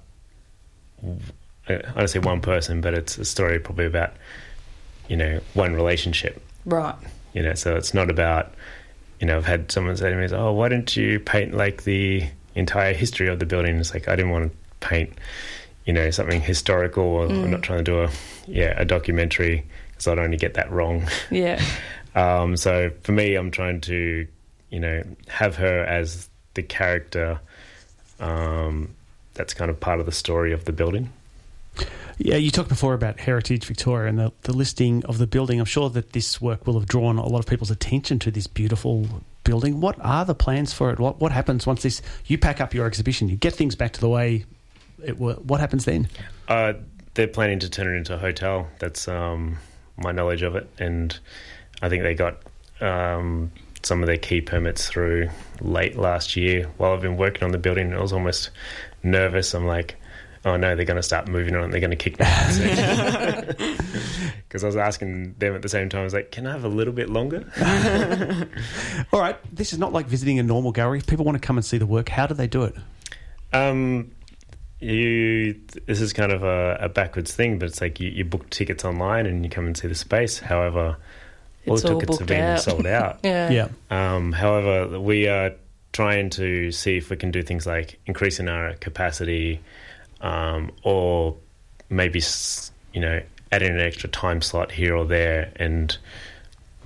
I 1.68 1.82
don't 1.96 2.08
say 2.08 2.20
one 2.20 2.42
person 2.42 2.80
but 2.82 2.94
it's 2.94 3.18
a 3.18 3.26
story 3.26 3.60
probably 3.60 3.86
about 3.86 4.14
you 5.12 5.18
know 5.18 5.42
one 5.56 5.74
relationship. 5.74 6.42
Right. 6.64 6.96
you 7.34 7.42
know 7.44 7.54
so 7.56 7.76
it's 7.76 7.94
not 7.94 8.10
about 8.10 8.54
you 9.20 9.26
know 9.28 9.36
i've 9.36 9.46
had 9.46 9.72
someone 9.72 9.98
say 9.98 10.12
to 10.12 10.16
me 10.16 10.28
oh 10.32 10.52
why 10.54 10.70
don't 10.70 10.96
you 10.96 11.20
paint 11.20 11.56
like 11.56 11.84
the 11.84 12.24
entire 12.56 12.94
history 12.94 13.28
of 13.28 13.40
the 13.40 13.46
building? 13.46 13.78
It's 13.78 13.94
like 13.94 14.08
i 14.08 14.16
didn't 14.16 14.32
want 14.32 14.52
to 14.52 14.58
paint 14.80 15.12
you 15.86 15.92
know 15.92 16.12
something 16.12 16.40
historical 16.40 17.04
or 17.04 17.26
i'm 17.26 17.52
not 17.52 17.62
trying 17.64 17.84
to 17.84 17.84
do 17.84 18.02
a 18.04 18.10
yeah 18.48 18.74
a 18.78 18.86
documentary 18.86 19.66
because 19.90 20.08
i'd 20.08 20.20
only 20.20 20.38
get 20.38 20.54
that 20.54 20.72
wrong. 20.72 21.08
Yeah. 21.30 21.62
um, 22.16 22.56
so 22.56 22.92
for 23.04 23.12
me 23.12 23.36
i'm 23.36 23.52
trying 23.52 23.82
to 23.82 24.26
you 24.70 24.80
know 24.80 25.04
have 25.28 25.58
her 25.58 25.84
as 25.84 26.30
the 26.54 26.64
character 26.64 27.40
um, 28.20 28.96
that's 29.34 29.54
kind 29.54 29.72
of 29.72 29.80
part 29.80 30.00
of 30.00 30.06
the 30.06 30.12
story 30.12 30.54
of 30.54 30.64
the 30.66 30.72
building 30.72 31.12
yeah. 32.18 32.36
You 32.36 32.52
talked 32.52 32.70
before 32.70 32.94
about 32.94 33.20
Heritage 33.20 33.66
Victoria 33.66 34.10
and 34.10 34.20
the, 34.20 34.32
the 34.44 34.54
listing 34.54 35.04
of 35.06 35.18
the 35.18 35.28
building. 35.28 35.60
I'm 35.60 35.66
sure 35.66 35.90
that 35.90 36.14
this 36.14 36.42
work 36.42 36.68
will 36.68 36.80
have 36.80 36.88
drawn 36.88 37.18
a 37.18 37.26
lot 37.28 37.40
of 37.40 37.46
people's 37.46 37.72
attention 37.72 38.20
to 38.20 38.32
this 38.32 38.48
beautiful 38.48 39.08
building. 39.44 39.82
What 39.82 39.98
are 40.02 40.26
the 40.26 40.36
plans 40.36 40.74
for 40.74 40.92
it? 40.92 41.00
What 41.00 41.20
what 41.20 41.32
happens 41.32 41.66
once 41.66 41.84
this 41.84 42.02
you 42.26 42.38
pack 42.38 42.62
up 42.62 42.74
your 42.74 42.86
exhibition, 42.86 43.30
you 43.30 43.38
get 43.38 43.54
things 43.54 43.76
back 43.76 43.94
to 43.94 44.00
the 44.00 44.10
way 44.10 44.46
it 45.04 45.20
were? 45.20 45.34
What 45.36 45.60
happens 45.60 45.86
then? 45.86 46.08
Uh, 46.48 46.74
they're 47.14 47.28
planning 47.28 47.60
to 47.60 47.70
turn 47.70 47.94
it 47.94 47.98
into 47.98 48.14
a 48.14 48.18
hotel. 48.18 48.68
That's 48.80 49.08
um, 49.08 49.58
my 49.98 50.12
knowledge 50.12 50.42
of 50.42 50.56
it, 50.56 50.70
and 50.80 51.18
I 51.82 51.90
think 51.90 52.04
they 52.04 52.14
got 52.14 52.38
um, 52.80 53.52
some 53.84 54.02
of 54.02 54.08
their 54.08 54.18
key 54.18 54.42
permits 54.42 54.88
through 54.88 55.30
late 55.60 55.98
last 55.98 56.36
year. 56.36 56.70
While 56.78 56.94
I've 56.94 57.02
been 57.02 57.18
working 57.18 57.44
on 57.44 57.52
the 57.52 57.58
building, 57.58 57.94
I 57.94 58.00
was 58.00 58.14
almost 58.14 58.52
nervous. 59.04 59.54
I'm 59.54 59.66
like, 59.66 59.96
oh 60.46 60.58
no, 60.58 60.76
they're 60.76 60.86
going 60.86 60.98
to 60.98 61.04
start 61.04 61.28
moving 61.28 61.56
on. 61.56 61.72
They're 61.72 61.80
going 61.80 61.92
to 61.92 61.96
kick 61.96 62.20
me 62.20 62.26
out 62.26 62.48
because 64.48 64.64
I 64.64 64.68
was 64.68 64.76
asking 64.76 65.36
them 65.38 65.56
at 65.56 65.62
the 65.62 65.70
same 65.70 65.90
time. 65.90 66.02
I 66.02 66.04
was 66.04 66.14
like, 66.14 66.32
can 66.32 66.48
I 66.48 66.52
have 66.52 66.64
a 66.64 66.70
little 66.70 66.94
bit 66.94 67.10
longer? 67.10 67.46
All 69.14 69.20
right, 69.20 69.38
this 69.54 69.74
is 69.74 69.80
not 69.80 69.94
like 69.94 70.08
visiting 70.08 70.40
a 70.40 70.44
normal 70.44 70.72
gallery. 70.72 70.98
If 71.00 71.08
people 71.08 71.26
want 71.26 71.42
to 71.42 71.46
come 71.46 71.58
and 71.58 71.66
see 71.66 71.78
the 71.78 71.86
work, 71.86 72.10
how 72.10 72.28
do 72.28 72.34
they 72.34 72.48
do 72.48 72.64
it? 72.64 72.76
Um, 73.54 74.12
you. 74.80 75.60
This 75.86 76.02
is 76.02 76.14
kind 76.14 76.32
of 76.32 76.44
a, 76.44 76.78
a 76.82 76.90
backwards 76.90 77.34
thing, 77.34 77.60
but 77.60 77.70
it's 77.70 77.82
like 77.82 78.00
you, 78.00 78.10
you 78.10 78.26
book 78.26 78.50
tickets 78.50 78.84
online 78.86 79.26
and 79.26 79.44
you 79.44 79.50
come 79.50 79.66
and 79.68 79.78
see 79.78 79.88
the 79.88 79.96
space. 79.96 80.40
However, 80.40 80.98
all 81.68 81.74
It's 81.76 81.84
the 81.84 81.94
all 81.94 82.00
tickets 82.00 82.20
have 82.20 82.28
been 82.28 82.42
out. 82.42 82.62
sold 82.62 82.88
out. 82.88 83.20
Yeah. 83.24 83.50
Yeah. 83.52 83.68
Um, 84.16 84.32
however, 84.32 85.00
we 85.00 85.28
are 85.28 85.52
trying 85.94 86.30
to 86.32 86.72
see 86.72 86.98
if 86.98 87.10
we 87.10 87.18
can 87.18 87.32
do 87.32 87.44
things 87.44 87.68
like 87.68 88.00
increasing 88.06 88.48
our 88.48 88.74
capacity, 88.76 89.60
um, 90.22 90.72
or 90.84 91.36
maybe 91.90 92.20
s- 92.20 92.72
you 92.94 93.02
know 93.02 93.22
adding 93.52 93.72
an 93.72 93.80
extra 93.82 94.08
time 94.10 94.42
slot 94.42 94.72
here 94.72 94.96
or 94.96 95.06
there, 95.06 95.52
and 95.58 95.98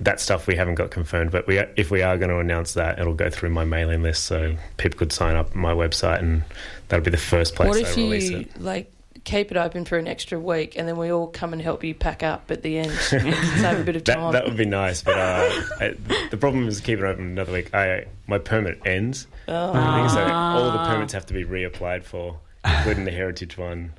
that 0.00 0.20
stuff 0.20 0.46
we 0.46 0.56
haven't 0.56 0.74
got 0.74 0.90
confirmed. 0.90 1.30
But 1.30 1.46
we, 1.46 1.58
if 1.76 1.90
we 1.90 2.02
are 2.02 2.18
going 2.18 2.28
to 2.30 2.38
announce 2.38 2.74
that, 2.74 2.98
it'll 2.98 3.14
go 3.14 3.30
through 3.30 3.50
my 3.50 3.64
mailing 3.64 4.02
list, 4.02 4.24
so 4.24 4.56
people 4.76 4.98
could 4.98 5.12
sign 5.12 5.36
up 5.36 5.54
on 5.54 5.60
my 5.62 5.72
website, 5.72 6.18
and 6.20 6.42
that'll 6.88 7.04
be 7.04 7.10
the 7.10 7.16
first 7.16 7.54
place 7.54 7.68
What 7.68 7.78
I 7.78 7.80
if 7.88 7.96
release 7.96 8.30
you 8.30 8.38
it. 8.40 8.60
like 8.60 8.92
keep 9.24 9.50
it 9.50 9.56
open 9.56 9.84
for 9.84 9.98
an 9.98 10.06
extra 10.06 10.38
week 10.38 10.78
and 10.78 10.86
then 10.86 10.96
we 10.96 11.10
all 11.10 11.26
come 11.26 11.52
and 11.52 11.60
help 11.60 11.82
you 11.82 11.92
pack 11.92 12.22
up 12.22 12.48
at 12.52 12.62
the 12.62 12.78
end? 12.78 12.92
Save 13.00 13.80
a 13.80 13.82
bit 13.82 13.96
of 13.96 14.04
That, 14.04 14.14
time. 14.14 14.32
that 14.34 14.44
would 14.44 14.56
be 14.56 14.64
nice, 14.66 15.02
but 15.02 15.18
uh, 15.18 15.50
I, 15.80 15.96
the 16.30 16.36
problem 16.36 16.68
is 16.68 16.80
keeping 16.80 17.04
it 17.04 17.08
open 17.08 17.24
another 17.26 17.52
week. 17.52 17.74
I 17.74 18.06
my 18.28 18.38
permit 18.38 18.80
ends, 18.86 19.26
Oh. 19.48 19.72
So 20.08 20.20
all 20.24 20.70
the 20.72 20.78
permits 20.90 21.12
have 21.12 21.26
to 21.26 21.34
be 21.34 21.44
reapplied 21.44 22.04
for, 22.04 22.38
including 22.66 23.04
the 23.04 23.10
heritage 23.10 23.56
one, 23.58 23.92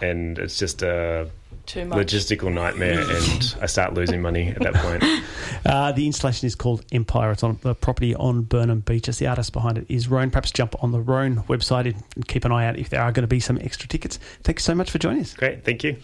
and 0.00 0.38
it's 0.38 0.58
just 0.58 0.82
a 0.82 1.28
Too 1.66 1.84
much. 1.84 1.98
logistical 1.98 2.52
nightmare, 2.52 3.00
and 3.00 3.56
I 3.60 3.66
start 3.66 3.94
losing 3.94 4.20
money 4.22 4.48
at 4.48 4.60
that 4.60 4.74
point. 4.74 5.04
Uh, 5.66 5.90
the 5.92 6.06
installation 6.06 6.46
is 6.46 6.54
called 6.54 6.84
Empire. 6.92 7.32
It's 7.32 7.42
on 7.42 7.58
the 7.62 7.74
property 7.74 8.14
on 8.14 8.42
Burnham 8.42 8.80
Beeches. 8.80 9.08
As 9.16 9.18
the 9.18 9.26
artist 9.26 9.52
behind 9.52 9.76
it 9.76 9.86
is 9.88 10.08
Rone. 10.08 10.30
Perhaps 10.30 10.52
jump 10.52 10.82
on 10.82 10.92
the 10.92 11.00
Rone 11.00 11.38
website 11.48 11.86
and 12.14 12.28
keep 12.28 12.44
an 12.44 12.52
eye 12.52 12.66
out 12.66 12.78
if 12.78 12.88
there 12.90 13.02
are 13.02 13.10
going 13.10 13.22
to 13.24 13.26
be 13.28 13.40
some 13.40 13.58
extra 13.60 13.88
tickets. 13.88 14.18
Thanks 14.44 14.62
so 14.62 14.74
much 14.74 14.90
for 14.90 14.98
joining 14.98 15.22
us. 15.22 15.34
Great, 15.34 15.64
thank 15.64 15.82
you. 15.82 15.96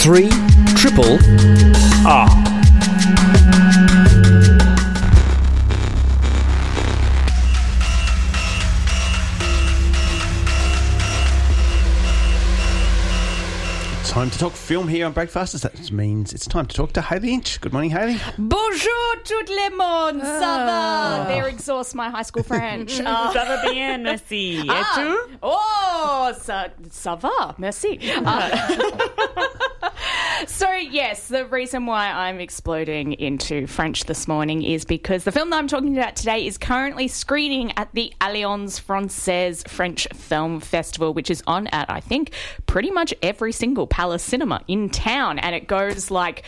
Three 0.00 0.30
triple 0.76 1.18
R. 2.08 2.28
Time 14.10 14.28
to 14.28 14.38
talk 14.40 14.52
film 14.54 14.88
here 14.88 15.06
on 15.06 15.12
Breakfasters. 15.12 15.62
That 15.62 15.92
means 15.92 16.32
it's 16.32 16.44
time 16.46 16.66
to 16.66 16.74
talk 16.74 16.92
to 16.94 17.00
Hayley 17.00 17.32
Inch. 17.32 17.60
Good 17.60 17.72
morning, 17.72 17.90
Hayley. 17.92 18.18
Bonjour 18.38 19.14
tout 19.24 19.44
le 19.48 19.70
monde, 19.76 20.20
ça 20.20 20.42
Ah. 20.42 21.24
va? 21.28 21.32
There 21.32 21.46
exhausts 21.46 21.94
my 21.94 22.10
high 22.10 22.24
school 22.24 22.42
French. 22.42 22.98
Uh, 23.00 23.32
Ça 23.32 23.44
va 23.46 23.70
bien, 23.70 23.98
merci. 23.98 24.62
Et 24.64 24.68
ah. 24.68 24.84
tu? 24.96 25.36
Oh, 25.42 26.28
ça, 26.42 26.66
ça 26.90 27.14
va, 27.14 27.54
merci. 27.58 28.00
Uh, 28.02 28.20
so, 30.46 30.72
yes, 30.72 31.28
the 31.28 31.46
reason 31.46 31.86
why 31.86 32.08
I'm 32.08 32.40
exploding 32.40 33.12
into 33.14 33.66
French 33.66 34.04
this 34.04 34.26
morning 34.26 34.62
is 34.62 34.84
because 34.84 35.24
the 35.24 35.32
film 35.32 35.50
that 35.50 35.56
I'm 35.56 35.68
talking 35.68 35.96
about 35.96 36.16
today 36.16 36.46
is 36.46 36.56
currently 36.56 37.08
screening 37.08 37.72
at 37.76 37.92
the 37.92 38.12
Alliance 38.20 38.78
Francaise 38.78 39.62
French 39.66 40.06
Film 40.14 40.60
Festival, 40.60 41.12
which 41.12 41.30
is 41.30 41.42
on 41.46 41.66
at, 41.68 41.90
I 41.90 42.00
think, 42.00 42.32
pretty 42.66 42.90
much 42.90 43.12
every 43.22 43.52
single 43.52 43.86
Palace 43.86 44.22
Cinema 44.22 44.62
in 44.68 44.88
town. 44.88 45.38
And 45.38 45.54
it 45.54 45.66
goes 45.66 46.10
like 46.10 46.44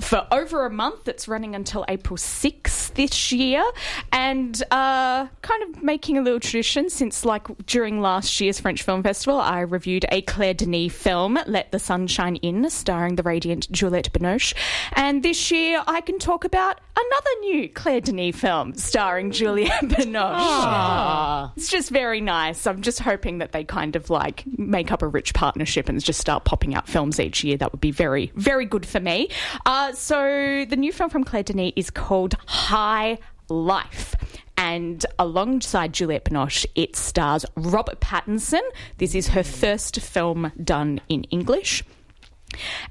for 0.00 0.26
over 0.30 0.66
a 0.66 0.70
month. 0.70 1.08
It's 1.08 1.28
running 1.28 1.54
until 1.54 1.84
April 1.88 2.16
6th 2.16 2.94
this 2.94 3.32
year. 3.32 3.64
And 4.12 4.60
uh, 4.70 5.26
kind 5.42 5.62
of 5.62 5.82
making 5.82 6.18
a 6.18 6.22
little 6.22 6.40
tradition 6.40 6.90
since, 6.90 7.24
like, 7.24 7.46
during 7.66 8.00
last 8.00 8.40
year's 8.40 8.60
French 8.60 8.82
Film 8.82 9.02
Festival, 9.02 9.40
I 9.40 9.60
reviewed 9.60 10.06
a 10.10 10.22
Claire 10.22 10.54
Denis 10.54 10.92
film, 10.92 11.38
Let 11.46 11.72
the 11.72 11.78
Sunshine 11.78 12.36
In, 12.36 12.68
starring 12.70 13.16
the 13.16 13.22
radiant 13.22 13.70
Juliette 13.70 14.12
Binoche. 14.12 14.54
And 14.94 15.22
this 15.22 15.50
year, 15.50 15.82
I 15.86 16.00
can 16.00 16.18
talk 16.18 16.44
about 16.44 16.80
another 16.96 17.40
new 17.40 17.68
Claire 17.68 18.00
Denis 18.00 18.36
film 18.36 18.74
starring 18.74 19.30
Juliette 19.30 19.80
Binoche. 19.82 21.52
It's 21.56 21.68
just 21.70 21.90
very 21.90 22.20
nice. 22.20 22.66
I'm 22.66 22.82
just 22.82 23.00
hoping 23.00 23.38
that 23.38 23.52
they 23.52 23.64
kind 23.64 23.96
of 23.96 24.10
like 24.10 24.44
make 24.58 24.92
up 24.92 25.02
a 25.02 25.08
rich 25.08 25.34
partnership 25.34 25.88
and 25.88 26.02
just 26.02 26.20
start 26.20 26.44
popping 26.44 26.74
out 26.74 26.88
films 26.88 27.18
each 27.20 27.44
year. 27.44 27.56
That 27.56 27.72
would 27.72 27.80
be 27.80 27.90
very, 27.90 28.32
very 28.34 28.64
good 28.66 28.86
for 28.86 29.00
me. 29.00 29.28
Uh, 29.66 29.89
so 29.94 30.64
the 30.68 30.76
new 30.76 30.92
film 30.92 31.10
from 31.10 31.24
Claire 31.24 31.42
Denis 31.42 31.72
is 31.76 31.90
called 31.90 32.34
High 32.46 33.18
Life. 33.48 34.14
And 34.56 35.04
alongside 35.18 35.94
Juliette 35.94 36.24
Binoche, 36.26 36.66
it 36.74 36.94
stars 36.94 37.46
Robert 37.56 38.00
Pattinson. 38.00 38.60
This 38.98 39.14
is 39.14 39.28
her 39.28 39.42
first 39.42 40.00
film 40.00 40.52
done 40.62 41.00
in 41.08 41.24
English. 41.24 41.82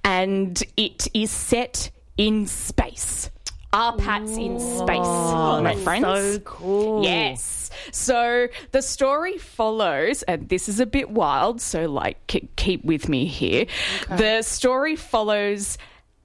And 0.04 0.62
it 0.78 1.08
is 1.14 1.30
set 1.30 1.92
in 2.18 2.48
space. 2.48 3.30
Our 3.72 3.96
Pat's 3.98 4.36
in 4.36 4.60
space, 4.60 4.98
my 4.98 5.76
friends. 5.84 6.06
So 6.06 6.40
cool. 6.40 7.04
Yes. 7.04 7.70
So 7.92 8.48
the 8.72 8.82
story 8.82 9.38
follows, 9.38 10.24
and 10.24 10.50
this 10.50 10.68
is 10.68 10.80
a 10.80 10.88
bit 10.88 11.12
wild, 11.12 11.62
so 11.62 11.86
like 11.86 12.26
keep 12.56 12.84
with 12.84 13.08
me 13.08 13.26
here. 13.26 13.68
The 14.10 14.42
story 14.42 14.96
follows 14.96 15.78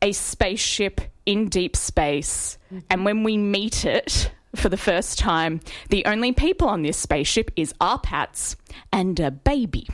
a 0.05 0.13
spaceship 0.13 1.01
in 1.25 1.49
deep 1.49 1.75
space, 1.75 2.59
mm-hmm. 2.67 2.81
and 2.91 3.07
when 3.07 3.25
we 3.25 3.39
meet 3.39 3.87
it 3.87 4.31
for 4.55 4.69
the 4.69 4.77
first 4.77 5.19
time, 5.19 5.61
the 5.89 6.05
only 6.05 6.31
people 6.31 6.69
on 6.69 6.83
this 6.83 6.99
spaceship 6.99 7.51
is 7.57 7.73
our 7.81 7.99
Pats 7.99 8.55
and 8.93 9.19
a 9.19 9.31
baby. 9.31 9.89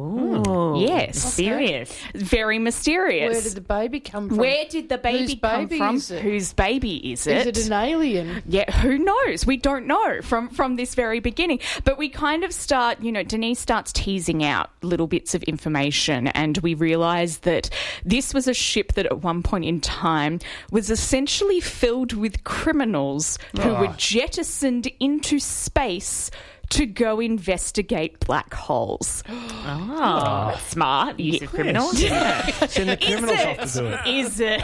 Hmm. 0.00 0.48
Ooh. 0.48 0.80
Yes. 0.80 1.18
Serious. 1.18 1.94
Very 2.14 2.58
mysterious. 2.58 3.32
Where 3.32 3.42
did 3.42 3.54
the 3.54 3.60
baby 3.60 4.00
come 4.00 4.28
from? 4.28 4.38
Where 4.38 4.64
did 4.68 4.88
the 4.88 4.98
baby 4.98 5.18
Whose 5.18 5.34
come 5.40 5.66
baby 5.66 5.78
from? 5.78 5.96
it? 5.96 6.22
Whose 6.22 6.52
baby 6.52 7.12
is 7.12 7.26
Is 7.26 7.46
it? 7.46 7.58
it 7.58 7.66
an 7.66 7.72
alien? 7.72 8.42
Yeah, 8.46 8.70
who 8.70 8.98
knows? 8.98 9.46
We 9.46 9.56
don't 9.56 9.86
know 9.86 10.22
from 10.22 10.48
from 10.48 10.76
this 10.76 10.94
very 10.94 11.20
beginning. 11.20 11.60
But 11.84 11.98
we 11.98 12.08
kind 12.08 12.44
of 12.44 12.52
start, 12.52 13.00
you 13.00 13.12
know, 13.12 13.22
Denis 13.22 13.58
starts 13.58 13.92
teasing 13.92 14.44
out 14.44 14.70
little 14.82 15.06
bits 15.06 15.34
of 15.34 15.42
information 15.44 16.28
and 16.28 16.58
we 16.58 16.74
realize 16.74 17.38
that 17.38 17.70
this 18.04 18.32
was 18.32 18.48
a 18.48 18.54
ship 18.54 18.94
that 18.94 19.06
at 19.06 19.22
one 19.22 19.42
point 19.42 19.64
in 19.64 19.80
time 19.80 20.40
was 20.70 20.90
essentially 20.90 21.60
filled 21.60 22.12
with 22.12 22.44
criminals 22.44 23.38
who 23.60 23.70
oh. 23.70 23.80
were 23.80 23.94
jettisoned 23.96 24.88
into 25.00 25.38
space 25.38 26.30
to 26.70 26.86
go 26.86 27.20
investigate 27.20 28.20
black 28.20 28.54
holes. 28.54 29.22
Oh, 29.72 30.58
smart. 30.68 31.20
Use 31.20 31.42
of 31.42 31.50
criminals. 31.50 31.94
isn't 32.02 32.12
it? 32.12 32.70
Send 32.70 32.88
the 32.88 32.96
criminals 32.96 33.38
off 33.38 33.72
to 33.72 33.78
do 33.78 33.86
it. 33.86 34.06
Is 34.06 34.40
it? 34.40 34.62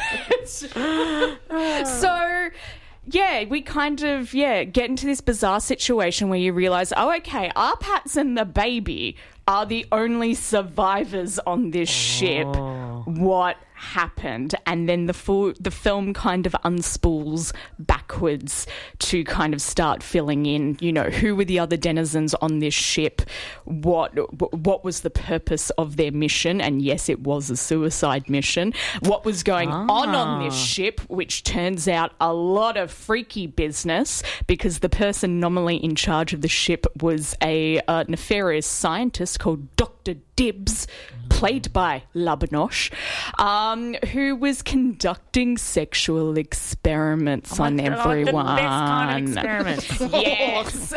so, 1.86 2.48
yeah, 3.06 3.44
we 3.44 3.60
kind 3.60 4.02
of 4.02 4.32
yeah 4.32 4.64
get 4.64 4.88
into 4.88 5.04
this 5.04 5.20
bizarre 5.20 5.60
situation 5.60 6.30
where 6.30 6.38
you 6.38 6.54
realize, 6.54 6.92
oh, 6.96 7.14
okay, 7.16 7.52
our 7.54 7.76
Pats 7.76 8.16
and 8.16 8.36
the 8.38 8.46
baby 8.46 9.16
are 9.46 9.66
the 9.66 9.86
only 9.92 10.34
survivors 10.34 11.38
on 11.40 11.70
this 11.70 11.88
ship. 11.88 12.48
What 13.06 13.56
happened? 13.76 14.54
And 14.64 14.88
then 14.88 15.06
the 15.06 15.12
full 15.12 15.52
the 15.60 15.70
film 15.70 16.14
kind 16.14 16.46
of 16.46 16.56
unspools 16.64 17.52
backwards 17.78 18.66
to 19.00 19.22
kind 19.24 19.54
of 19.54 19.62
start 19.62 20.02
filling 20.02 20.46
in. 20.46 20.76
You 20.80 20.92
know, 20.92 21.04
who 21.04 21.36
were 21.36 21.44
the 21.44 21.58
other 21.58 21.76
denizens 21.76 22.34
on 22.34 22.58
this 22.58 22.74
ship? 22.74 23.22
What 23.64 24.12
what 24.64 24.82
was 24.82 25.00
the 25.00 25.10
purpose 25.10 25.70
of 25.70 25.96
their 25.96 26.10
mission? 26.10 26.60
And 26.60 26.82
yes, 26.82 27.08
it 27.08 27.20
was 27.20 27.50
a 27.50 27.56
suicide 27.56 28.28
mission. 28.28 28.72
What 29.00 29.24
was 29.24 29.42
going 29.42 29.70
on 29.70 30.14
on 30.14 30.44
this 30.44 30.56
ship? 30.56 31.00
Which 31.08 31.44
turns 31.44 31.86
out 31.86 32.12
a 32.20 32.32
lot 32.32 32.76
of 32.76 32.90
freaky 32.90 33.46
business 33.46 34.22
because 34.46 34.80
the 34.80 34.88
person 34.88 35.38
nominally 35.38 35.76
in 35.76 35.94
charge 35.94 36.32
of 36.32 36.40
the 36.40 36.48
ship 36.48 36.86
was 37.00 37.36
a 37.42 37.80
uh, 37.86 38.04
nefarious 38.08 38.66
scientist 38.66 39.35
called 39.38 39.74
Doctor 39.76 40.14
Dibs, 40.36 40.86
played 41.36 41.70
by 41.70 42.02
La 42.14 42.34
Binoche, 42.34 42.90
um, 43.38 43.94
who 44.12 44.34
was 44.34 44.62
conducting 44.62 45.58
sexual 45.58 46.38
experiments 46.38 47.60
on 47.60 47.78
everyone. 47.78 48.46
Oh 48.46 48.50
the 48.50 48.62
best 48.62 48.66
kind 48.66 49.28
of 49.28 49.34
experiments. 49.34 50.00
Yes. 50.26 50.88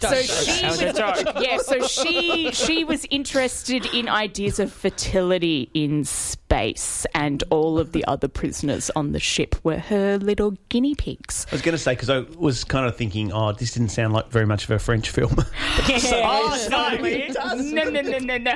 so 0.00 0.22
she 0.22 0.62
That 0.62 1.26
was 1.26 1.42
yeah, 1.44 1.58
so 1.58 1.86
she 1.86 2.50
she 2.52 2.82
was 2.82 3.06
interested 3.08 3.86
in 3.86 4.08
ideas 4.08 4.58
of 4.58 4.72
fertility 4.72 5.70
in 5.74 6.04
space, 6.04 7.06
and 7.14 7.44
all 7.50 7.78
of 7.78 7.92
the 7.92 8.04
other 8.06 8.26
prisoners 8.26 8.90
on 8.96 9.12
the 9.12 9.20
ship 9.20 9.54
were 9.62 9.78
her 9.78 10.18
little 10.18 10.56
guinea 10.70 10.96
pigs. 10.96 11.46
I 11.52 11.54
was 11.54 11.62
going 11.62 11.72
to 11.74 11.78
say 11.78 11.92
because 11.92 12.10
I 12.10 12.20
was 12.36 12.64
kind 12.64 12.86
of 12.86 12.96
thinking, 12.96 13.32
oh, 13.32 13.52
this 13.52 13.72
didn't 13.72 13.90
sound 13.90 14.12
like 14.12 14.30
very 14.30 14.46
much 14.46 14.64
of 14.64 14.70
a 14.72 14.78
French 14.80 15.10
film. 15.10 15.36
oh, 15.88 16.68
no, 16.70 16.96
no, 17.62 17.90
no, 17.90 18.00
no, 18.00 18.18
no, 18.18 18.38
no. 18.38 18.54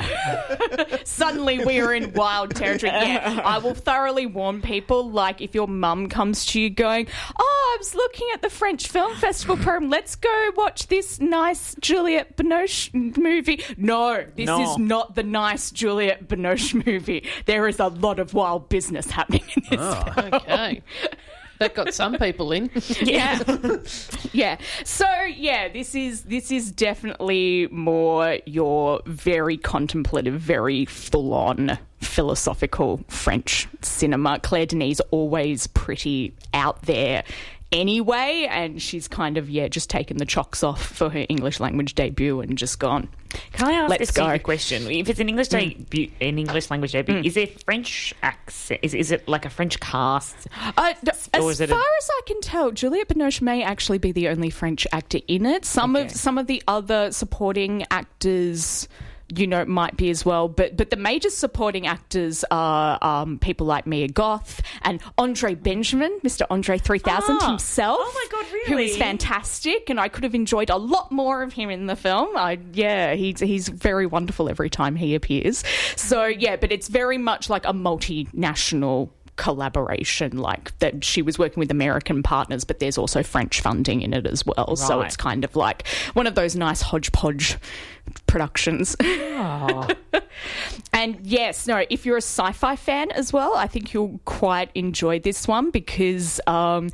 Suddenly 1.29 1.64
we 1.64 1.81
are 1.81 1.93
in 1.93 2.12
wild 2.14 2.55
territory. 2.55 2.91
Yeah, 2.93 3.43
I 3.45 3.59
will 3.59 3.74
thoroughly 3.74 4.24
warn 4.26 4.62
people. 4.62 5.11
Like, 5.11 5.41
if 5.41 5.55
your 5.55 5.68
mum 5.68 6.09
comes 6.09 6.47
to 6.47 6.61
you 6.61 6.70
going, 6.70 7.07
"Oh, 7.39 7.74
I 7.74 7.76
was 7.79 7.95
looking 7.95 8.29
at 8.33 8.41
the 8.43 8.49
French 8.51 8.89
Film 8.89 9.14
Festival 9.16 9.57
program. 9.57 9.91
Let's 9.91 10.16
go 10.16 10.51
watch 10.57 10.87
this 10.87 11.20
nice 11.20 11.74
Juliette 11.81 12.37
Binoche 12.37 12.93
movie." 13.16 13.62
No, 13.76 14.24
this 14.37 14.47
No. 14.47 14.62
is 14.62 14.79
not 14.79 15.14
the 15.16 15.22
nice 15.22 15.70
Juliette 15.70 16.29
Binoche 16.29 16.87
movie. 16.87 17.24
There 17.45 17.68
is 17.68 17.79
a 17.79 17.89
lot 17.89 18.18
of 18.18 18.33
wild 18.33 18.68
business 18.68 19.11
happening 19.11 19.45
in 19.55 19.62
this. 19.70 19.81
Oh. 19.81 20.12
Okay. 20.33 20.83
That 21.59 21.75
got 21.75 21.95
some 21.95 22.15
people 22.17 22.53
in. 22.53 22.71
yeah. 23.03 23.43
Yeah. 24.33 24.59
So 24.85 25.07
yeah 25.25 25.69
this 25.69 25.95
is 25.95 26.23
this 26.23 26.51
is 26.51 26.71
definitely 26.71 27.69
more 27.71 28.39
your 28.47 29.01
very 29.07 29.57
contemplative 29.57 30.39
very 30.41 30.85
full-on 30.85 31.79
philosophical 32.01 33.01
french 33.09 33.67
cinema. 33.83 34.39
Claire 34.41 34.67
denis 34.67 35.01
always 35.11 35.67
pretty 35.69 36.35
out 36.53 36.83
there 36.83 37.25
anyway 37.71 38.47
and 38.51 38.81
she's 38.81 39.09
kind 39.09 39.37
of 39.37 39.51
yeah 39.51 39.69
just 39.69 39.91
taken 39.91 40.16
the 40.16 40.25
chocks 40.25 40.62
off 40.62 40.83
for 40.83 41.11
her 41.11 41.27
english 41.29 41.61
language 41.61 41.95
debut 41.95 42.41
and 42.41 42.57
just 42.57 42.79
gone 42.79 43.09
Can 43.53 43.69
I 43.69 43.73
ask 43.73 43.91
Let's 43.91 44.03
a 44.05 44.07
stupid 44.07 44.27
go. 44.27 44.39
Mm. 44.39 44.43
question? 44.43 44.91
If 44.91 45.09
it's 45.11 45.21
an 45.21 45.29
English 45.29 45.49
debut, 45.49 46.11
an 46.23 46.39
English 46.39 46.71
language 46.71 46.93
debut, 46.93 47.21
is 47.23 47.35
there 47.35 47.47
French 47.66 48.14
accent? 48.23 48.81
Is, 48.83 48.95
is 48.95 49.11
it 49.12 49.29
like 49.29 49.45
a 49.45 49.51
French 49.51 49.79
cast? 49.81 50.47
Uh, 50.79 50.95
as 51.05 51.61
it 51.61 51.69
a- 51.69 51.75
far 51.75 51.79
as 52.01 52.09
I 52.11 52.21
can 52.27 52.41
tell, 52.41 52.71
Juliette 52.71 53.09
Binoche 53.09 53.43
may 53.43 53.62
actually 53.62 53.99
be 53.99 54.12
the 54.12 54.29
only 54.29 54.49
French 54.49 54.87
actor 54.93 55.19
in 55.29 55.45
it. 55.45 55.66
Some 55.66 55.95
Okay. 55.95 56.07
of 56.07 56.11
some 56.12 56.39
of 56.39 56.47
the 56.47 56.62
other 56.66 57.12
supporting 57.12 57.85
actors, 57.91 58.89
you 59.35 59.47
know, 59.47 59.64
might 59.64 59.97
be 59.97 60.11
as 60.11 60.24
well. 60.24 60.49
But 60.49 60.76
but 60.76 60.91
the 60.91 60.97
major 60.97 61.31
supporting 61.31 61.87
actors 61.87 62.45
are 62.51 62.99
um, 63.03 63.39
people 63.39 63.66
like 63.66 63.87
Mia 63.87 64.09
Goth 64.09 64.62
and 64.83 65.01
Andre 65.18 65.55
Benjamin, 65.55 66.18
Mr. 66.24 66.43
Andre 66.51 66.79
Three 66.79 66.99
Thousand 66.99 67.39
Ah. 67.43 67.49
himself. 67.51 67.99
Oh 68.01 68.12
my 68.14 68.39
God, 68.43 68.53
really? 68.53 68.72
Who 68.72 68.79
is 68.79 68.97
fantastic, 68.97 69.91
and 69.91 70.01
I 70.01 70.09
could 70.09 70.24
have 70.24 70.35
enjoyed 70.35 70.70
a 70.70 70.76
lot 70.76 71.12
more 71.12 71.43
of 71.43 71.53
him 71.53 71.70
in 71.70 71.87
the 71.87 71.97
film. 71.97 72.37
I, 72.37 72.59
yeah, 72.72 73.14
he's 73.14 73.41
he's 73.41 73.68
very 73.68 74.07
wonderful 74.07 74.49
every 74.49 74.70
time 74.70 74.97
he 74.97 75.14
appears. 75.14 75.62
So 75.97 76.24
yeah, 76.26 76.57
but 76.57 76.72
it's 76.72 76.89
very 76.89 77.18
much 77.18 77.51
like 77.51 77.64
a 77.66 77.72
multinational 77.72 79.11
collaboration 79.39 80.36
like 80.36 80.78
that 80.80 81.03
she 81.03 81.22
was 81.22 81.39
working 81.39 81.61
with 81.61 81.70
American 81.70 82.22
partners 82.22 82.64
but 82.64 82.80
there's 82.80 82.99
also 82.99 83.22
French 83.22 83.62
funding 83.62 84.03
in 84.03 84.12
it 84.12 84.26
as 84.26 84.45
well. 84.45 84.76
So 84.76 85.01
it's 85.01 85.16
kind 85.16 85.45
of 85.45 85.57
like 85.57 85.86
one 86.12 86.26
of 86.26 86.34
those 86.34 86.55
nice 86.55 86.82
hodgepodge 86.82 87.57
productions. 88.26 88.97
And 90.93 91.18
yes 91.22 91.66
no 91.66 91.84
if 91.91 92.07
you're 92.07 92.16
a 92.16 92.22
sci-fi 92.22 92.76
fan 92.76 93.11
as 93.12 93.32
well 93.32 93.55
I 93.57 93.66
think 93.66 93.93
you'll 93.93 94.20
quite 94.24 94.70
enjoy 94.74 95.18
this 95.20 95.49
one 95.49 95.70
because 95.70 96.41
um 96.47 96.91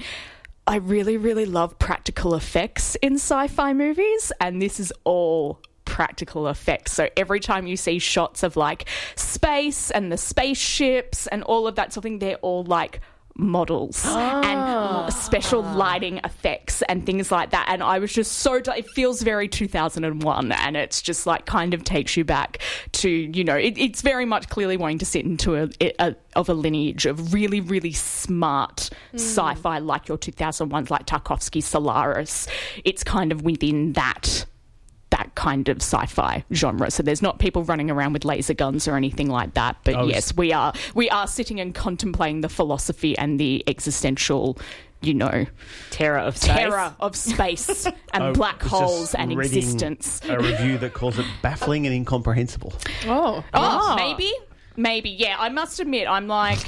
I 0.67 0.77
really, 0.77 1.19
really 1.19 1.45
love 1.45 1.79
practical 1.79 2.35
effects 2.35 2.95
in 2.97 3.15
sci 3.15 3.49
fi 3.49 3.75
movies, 3.75 4.33
and 4.41 4.63
this 4.63 4.81
is 4.81 4.93
all 5.05 5.61
practical 5.95 6.49
effects. 6.49 6.93
So 6.93 7.09
every 7.17 7.39
time 7.39 7.69
you 7.69 7.77
see 7.77 8.01
shots 8.01 8.43
of 8.43 8.57
like 8.57 8.89
space 9.15 9.93
and 9.93 10.11
the 10.11 10.17
spaceships 10.17 11.29
and 11.29 11.45
all 11.45 11.69
of 11.69 11.77
that 11.77 11.93
sort 11.93 11.99
of 11.99 12.03
thing, 12.03 12.19
they're 12.19 12.35
all 12.39 12.65
like 12.65 13.01
models 13.37 14.05
and 14.05 14.61
ah. 14.61 15.09
special 15.09 15.63
lighting 15.63 16.19
effects 16.25 16.83
and 16.89 17.07
things 17.07 17.31
like 17.31 17.51
that. 17.51 17.67
And 17.69 17.81
I 17.81 18.01
was 18.01 18.13
just 18.13 18.33
so 18.33 18.55
it 18.55 18.89
feels 18.91 19.23
very 19.23 19.47
2001 19.47 20.51
and 20.51 20.77
it's 20.77 21.01
just 21.01 21.29
like 21.29 21.47
kind 21.47 21.75
of 21.75 21.85
takes 21.85 22.17
you 22.17 22.25
back 22.25 22.59
to 22.93 23.09
you 23.09 23.45
know 23.45 23.57
it, 23.57 23.79
it's 23.79 24.03
very 24.03 24.25
much 24.25 24.49
clearly 24.49 24.77
wanting 24.77 24.99
to 24.99 25.07
sit 25.07 25.25
into 25.25 25.55
a, 25.57 25.93
a 26.01 26.17
of 26.35 26.49
a 26.49 26.55
lineage 26.55 27.07
of 27.07 27.33
really 27.33 27.61
really 27.61 27.93
smart 27.93 28.91
hmm. 29.13 29.17
sci-fi 29.17 29.79
like 29.79 30.09
your 30.09 30.19
2001s 30.19 30.91
like 30.91 31.07
Tarkovsky 31.07 31.63
Solaris. 31.63 32.49
It's 32.85 33.05
kind 33.05 33.31
of 33.31 33.43
within 33.43 33.93
that 33.93 34.45
that 35.15 35.35
kind 35.37 35.69
of 35.69 35.77
sci-fi 35.77 36.45
genre. 36.53 36.91
So 36.91 37.03
there's 37.05 37.23
not 37.23 37.39
people 37.39 37.63
running 37.63 37.89
around 37.89 38.15
with 38.15 38.25
laser 38.25 38.53
guns 38.55 38.89
or 38.89 38.97
anything 38.97 39.29
like 39.29 39.55
that. 39.55 39.77
But 39.85 39.95
oh, 39.95 40.07
was- 40.07 40.15
yes, 40.15 40.37
we 40.37 40.53
are 40.53 40.73
we 40.95 41.09
are 41.09 41.29
sitting 41.29 41.61
and 41.61 41.73
contemplating 41.75 42.41
the 42.41 42.49
philosophy 42.49 43.17
and 43.17 43.39
the 43.39 43.63
existential, 43.69 44.59
you 45.03 45.15
know, 45.15 45.47
Terror 45.91 46.19
of 46.19 46.37
space. 46.37 46.57
terror 46.57 46.95
of 46.99 47.15
space 47.15 47.87
and 48.13 48.25
oh, 48.25 48.29
I 48.31 48.33
black 48.33 48.63
was 48.63 48.71
holes 48.73 49.01
just 49.13 49.15
and 49.15 49.37
reading 49.37 49.59
existence. 49.59 50.21
A 50.29 50.37
review 50.39 50.79
that 50.79 50.95
calls 50.95 51.19
it 51.19 51.27
baffling 51.43 51.87
and 51.87 51.95
incomprehensible. 51.95 52.73
Oh. 53.07 53.37
Oh, 53.37 53.45
ah. 53.55 53.95
maybe, 53.97 54.33
maybe. 54.77 55.11
Yeah, 55.11 55.37
I 55.39 55.49
must 55.49 55.79
admit, 55.79 56.09
I'm 56.09 56.27
like. 56.27 56.59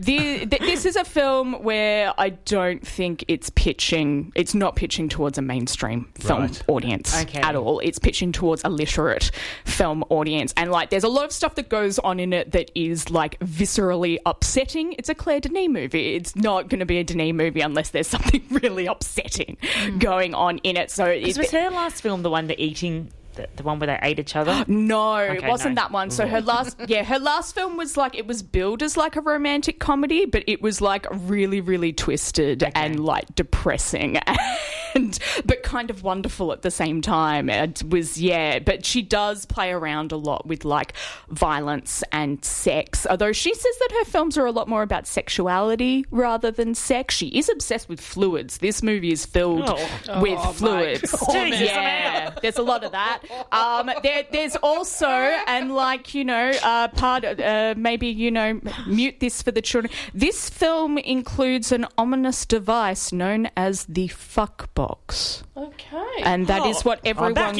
The, 0.00 0.46
th- 0.46 0.62
this 0.62 0.86
is 0.86 0.96
a 0.96 1.04
film 1.04 1.62
where 1.62 2.12
I 2.18 2.30
don't 2.30 2.86
think 2.86 3.24
it's 3.28 3.50
pitching. 3.50 4.32
It's 4.34 4.54
not 4.54 4.76
pitching 4.76 5.08
towards 5.08 5.36
a 5.38 5.42
mainstream 5.42 6.10
film 6.14 6.42
Right. 6.42 6.62
audience 6.68 7.20
Okay. 7.22 7.40
at 7.40 7.54
all. 7.54 7.80
It's 7.80 7.98
pitching 7.98 8.32
towards 8.32 8.62
a 8.64 8.68
literate 8.68 9.30
film 9.64 10.02
audience, 10.08 10.54
and 10.56 10.70
like, 10.70 10.90
there's 10.90 11.04
a 11.04 11.08
lot 11.08 11.24
of 11.26 11.32
stuff 11.32 11.54
that 11.56 11.68
goes 11.68 11.98
on 11.98 12.18
in 12.18 12.32
it 12.32 12.52
that 12.52 12.70
is 12.74 13.10
like 13.10 13.38
viscerally 13.40 14.18
upsetting. 14.26 14.94
It's 14.94 15.08
a 15.08 15.14
Claire 15.14 15.40
Denis 15.40 15.68
movie. 15.68 16.14
It's 16.14 16.34
not 16.34 16.68
going 16.68 16.80
to 16.80 16.86
be 16.86 16.98
a 16.98 17.04
Denis 17.04 17.34
movie 17.34 17.60
unless 17.60 17.90
there's 17.90 18.08
something 18.08 18.42
really 18.50 18.86
upsetting 18.86 19.58
hmm. 19.62 19.98
going 19.98 20.34
on 20.34 20.58
in 20.58 20.76
it. 20.76 20.90
So 20.90 21.06
Is 21.06 21.36
it, 21.36 21.40
was 21.40 21.50
her 21.50 21.70
last 21.70 22.00
film 22.02 22.22
the 22.22 22.30
one 22.30 22.46
the 22.46 22.60
eating, 22.62 23.10
the, 23.34 23.48
the 23.56 23.62
one 23.62 23.78
where 23.78 23.86
they 23.88 23.98
ate 24.02 24.18
each 24.18 24.36
other? 24.36 24.64
No, 24.90 25.16
it 25.16 25.38
Okay, 25.38 25.48
wasn't 25.48 25.74
no. 25.74 25.82
that 25.82 25.90
one. 25.92 26.10
So 26.10 26.26
her 26.26 26.38
mm-hmm. 26.38 26.48
last, 26.48 26.76
yeah, 26.86 27.04
her 27.04 27.18
last 27.18 27.54
film 27.54 27.76
was 27.76 27.96
like 27.96 28.16
it 28.16 28.26
was 28.26 28.42
billed 28.42 28.82
as 28.82 28.96
like 28.96 29.16
a 29.16 29.20
romantic 29.20 29.78
comedy, 29.78 30.24
but 30.26 30.42
it 30.46 30.62
was 30.62 30.80
like 30.80 31.06
really, 31.10 31.60
really 31.60 31.92
twisted 31.92 32.64
and 32.74 33.00
like 33.00 33.34
depressing, 33.34 34.16
and 34.94 35.18
but 35.44 35.62
kind 35.62 35.90
of 35.90 36.02
wonderful 36.02 36.52
at 36.52 36.62
the 36.62 36.70
same 36.70 37.00
time. 37.02 37.48
It 37.50 37.82
was 37.88 38.20
yeah, 38.20 38.58
but 38.58 38.84
she 38.84 39.02
does 39.02 39.44
play 39.46 39.70
around 39.70 40.12
a 40.12 40.16
lot 40.16 40.46
with 40.46 40.64
like 40.64 40.94
violence 41.28 42.02
and 42.12 42.44
sex. 42.44 43.06
Although 43.08 43.32
she 43.32 43.52
says 43.54 43.78
that 43.80 43.92
her 43.98 44.04
films 44.06 44.36
are 44.38 44.46
a 44.46 44.52
lot 44.52 44.68
more 44.68 44.82
about 44.82 45.06
sexuality 45.06 46.04
rather 46.10 46.50
than 46.50 46.74
sex. 46.74 47.14
She 47.14 47.28
is 47.28 47.48
obsessed 47.48 47.88
with 47.88 48.00
fluids. 48.00 48.58
This 48.58 48.82
movie 48.82 49.12
is 49.12 49.24
filled 49.26 49.64
Oh. 49.68 50.20
with 50.20 50.38
oh 50.38 50.52
fluids. 50.52 51.00
Jesus, 51.32 51.60
yeah, 51.60 52.30
there's 52.42 52.58
a 52.58 52.62
lot 52.62 52.84
of 52.84 52.92
that. 52.92 53.19
Um, 53.52 53.90
there, 54.02 54.24
there's 54.30 54.56
also, 54.56 55.06
and 55.08 55.74
like 55.74 56.14
you 56.14 56.24
know, 56.24 56.52
uh, 56.62 56.88
part 56.88 57.24
uh, 57.24 57.74
maybe 57.76 58.08
you 58.08 58.30
know, 58.30 58.60
mute 58.86 59.20
this 59.20 59.42
for 59.42 59.50
the 59.50 59.62
children. 59.62 59.92
This 60.14 60.48
film 60.50 60.98
includes 60.98 61.72
an 61.72 61.86
ominous 61.98 62.46
device 62.46 63.12
known 63.12 63.50
as 63.56 63.84
the 63.86 64.08
fuck 64.08 64.72
box, 64.74 65.42
Okay. 65.56 66.22
and 66.22 66.46
that 66.46 66.66
is 66.66 66.84
what 66.84 67.00
everyone. 67.04 67.34
No. 67.34 67.52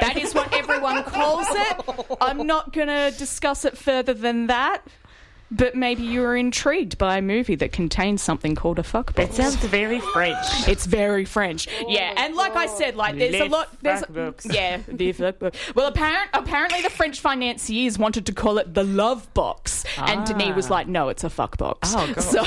that 0.00 0.16
is 0.16 0.34
what 0.34 0.52
everyone 0.54 1.02
calls 1.04 1.46
it. 1.50 2.16
I'm 2.20 2.46
not 2.46 2.72
going 2.72 2.88
to 2.88 3.12
discuss 3.18 3.64
it 3.64 3.76
further 3.76 4.14
than 4.14 4.46
that. 4.48 4.82
But 5.50 5.74
maybe 5.74 6.02
you 6.02 6.20
were 6.20 6.36
intrigued 6.36 6.98
by 6.98 7.18
a 7.18 7.22
movie 7.22 7.54
that 7.56 7.72
contains 7.72 8.22
something 8.22 8.54
called 8.54 8.78
a 8.78 8.82
fuck 8.82 9.14
box. 9.14 9.30
It 9.30 9.34
sounds 9.34 9.56
very 9.56 10.00
French. 10.00 10.68
It's 10.68 10.84
very 10.84 11.24
French. 11.24 11.68
yeah, 11.86 12.12
and 12.16 12.34
like 12.34 12.54
I 12.54 12.66
said, 12.66 12.96
like 12.96 13.16
there's 13.16 13.40
a 13.40 13.46
lot. 13.46 13.70
There's 13.80 14.02
fuckbooks. 14.02 14.52
yeah, 14.54 14.82
the 14.86 15.12
fuckbook. 15.12 15.54
Well, 15.74 15.86
apparent 15.86 16.30
apparently 16.34 16.82
the 16.82 16.90
French 16.90 17.20
financiers 17.20 17.98
wanted 17.98 18.26
to 18.26 18.32
call 18.32 18.58
it 18.58 18.74
the 18.74 18.84
love 18.84 19.32
box, 19.32 19.84
and 19.96 20.26
Denis 20.26 20.54
was 20.54 20.70
ah. 20.70 20.74
like, 20.74 20.88
"No, 20.88 21.08
it's 21.08 21.24
a 21.24 21.30
fuck 21.30 21.56
box." 21.56 21.94
Oh, 21.96 22.06
God. 22.06 22.22
So 22.22 22.44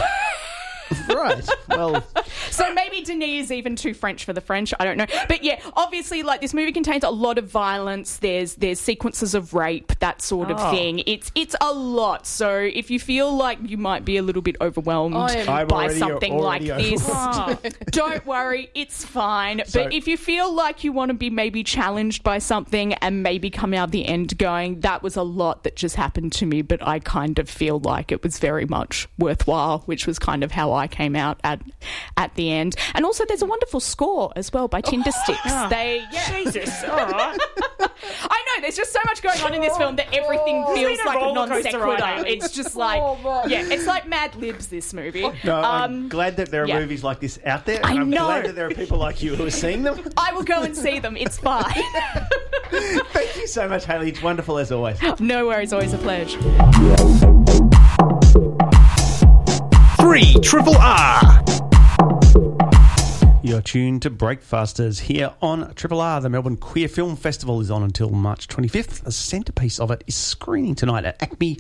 right. 1.09 1.49
Well, 1.69 2.03
so 2.49 2.73
maybe 2.73 3.01
Denis 3.01 3.45
is 3.45 3.51
even 3.51 3.75
too 3.75 3.93
French 3.93 4.25
for 4.25 4.33
the 4.33 4.41
French. 4.41 4.73
I 4.79 4.85
don't 4.85 4.97
know. 4.97 5.05
But 5.27 5.43
yeah, 5.43 5.59
obviously, 5.75 6.23
like 6.23 6.41
this 6.41 6.53
movie 6.53 6.71
contains 6.71 7.03
a 7.03 7.09
lot 7.09 7.37
of 7.37 7.45
violence. 7.49 8.17
There's 8.17 8.55
there's 8.55 8.79
sequences 8.79 9.33
of 9.35 9.53
rape, 9.53 9.91
that 9.99 10.21
sort 10.21 10.51
of 10.51 10.57
Oh. 10.59 10.71
thing. 10.71 11.03
It's 11.05 11.31
it's 11.35 11.55
a 11.61 11.73
lot. 11.73 12.25
So 12.27 12.49
if 12.73 12.89
you 12.91 12.99
feel 12.99 13.35
like 13.35 13.57
you 13.63 13.77
might 13.77 14.05
be 14.05 14.17
a 14.17 14.21
little 14.21 14.41
bit 14.41 14.55
overwhelmed 14.61 15.15
I 15.15 15.35
am- 15.37 15.45
by 15.45 15.63
already- 15.85 15.99
something 15.99 16.37
like 16.37 16.61
this, 16.63 17.01
overwhelmed. 17.09 17.77
don't 17.91 18.25
worry, 18.25 18.69
it's 18.75 19.03
fine. 19.03 19.63
So- 19.65 19.83
but 19.83 19.93
if 19.93 20.07
you 20.07 20.17
feel 20.17 20.53
like 20.53 20.83
you 20.83 20.91
want 20.91 21.09
to 21.09 21.13
be 21.15 21.29
maybe 21.29 21.63
challenged 21.63 22.23
by 22.23 22.37
something 22.37 22.93
and 22.95 23.23
maybe 23.23 23.49
come 23.49 23.73
out 23.73 23.91
the 23.91 24.05
end 24.05 24.37
going, 24.37 24.81
that 24.81 25.01
was 25.01 25.15
a 25.15 25.23
lot 25.23 25.63
that 25.63 25.75
just 25.75 25.95
happened 25.95 26.31
to 26.33 26.45
me, 26.45 26.61
but 26.61 26.85
I 26.85 26.99
kind 26.99 27.39
of 27.39 27.49
feel 27.49 27.79
like 27.79 28.11
it 28.11 28.21
was 28.23 28.37
very 28.39 28.65
much 28.65 29.07
worthwhile, 29.17 29.79
which 29.85 30.05
was 30.05 30.19
kind 30.19 30.43
of 30.43 30.51
how 30.51 30.73
I 30.73 30.87
came 30.87 31.15
out 31.15 31.39
at 31.43 31.61
at 32.17 32.20
the 32.35 32.51
end. 32.51 32.75
And 32.93 33.05
also, 33.05 33.25
there's 33.25 33.41
a 33.41 33.45
wonderful 33.45 33.79
score 33.79 34.31
as 34.35 34.51
well 34.53 34.67
by 34.67 34.81
Tindersticks. 34.81 35.69
They, 35.69 36.05
yeah. 36.11 36.29
Jesus, 36.43 36.83
all 36.83 36.95
right. 36.97 37.37
I 38.23 38.43
know, 38.57 38.61
there's 38.61 38.75
just 38.75 38.91
so 38.93 38.99
much 39.05 39.21
going 39.21 39.39
on 39.41 39.53
in 39.53 39.61
this 39.61 39.75
film 39.77 39.95
that 39.97 40.13
everything 40.13 40.65
feels 40.75 40.99
a 40.99 41.05
like 41.05 41.17
a 41.21 41.33
non 41.33 41.49
coaster 41.49 41.79
ride, 41.79 41.99
sequitur. 42.19 42.27
It's 42.27 42.51
just 42.51 42.75
like, 42.75 42.99
yeah, 43.49 43.63
it's 43.67 43.85
like 43.87 44.07
Mad 44.07 44.35
Libs, 44.35 44.67
this 44.67 44.93
movie. 44.93 45.27
No, 45.43 45.55
I'm 45.61 45.81
Um, 45.93 46.09
glad 46.09 46.37
that 46.37 46.49
there 46.51 46.63
are 46.63 46.67
yeah. 46.67 46.79
movies 46.79 47.03
like 47.03 47.19
this 47.19 47.39
out 47.45 47.65
there. 47.65 47.79
I 47.83 47.93
I'm 47.93 48.09
know. 48.09 48.25
glad 48.25 48.45
that 48.45 48.55
there 48.55 48.67
are 48.67 48.71
people 48.73 48.97
like 48.97 49.21
you 49.21 49.35
who 49.35 49.45
are 49.45 49.51
seeing 49.51 49.83
them. 49.83 49.99
I 50.17 50.33
will 50.33 50.43
go 50.43 50.61
and 50.63 50.75
see 50.75 50.99
them. 50.99 51.15
It's 51.17 51.37
fine. 51.37 51.63
Thank 52.71 53.35
you 53.35 53.47
so 53.47 53.67
much, 53.67 53.85
Hayley. 53.85 54.09
It's 54.09 54.21
wonderful 54.23 54.57
as 54.57 54.71
always. 54.71 54.97
no 55.19 55.45
worries, 55.47 55.73
always 55.73 55.93
a 55.93 55.97
pleasure. 55.97 56.39
Three 59.99 60.33
Triple 60.41 60.75
R. 60.77 61.21
You're 63.51 63.61
tuned 63.61 64.03
to 64.03 64.09
Breakfasters 64.09 64.97
here 65.01 65.33
on 65.41 65.73
Triple 65.73 65.99
R. 65.99 66.21
The 66.21 66.29
Melbourne 66.29 66.55
Queer 66.55 66.87
Film 66.87 67.17
Festival 67.17 67.59
is 67.59 67.69
on 67.69 67.83
until 67.83 68.09
March 68.09 68.47
25th. 68.47 69.03
The 69.03 69.11
centrepiece 69.11 69.77
of 69.77 69.91
it 69.91 70.05
is 70.07 70.15
screening 70.15 70.73
tonight 70.73 71.03
at 71.03 71.21
Acme. 71.21 71.59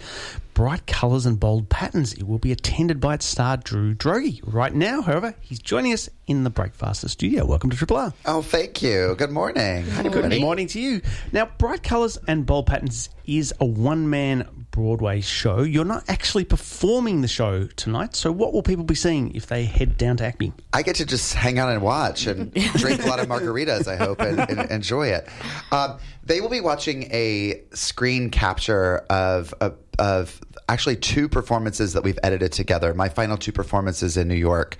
Bright 0.53 0.87
colours 0.87 1.25
and 1.25 1.37
bold 1.37 1.67
patterns. 1.67 2.13
It 2.13 2.23
will 2.23 2.39
be 2.39 2.53
attended 2.53 3.01
by 3.01 3.15
its 3.15 3.25
star 3.25 3.57
Drew 3.57 3.93
Droege. 3.93 4.39
Right 4.45 4.73
now, 4.73 5.01
however, 5.01 5.35
he's 5.41 5.59
joining 5.59 5.91
us 5.91 6.07
in 6.27 6.45
the 6.45 6.49
Breakfaster 6.49 7.09
studio. 7.09 7.45
Welcome 7.45 7.69
to 7.71 7.75
Triple 7.75 7.97
R. 7.97 8.13
Oh, 8.25 8.41
thank 8.41 8.81
you. 8.81 9.13
Good 9.17 9.31
morning. 9.31 9.83
Hi, 9.83 10.03
Good 10.03 10.39
morning 10.39 10.67
to 10.67 10.79
you. 10.79 11.01
Now, 11.33 11.49
Bright 11.57 11.83
Colours 11.83 12.17
and 12.25 12.45
Bold 12.45 12.67
Patterns 12.67 13.09
is 13.25 13.53
a 13.59 13.65
one 13.65 14.09
man 14.09 14.60
Broadway 14.71 15.19
show. 15.19 15.61
You're 15.61 15.85
not 15.85 16.05
actually 16.07 16.45
performing 16.45 17.21
the 17.21 17.27
show 17.27 17.67
tonight, 17.67 18.15
so 18.15 18.31
what 18.31 18.53
will 18.53 18.63
people 18.63 18.85
be 18.85 18.95
seeing 18.95 19.35
if 19.35 19.47
they 19.47 19.65
head 19.65 19.97
down 19.97 20.17
to 20.17 20.25
Acme? 20.25 20.53
I 20.73 20.81
get 20.81 20.95
to 20.95 21.05
just 21.05 21.33
hang 21.33 21.59
out 21.59 21.69
and 21.69 21.81
watch 21.81 22.25
and 22.25 22.53
drink 22.75 23.03
a 23.03 23.07
lot 23.07 23.19
of 23.19 23.27
margaritas, 23.27 23.87
I 23.87 23.97
hope, 23.97 24.21
and, 24.21 24.39
and 24.39 24.71
enjoy 24.71 25.09
it. 25.09 25.27
Um, 25.71 25.99
they 26.23 26.39
will 26.39 26.49
be 26.49 26.61
watching 26.61 27.03
a 27.11 27.61
screen 27.73 28.29
capture 28.29 28.99
of, 29.09 29.53
of, 29.59 29.77
of 29.99 30.41
actually 30.69 30.95
two 30.95 31.27
performances 31.27 31.93
that 31.93 32.03
we've 32.03 32.19
edited 32.23 32.53
together. 32.53 32.93
My 32.93 33.09
final 33.09 33.37
two 33.37 33.51
performances 33.51 34.17
in 34.17 34.27
New 34.27 34.35
York. 34.35 34.77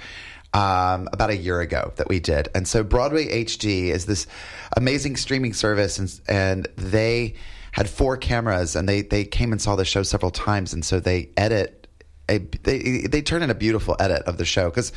Um, 0.54 1.08
about 1.14 1.30
a 1.30 1.38
year 1.38 1.62
ago 1.62 1.94
that 1.96 2.10
we 2.10 2.20
did, 2.20 2.50
and 2.54 2.68
so 2.68 2.84
Broadway 2.84 3.46
HD 3.46 3.84
is 3.86 4.06
this 4.06 4.28
amazing 4.76 5.16
streaming 5.16 5.54
service, 5.54 5.98
and, 5.98 6.20
and 6.28 6.68
they 6.76 7.36
had 7.72 7.90
four 7.90 8.18
cameras, 8.18 8.76
and 8.76 8.88
they 8.88 9.02
they 9.02 9.26
came 9.26 9.52
and 9.52 9.62
saw 9.62 9.76
the 9.76 9.86
show 9.86 10.04
several 10.04 10.32
times, 10.32 10.74
and 10.74 10.84
so 10.84 11.00
they 11.00 11.30
edit 11.38 11.88
a, 12.30 12.40
they 12.64 13.02
they 13.10 13.22
turn 13.22 13.44
in 13.44 13.50
a 13.50 13.56
beautiful 13.56 13.96
edit 14.00 14.24
of 14.24 14.38
the 14.38 14.46
show 14.46 14.70
because 14.70 14.92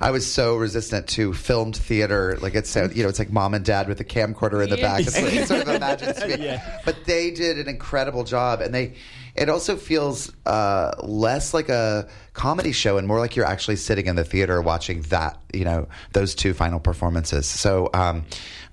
I 0.00 0.10
was 0.10 0.30
so 0.30 0.56
resistant 0.56 1.08
to 1.08 1.32
filmed 1.32 1.76
theater. 1.76 2.38
Like 2.40 2.54
it's 2.54 2.74
you 2.76 3.02
know 3.02 3.08
it's 3.08 3.18
like 3.18 3.30
mom 3.30 3.54
and 3.54 3.64
dad 3.64 3.88
with 3.88 4.00
a 4.00 4.04
camcorder 4.04 4.62
in 4.62 4.70
the 4.70 4.76
back. 4.76 5.00
It's, 5.00 5.20
like, 5.20 5.46
sort 5.46 5.62
of 5.62 5.68
imagines 5.68 6.18
to 6.18 6.28
me. 6.28 6.58
But 6.84 7.04
they 7.04 7.30
did 7.30 7.58
an 7.58 7.68
incredible 7.68 8.24
job, 8.24 8.60
and 8.60 8.74
they 8.74 8.94
it 9.34 9.48
also 9.48 9.76
feels 9.76 10.32
uh, 10.46 10.92
less 11.02 11.52
like 11.54 11.68
a 11.68 12.08
comedy 12.32 12.72
show 12.72 12.98
and 12.98 13.06
more 13.06 13.18
like 13.18 13.36
you're 13.36 13.46
actually 13.46 13.76
sitting 13.76 14.06
in 14.06 14.16
the 14.16 14.24
theater 14.24 14.60
watching 14.60 15.02
that 15.02 15.40
you 15.52 15.64
know 15.64 15.88
those 16.12 16.34
two 16.34 16.54
final 16.54 16.80
performances. 16.80 17.46
So. 17.46 17.90
Um, 17.94 18.24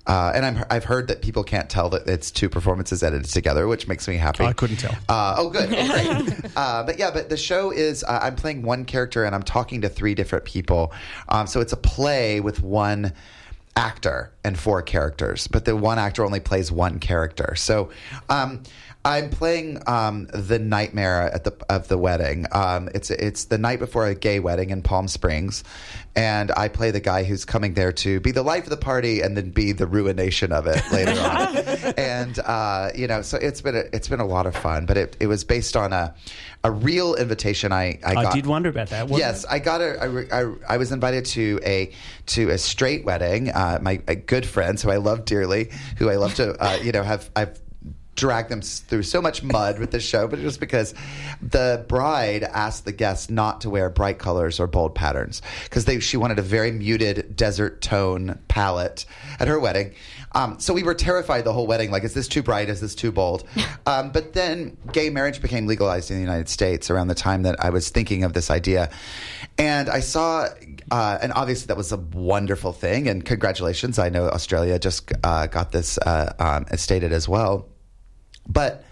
uh, 0.06 0.32
and 0.34 0.44
I'm, 0.44 0.64
I've 0.70 0.84
heard 0.84 1.08
that 1.08 1.22
people 1.22 1.44
can't 1.44 1.70
tell 1.70 1.88
that 1.90 2.06
it's 2.06 2.30
two 2.30 2.48
performances 2.48 3.02
edited 3.02 3.30
together, 3.30 3.66
which 3.66 3.88
makes 3.88 4.06
me 4.06 4.16
happy. 4.16 4.44
I 4.44 4.52
couldn't 4.52 4.76
tell. 4.76 4.94
Uh, 5.08 5.36
oh, 5.38 5.48
good. 5.48 5.70
Oh, 5.72 6.22
great. 6.24 6.52
uh, 6.56 6.84
but 6.84 6.98
yeah, 6.98 7.10
but 7.10 7.30
the 7.30 7.36
show 7.36 7.70
is 7.70 8.04
uh, 8.04 8.20
I'm 8.22 8.36
playing 8.36 8.62
one 8.62 8.84
character 8.84 9.24
and 9.24 9.34
I'm 9.34 9.42
talking 9.42 9.80
to 9.80 9.88
three 9.88 10.14
different 10.14 10.44
people. 10.44 10.92
Um, 11.28 11.46
so 11.46 11.60
it's 11.60 11.72
a 11.72 11.78
play 11.78 12.40
with 12.40 12.62
one 12.62 13.12
actor 13.76 14.30
and 14.44 14.58
four 14.58 14.82
characters, 14.82 15.48
but 15.48 15.64
the 15.64 15.74
one 15.74 15.98
actor 15.98 16.24
only 16.24 16.40
plays 16.40 16.70
one 16.70 16.98
character. 16.98 17.54
So 17.56 17.90
um, 18.28 18.62
I'm 19.06 19.28
playing 19.28 19.82
um, 19.86 20.28
the 20.32 20.58
nightmare 20.58 21.22
at 21.22 21.44
the 21.44 21.54
of 21.68 21.88
the 21.88 21.98
wedding. 21.98 22.46
Um, 22.52 22.88
it's 22.94 23.10
it's 23.10 23.44
the 23.44 23.58
night 23.58 23.78
before 23.78 24.06
a 24.06 24.14
gay 24.14 24.40
wedding 24.40 24.70
in 24.70 24.80
Palm 24.80 25.08
Springs, 25.08 25.62
and 26.16 26.50
I 26.56 26.68
play 26.68 26.90
the 26.90 27.00
guy 27.00 27.24
who's 27.24 27.44
coming 27.44 27.74
there 27.74 27.92
to 27.92 28.18
be 28.20 28.30
the 28.30 28.42
life 28.42 28.64
of 28.64 28.70
the 28.70 28.78
party 28.78 29.20
and 29.20 29.36
then 29.36 29.50
be 29.50 29.72
the 29.72 29.86
ruination 29.86 30.52
of 30.52 30.66
it 30.66 30.82
later 30.90 31.20
on. 31.20 31.56
and 31.98 32.38
uh, 32.38 32.90
you 32.94 33.06
know, 33.06 33.20
so 33.20 33.36
it's 33.36 33.60
been 33.60 33.76
a, 33.76 33.84
it's 33.92 34.08
been 34.08 34.20
a 34.20 34.26
lot 34.26 34.46
of 34.46 34.56
fun. 34.56 34.86
But 34.86 34.96
it, 34.96 35.16
it 35.20 35.26
was 35.26 35.44
based 35.44 35.76
on 35.76 35.92
a 35.92 36.14
a 36.62 36.70
real 36.70 37.14
invitation 37.14 37.72
I 37.72 37.98
I, 38.06 38.10
I 38.10 38.14
got. 38.14 38.32
did 38.32 38.46
wonder 38.46 38.70
about 38.70 38.88
that. 38.88 39.10
Yes, 39.10 39.44
I 39.44 39.58
got 39.58 39.82
a. 39.82 40.00
I, 40.00 40.04
re- 40.06 40.30
I, 40.32 40.54
I 40.66 40.76
was 40.78 40.92
invited 40.92 41.26
to 41.26 41.60
a 41.62 41.92
to 42.26 42.48
a 42.48 42.56
straight 42.56 43.04
wedding. 43.04 43.50
Uh, 43.50 43.80
my 43.82 44.00
a 44.08 44.14
good 44.14 44.46
friends 44.46 44.82
who 44.82 44.90
I 44.90 44.96
love 44.96 45.26
dearly, 45.26 45.70
who 45.98 46.08
I 46.08 46.16
love 46.16 46.34
to 46.36 46.56
uh, 46.58 46.78
you 46.82 46.92
know 46.92 47.02
have 47.02 47.28
I've 47.36 47.60
dragged 48.14 48.48
them 48.48 48.62
through 48.62 49.02
so 49.02 49.20
much 49.20 49.42
mud 49.42 49.78
with 49.78 49.90
this 49.90 50.04
show, 50.04 50.28
but 50.28 50.38
it 50.38 50.44
was 50.44 50.58
because 50.58 50.94
the 51.42 51.84
bride 51.88 52.42
asked 52.44 52.84
the 52.84 52.92
guests 52.92 53.30
not 53.30 53.60
to 53.62 53.70
wear 53.70 53.90
bright 53.90 54.18
colors 54.18 54.60
or 54.60 54.66
bold 54.66 54.94
patterns 54.94 55.42
because 55.64 55.84
she 56.04 56.16
wanted 56.16 56.38
a 56.38 56.42
very 56.42 56.70
muted 56.70 57.36
desert 57.36 57.80
tone 57.80 58.38
palette 58.48 59.04
at 59.38 59.48
her 59.48 59.58
wedding. 59.58 59.94
Um, 60.32 60.58
so 60.58 60.74
we 60.74 60.82
were 60.82 60.94
terrified 60.94 61.44
the 61.44 61.52
whole 61.52 61.66
wedding. 61.66 61.90
Like, 61.90 62.04
is 62.04 62.14
this 62.14 62.26
too 62.26 62.42
bright? 62.42 62.68
Is 62.68 62.80
this 62.80 62.94
too 62.94 63.12
bold? 63.12 63.44
Um, 63.86 64.12
but 64.12 64.32
then 64.32 64.78
gay 64.92 65.10
marriage 65.10 65.42
became 65.42 65.66
legalized 65.66 66.10
in 66.10 66.16
the 66.16 66.22
United 66.22 66.48
States 66.48 66.88
around 66.88 67.08
the 67.08 67.14
time 67.14 67.42
that 67.42 67.62
I 67.62 67.68
was 67.68 67.90
thinking 67.90 68.24
of 68.24 68.32
this 68.32 68.50
idea. 68.50 68.88
And 69.58 69.90
I 69.90 70.00
saw, 70.00 70.48
uh, 70.90 71.18
and 71.20 71.34
obviously 71.34 71.66
that 71.66 71.76
was 71.76 71.92
a 71.92 71.98
wonderful 71.98 72.72
thing. 72.72 73.08
And 73.08 73.22
congratulations. 73.22 73.98
I 73.98 74.08
know 74.08 74.30
Australia 74.30 74.78
just 74.78 75.12
uh, 75.22 75.48
got 75.48 75.70
this 75.72 75.98
uh, 75.98 76.32
um, 76.38 76.64
stated 76.78 77.12
as 77.12 77.28
well. 77.28 77.68
But 78.46 78.84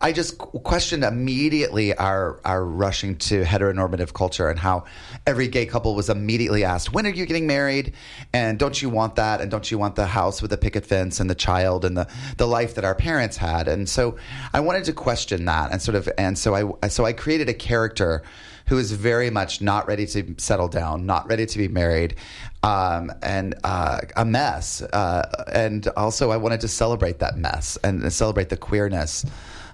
I 0.00 0.12
just 0.12 0.38
questioned 0.38 1.02
immediately 1.02 1.94
our 1.94 2.40
our 2.44 2.64
rushing 2.64 3.16
to 3.16 3.42
heteronormative 3.42 4.12
culture 4.12 4.48
and 4.48 4.58
how 4.58 4.84
every 5.26 5.48
gay 5.48 5.66
couple 5.66 5.94
was 5.94 6.08
immediately 6.08 6.64
asked, 6.64 6.92
"When 6.92 7.06
are 7.06 7.10
you 7.10 7.26
getting 7.26 7.46
married?" 7.46 7.94
And 8.32 8.58
don't 8.58 8.80
you 8.80 8.90
want 8.90 9.16
that? 9.16 9.40
And 9.40 9.50
don't 9.50 9.70
you 9.70 9.78
want 9.78 9.96
the 9.96 10.06
house 10.06 10.40
with 10.40 10.52
the 10.52 10.56
picket 10.56 10.86
fence 10.86 11.18
and 11.18 11.28
the 11.28 11.34
child 11.34 11.84
and 11.84 11.96
the 11.96 12.06
the 12.36 12.46
life 12.46 12.76
that 12.76 12.84
our 12.84 12.94
parents 12.94 13.36
had? 13.36 13.66
And 13.66 13.88
so 13.88 14.16
I 14.52 14.60
wanted 14.60 14.84
to 14.84 14.92
question 14.92 15.46
that 15.46 15.72
and 15.72 15.82
sort 15.82 15.96
of 15.96 16.08
and 16.16 16.38
so 16.38 16.76
I 16.82 16.88
so 16.88 17.04
I 17.04 17.12
created 17.12 17.48
a 17.48 17.54
character 17.54 18.22
who 18.66 18.78
is 18.78 18.92
very 18.92 19.30
much 19.30 19.62
not 19.62 19.88
ready 19.88 20.06
to 20.06 20.34
settle 20.36 20.68
down, 20.68 21.06
not 21.06 21.26
ready 21.26 21.46
to 21.46 21.58
be 21.58 21.68
married, 21.68 22.14
um, 22.62 23.10
and 23.22 23.54
uh, 23.64 23.98
a 24.16 24.26
mess. 24.26 24.82
Uh, 24.82 25.44
and 25.50 25.88
also, 25.96 26.30
I 26.30 26.36
wanted 26.36 26.60
to 26.60 26.68
celebrate 26.68 27.18
that 27.20 27.38
mess 27.38 27.78
and 27.82 28.12
celebrate 28.12 28.50
the 28.50 28.58
queerness 28.58 29.24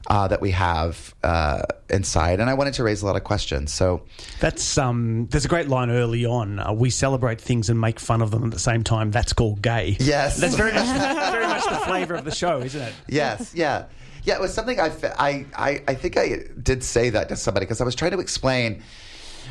uh, 0.09 0.29
that 0.29 0.41
we 0.41 0.51
have 0.51 1.15
uh, 1.23 1.63
inside. 1.89 2.41
And 2.41 2.51
I 2.51 2.55
wanted 2.55 2.75
to 2.75 2.85
raise 2.85 3.03
a 3.03 3.07
lot 3.07 3.17
of 3.17 3.25
questions. 3.25 3.73
So 3.73 4.03
That's 4.41 4.77
um. 4.77 5.27
There's 5.31 5.45
a 5.45 5.49
great 5.49 5.69
line 5.69 5.91
early 5.91 6.27
on. 6.27 6.59
Uh, 6.59 6.73
we 6.73 6.91
celebrate 6.91 7.41
things 7.41 7.71
and 7.71 7.81
make 7.81 7.99
fun 7.99 8.21
of 8.21 8.31
them 8.31 8.45
at 8.45 8.51
the 8.51 8.59
same 8.59 8.83
time. 8.83 9.11
That's 9.11 9.33
called 9.33 9.63
gay. 9.63 9.97
Yes. 10.01 10.39
that's 10.39 10.55
very 10.57 10.73
much 10.73 10.87
very 11.33 11.47
much 11.47 11.65
the 11.65 11.77
flavour 11.87 12.15
of 12.15 12.25
the 12.25 12.31
show, 12.35 12.61
isn't 12.61 12.81
it? 12.81 12.93
yes, 13.09 13.55
yeah, 13.55 13.87
yeah. 14.25 14.35
It 14.35 14.41
was 14.41 14.53
something 14.53 14.79
I, 14.79 14.93
I, 15.19 15.47
I, 15.57 15.83
I 15.89 15.95
think 15.95 16.19
I 16.19 16.41
did 16.63 16.83
say 16.85 17.11
that 17.11 17.29
to 17.31 17.37
somebody 17.37 17.65
because 17.65 17.81
I 17.81 17.85
was 17.85 17.95
trying 17.95 18.13
to 18.13 18.21
explain 18.21 18.83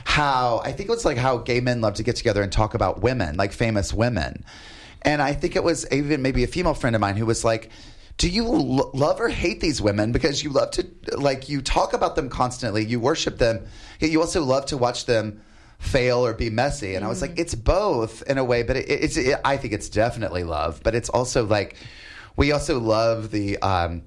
how 0.06 0.62
I 0.64 0.72
think 0.72 0.90
it 0.90 0.92
was 0.92 1.06
like 1.06 1.18
how 1.18 1.38
gay 1.38 1.62
men 1.62 1.82
love 1.82 1.96
to 1.96 2.04
get 2.04 2.16
together 2.16 2.44
and 2.44 2.52
talk 2.52 2.74
about 2.76 3.02
women, 3.02 3.38
like 3.38 3.54
famous 3.54 3.94
women, 3.94 4.46
and 5.02 5.22
I 5.22 5.34
think 5.34 5.56
it 5.56 5.64
was 5.64 5.92
even 5.92 6.22
maybe 6.22 6.44
a 6.44 6.48
female 6.48 6.74
friend 6.76 6.96
of 6.96 7.00
mine 7.00 7.16
who 7.16 7.26
was 7.26 7.44
like. 7.44 7.72
Do 8.18 8.30
you 8.30 8.48
lo- 8.48 8.92
love 8.94 9.20
or 9.20 9.30
hate 9.30 9.60
these 9.60 9.82
women 9.82 10.12
because 10.12 10.44
you 10.44 10.50
love 10.50 10.72
to 10.72 10.88
like 11.18 11.50
you 11.50 11.62
talk 11.62 11.94
about 11.94 12.16
them 12.16 12.30
constantly, 12.30 12.86
you 12.86 13.00
worship 13.00 13.38
them, 13.38 13.66
you 14.00 14.22
also 14.22 14.44
love 14.44 14.66
to 14.68 14.78
watch 14.78 15.06
them 15.06 15.42
fail 15.80 16.26
or 16.26 16.34
be 16.34 16.50
messy? 16.50 16.96
And 16.96 17.04
I 17.04 17.08
was 17.08 17.22
like, 17.22 17.38
it's 17.38 17.56
both 17.56 18.22
in 18.24 18.38
a 18.38 18.44
way, 18.44 18.64
but 18.64 18.78
it, 18.78 18.90
it's 18.90 19.18
it, 19.18 19.40
I 19.44 19.58
think 19.58 19.74
it's 19.74 19.90
definitely 19.90 20.44
love, 20.44 20.82
but 20.84 20.96
it's 20.96 21.10
also 21.10 21.46
like 21.46 21.76
we 22.36 22.52
also 22.52 22.80
love 22.80 23.32
the 23.32 23.58
um, 23.60 24.04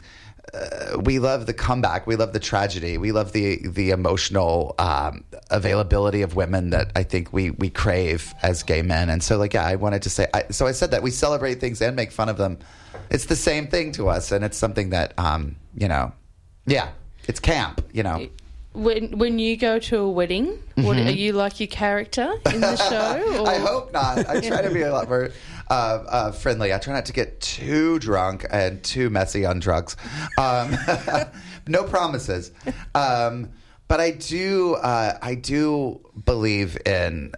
uh, 0.55 0.99
we 1.01 1.19
love 1.19 1.47
the 1.47 1.53
comeback. 1.53 2.07
We 2.07 2.17
love 2.17 2.33
the 2.33 2.41
tragedy. 2.41 2.99
We 2.99 3.13
love 3.13 3.33
the 3.33 3.67
the 3.67 3.91
emotional 3.91 4.75
um, 4.79 5.25
availability 5.51 6.23
of 6.23 6.37
women 6.37 6.71
that 6.71 6.93
I 6.95 7.03
think 7.03 7.33
we 7.33 7.51
we 7.51 7.69
crave 7.71 8.35
as 8.43 8.63
gay 8.63 8.83
men. 8.83 9.11
And 9.11 9.23
so, 9.23 9.37
like, 9.39 9.55
yeah, 9.55 9.67
I 9.67 9.77
wanted 9.77 10.03
to 10.03 10.11
say. 10.11 10.27
I, 10.33 10.45
so 10.51 10.67
I 10.67 10.73
said 10.73 10.93
that 10.93 11.03
we 11.03 11.11
celebrate 11.11 11.61
things 11.61 11.83
and 11.83 11.97
make 11.97 12.13
fun 12.13 12.29
of 12.29 12.37
them. 12.37 12.59
It's 13.11 13.27
the 13.27 13.37
same 13.37 13.67
thing 13.69 13.93
to 13.93 14.09
us, 14.09 14.33
and 14.33 14.45
it's 14.45 14.57
something 14.57 14.91
that 14.91 15.15
um, 15.19 15.57
you 15.77 15.89
know, 15.89 16.13
yeah, 16.67 16.91
it's 17.27 17.41
camp. 17.41 17.85
You 17.93 18.03
know. 18.03 18.29
When 18.73 19.17
when 19.17 19.39
you 19.39 19.57
go 19.57 19.79
to 19.79 19.97
a 19.99 20.11
wedding, 20.11 20.59
what, 20.75 20.99
are 20.99 21.11
you 21.11 21.33
like 21.33 21.61
your 21.61 21.67
character 21.67 22.35
in 22.53 22.61
the 22.61 22.77
show? 22.77 23.41
Or? 23.41 23.49
I 23.49 23.59
hope 23.59 23.93
not. 23.93 24.29
I 24.29 24.41
try 24.41 24.61
to 24.61 24.71
be 24.71 24.83
a 24.83 24.93
lot 24.93 25.09
more 25.09 25.31
uh, 25.71 25.73
uh, 25.73 26.33
friendly. 26.33 26.75
I 26.75 26.79
try 26.79 26.93
not 26.93 27.07
to 27.07 27.15
get 27.15 27.41
too 27.41 27.99
drunk 27.99 28.45
and 28.51 28.83
too 28.83 29.09
messy 29.09 29.47
on 29.47 29.61
drugs. 29.61 29.97
Um, 30.37 30.77
no 31.67 31.85
promises. 31.85 32.53
Um, 32.95 33.51
but 33.89 34.01
I 34.01 34.11
do. 34.11 34.75
Uh, 34.75 35.17
I 35.23 35.37
do 35.37 36.01
believe 36.25 36.77
in 36.85 37.33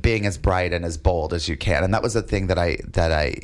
being 0.00 0.26
as 0.26 0.36
bright 0.36 0.72
and 0.72 0.84
as 0.84 0.98
bold 0.98 1.32
as 1.32 1.48
you 1.48 1.56
can, 1.56 1.84
and 1.84 1.94
that 1.94 2.02
was 2.02 2.14
the 2.14 2.22
thing 2.22 2.48
that 2.48 2.58
I 2.58 2.78
that 2.88 3.12
I 3.12 3.34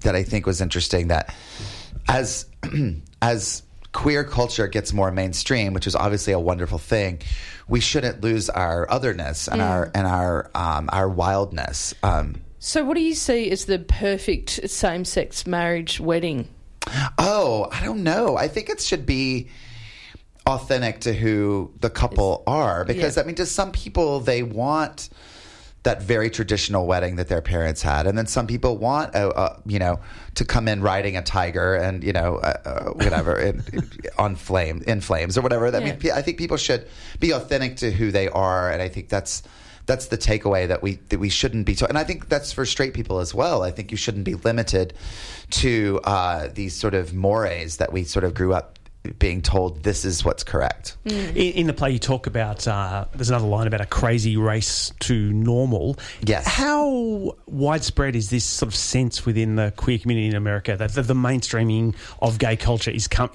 that 0.00 0.14
I 0.14 0.22
think 0.22 0.46
was 0.46 0.60
interesting. 0.60 1.08
That 1.08 1.34
as 2.08 2.46
as 3.22 3.62
queer 3.92 4.24
culture 4.24 4.68
gets 4.68 4.92
more 4.92 5.10
mainstream, 5.10 5.72
which 5.72 5.86
is 5.86 5.96
obviously 5.96 6.32
a 6.32 6.38
wonderful 6.38 6.78
thing, 6.78 7.20
we 7.68 7.80
shouldn't 7.80 8.20
lose 8.20 8.50
our 8.50 8.90
otherness 8.90 9.48
and 9.48 9.62
our 9.62 9.90
and 9.94 10.06
our 10.06 10.50
um, 10.54 10.88
our 10.92 11.08
wildness. 11.08 11.94
Um, 12.02 12.42
So, 12.58 12.84
what 12.84 12.94
do 12.94 13.02
you 13.02 13.14
see 13.14 13.50
as 13.50 13.64
the 13.66 13.78
perfect 13.78 14.68
same-sex 14.68 15.46
marriage 15.46 16.00
wedding? 16.00 16.48
oh, 17.18 17.68
I 17.72 17.84
don't 17.84 18.02
know. 18.02 18.36
I 18.36 18.48
think 18.48 18.68
it 18.68 18.80
should 18.80 19.06
be 19.06 19.48
authentic 20.46 21.00
to 21.00 21.12
who 21.12 21.72
the 21.80 21.90
couple 21.90 22.44
are 22.46 22.84
because 22.84 23.16
yeah. 23.16 23.22
I 23.22 23.26
mean, 23.26 23.34
to 23.36 23.46
some 23.46 23.72
people 23.72 24.20
they 24.20 24.42
want 24.42 25.08
that 25.86 26.02
very 26.02 26.28
traditional 26.28 26.84
wedding 26.84 27.14
that 27.14 27.28
their 27.28 27.40
parents 27.40 27.80
had, 27.80 28.08
and 28.08 28.18
then 28.18 28.26
some 28.26 28.48
people 28.48 28.76
want, 28.76 29.14
a, 29.14 29.30
a, 29.40 29.62
you 29.66 29.78
know, 29.78 30.00
to 30.34 30.44
come 30.44 30.66
in 30.66 30.82
riding 30.82 31.16
a 31.16 31.22
tiger 31.22 31.76
and 31.76 32.02
you 32.02 32.12
know, 32.12 32.38
uh, 32.38 32.56
uh, 32.64 32.84
whatever, 32.90 33.38
in, 33.48 33.62
on 34.18 34.34
flame, 34.34 34.82
in 34.88 35.00
flames 35.00 35.38
or 35.38 35.42
whatever. 35.42 35.68
I 35.68 35.78
mean, 35.78 35.96
I 36.12 36.22
think 36.22 36.38
people 36.38 36.56
should 36.56 36.88
be 37.20 37.30
authentic 37.30 37.76
to 37.76 37.92
who 37.92 38.10
they 38.10 38.28
are, 38.28 38.68
and 38.68 38.82
I 38.82 38.88
think 38.88 39.08
that's 39.08 39.44
that's 39.86 40.06
the 40.06 40.18
takeaway 40.18 40.66
that 40.66 40.82
we 40.82 40.96
that 41.10 41.20
we 41.20 41.28
shouldn't 41.28 41.66
be. 41.66 41.76
To- 41.76 41.88
and 41.88 41.96
I 41.96 42.02
think 42.02 42.28
that's 42.28 42.52
for 42.52 42.66
straight 42.66 42.92
people 42.92 43.20
as 43.20 43.32
well. 43.32 43.62
I 43.62 43.70
think 43.70 43.92
you 43.92 43.96
shouldn't 43.96 44.24
be 44.24 44.34
limited 44.34 44.92
to 45.50 46.00
uh, 46.02 46.48
these 46.52 46.74
sort 46.74 46.94
of 46.94 47.14
mores 47.14 47.76
that 47.76 47.92
we 47.92 48.02
sort 48.02 48.24
of 48.24 48.34
grew 48.34 48.52
up 48.52 48.75
being 49.18 49.42
told 49.42 49.82
this 49.82 50.04
is 50.04 50.24
what's 50.24 50.44
correct. 50.44 50.96
In, 51.04 51.34
in 51.34 51.66
the 51.66 51.72
play, 51.72 51.90
you 51.90 51.98
talk 51.98 52.26
about 52.26 52.66
uh, 52.66 53.06
there's 53.14 53.30
another 53.30 53.46
line 53.46 53.66
about 53.66 53.80
a 53.80 53.86
crazy 53.86 54.36
race 54.36 54.92
to 55.00 55.32
normal. 55.32 55.98
Yes. 56.22 56.46
How 56.46 57.36
widespread 57.46 58.16
is 58.16 58.30
this 58.30 58.44
sort 58.44 58.68
of 58.68 58.74
sense 58.74 59.26
within 59.26 59.56
the 59.56 59.72
queer 59.76 59.98
community 59.98 60.28
in 60.28 60.34
America 60.34 60.76
that 60.76 60.92
the, 60.92 61.02
the 61.02 61.14
mainstreaming 61.14 61.94
of 62.20 62.38
gay 62.38 62.56
culture 62.56 62.90
is 62.90 63.08
com- 63.08 63.30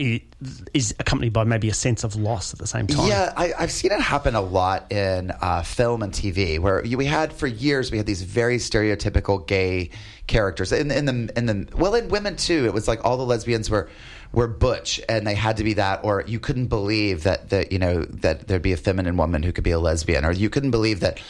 is 0.73 0.95
accompanied 0.99 1.33
by 1.33 1.43
maybe 1.43 1.69
a 1.69 1.73
sense 1.73 2.03
of 2.03 2.15
loss 2.15 2.53
at 2.53 2.59
the 2.59 2.67
same 2.67 2.87
time? 2.87 3.07
Yeah, 3.07 3.33
I, 3.37 3.53
I've 3.57 3.71
seen 3.71 3.91
it 3.91 3.99
happen 3.99 4.35
a 4.35 4.41
lot 4.41 4.91
in 4.91 5.31
uh, 5.41 5.61
film 5.61 6.01
and 6.01 6.11
TV, 6.11 6.59
where 6.59 6.81
we 6.81 7.05
had 7.05 7.31
for 7.31 7.47
years 7.47 7.91
we 7.91 7.97
had 7.97 8.07
these 8.07 8.23
very 8.23 8.57
stereotypical 8.57 9.45
gay 9.45 9.91
characters. 10.27 10.71
In, 10.71 10.89
in 10.91 11.05
the 11.05 11.31
in 11.37 11.45
the 11.45 11.67
well, 11.75 11.93
in 11.93 12.09
women 12.09 12.35
too, 12.35 12.65
it 12.65 12.73
was 12.73 12.87
like 12.87 13.03
all 13.05 13.17
the 13.17 13.25
lesbians 13.25 13.69
were 13.69 13.89
were 14.33 14.47
butch, 14.47 15.01
and 15.09 15.25
they 15.27 15.35
had 15.35 15.57
to 15.57 15.63
be 15.63 15.73
that, 15.73 16.01
or 16.03 16.23
you 16.25 16.39
couldn't 16.39 16.67
believe 16.67 17.23
that 17.23 17.49
that 17.49 17.71
you 17.71 17.79
know 17.79 18.03
that 18.05 18.47
there'd 18.47 18.61
be 18.61 18.73
a 18.73 18.77
feminine 18.77 19.17
woman 19.17 19.43
who 19.43 19.51
could 19.51 19.63
be 19.63 19.71
a 19.71 19.79
lesbian, 19.79 20.25
or 20.25 20.31
you 20.31 20.49
couldn't 20.49 20.71
believe 20.71 21.01
that 21.01 21.21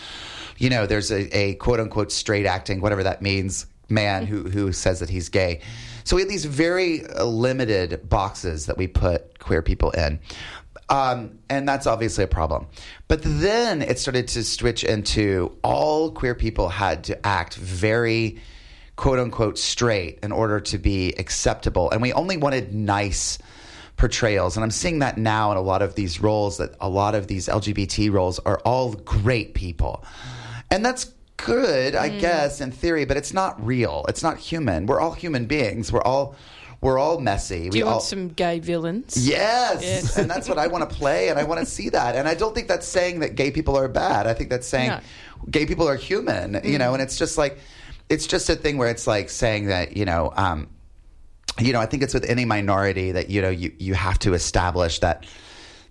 you 0.57 0.69
know 0.69 0.85
there's 0.85 1.11
a, 1.11 1.35
a 1.35 1.55
quote 1.55 1.79
unquote 1.79 2.11
straight 2.11 2.45
acting, 2.45 2.81
whatever 2.81 3.03
that 3.03 3.21
means, 3.21 3.65
man 3.89 4.25
who 4.25 4.43
who 4.43 4.71
says 4.71 4.99
that 4.99 5.09
he's 5.09 5.29
gay. 5.29 5.61
So 6.03 6.15
we 6.15 6.23
had 6.23 6.29
these 6.29 6.45
very 6.45 7.03
limited 7.23 8.09
boxes 8.09 8.65
that 8.65 8.77
we 8.77 8.87
put 8.87 9.39
queer 9.39 9.61
people 9.61 9.91
in. 9.91 10.19
Um, 10.89 11.39
and 11.49 11.67
that's 11.67 11.87
obviously 11.87 12.23
a 12.25 12.27
problem. 12.27 12.67
But 13.07 13.21
then 13.23 13.81
it 13.81 13.97
started 13.97 14.27
to 14.29 14.43
switch 14.43 14.83
into 14.83 15.57
all 15.63 16.11
queer 16.11 16.35
people 16.35 16.67
had 16.67 17.05
to 17.05 17.25
act 17.25 17.55
very 17.55 18.41
quote 18.95 19.19
unquote 19.19 19.57
straight 19.57 20.19
in 20.23 20.31
order 20.31 20.59
to 20.59 20.77
be 20.77 21.13
acceptable. 21.13 21.89
And 21.91 22.01
we 22.01 22.13
only 22.13 22.37
wanted 22.37 22.73
nice 22.73 23.37
portrayals. 23.97 24.57
And 24.57 24.63
I'm 24.63 24.71
seeing 24.71 24.99
that 24.99 25.17
now 25.17 25.51
in 25.51 25.57
a 25.57 25.61
lot 25.61 25.81
of 25.81 25.95
these 25.95 26.21
roles 26.21 26.57
that 26.57 26.75
a 26.79 26.89
lot 26.89 27.15
of 27.15 27.27
these 27.27 27.47
LGBT 27.47 28.11
roles 28.11 28.39
are 28.39 28.59
all 28.65 28.93
great 28.93 29.53
people. 29.53 30.03
And 30.69 30.85
that's 30.85 31.13
good, 31.37 31.95
I 31.95 32.09
mm. 32.09 32.19
guess, 32.19 32.61
in 32.61 32.71
theory, 32.71 33.05
but 33.05 33.17
it's 33.17 33.33
not 33.33 33.63
real. 33.63 34.05
It's 34.07 34.23
not 34.23 34.37
human. 34.37 34.85
We're 34.85 34.99
all 34.99 35.13
human 35.13 35.45
beings. 35.45 35.91
We're 35.91 36.01
all 36.01 36.35
we're 36.81 36.97
all 36.97 37.19
messy. 37.19 37.69
Do 37.69 37.77
you 37.77 37.85
all 37.85 37.91
want 37.91 38.03
some 38.03 38.29
gay 38.29 38.57
villains? 38.57 39.27
Yes. 39.27 39.83
Yes. 39.83 40.17
and 40.17 40.27
that's 40.27 40.49
what 40.49 40.57
I 40.57 40.65
want 40.65 40.89
to 40.89 40.95
play, 40.95 41.29
and 41.29 41.37
I 41.37 41.43
want 41.43 41.59
to 41.59 41.65
see 41.65 41.89
that. 41.89 42.15
And 42.15 42.27
I 42.27 42.33
don't 42.33 42.55
think 42.55 42.67
that's 42.67 42.87
saying 42.87 43.19
that 43.19 43.35
gay 43.35 43.51
people 43.51 43.77
are 43.77 43.87
bad. 43.87 44.25
I 44.25 44.33
think 44.33 44.49
that's 44.49 44.67
saying 44.67 44.89
No. 44.89 44.99
gay 45.47 45.67
people 45.67 45.87
are 45.87 45.95
human, 45.95 46.55
you 46.55 46.59
mm. 46.59 46.79
know, 46.79 46.93
and 46.93 47.01
it's 47.01 47.19
just 47.19 47.37
like, 47.37 47.59
it's 48.11 48.27
just 48.27 48.49
a 48.49 48.55
thing 48.55 48.77
where 48.77 48.89
it's 48.89 49.07
like 49.07 49.29
saying 49.29 49.67
that, 49.67 49.95
you 49.95 50.03
know, 50.03 50.33
um, 50.35 50.67
you 51.59 51.71
know, 51.71 51.79
I 51.79 51.85
think 51.85 52.03
it's 52.03 52.13
with 52.13 52.25
any 52.25 52.43
minority 52.43 53.13
that, 53.13 53.29
you 53.29 53.41
know, 53.41 53.49
you, 53.49 53.73
you 53.79 53.93
have 53.93 54.19
to 54.19 54.33
establish 54.33 54.99
that 54.99 55.25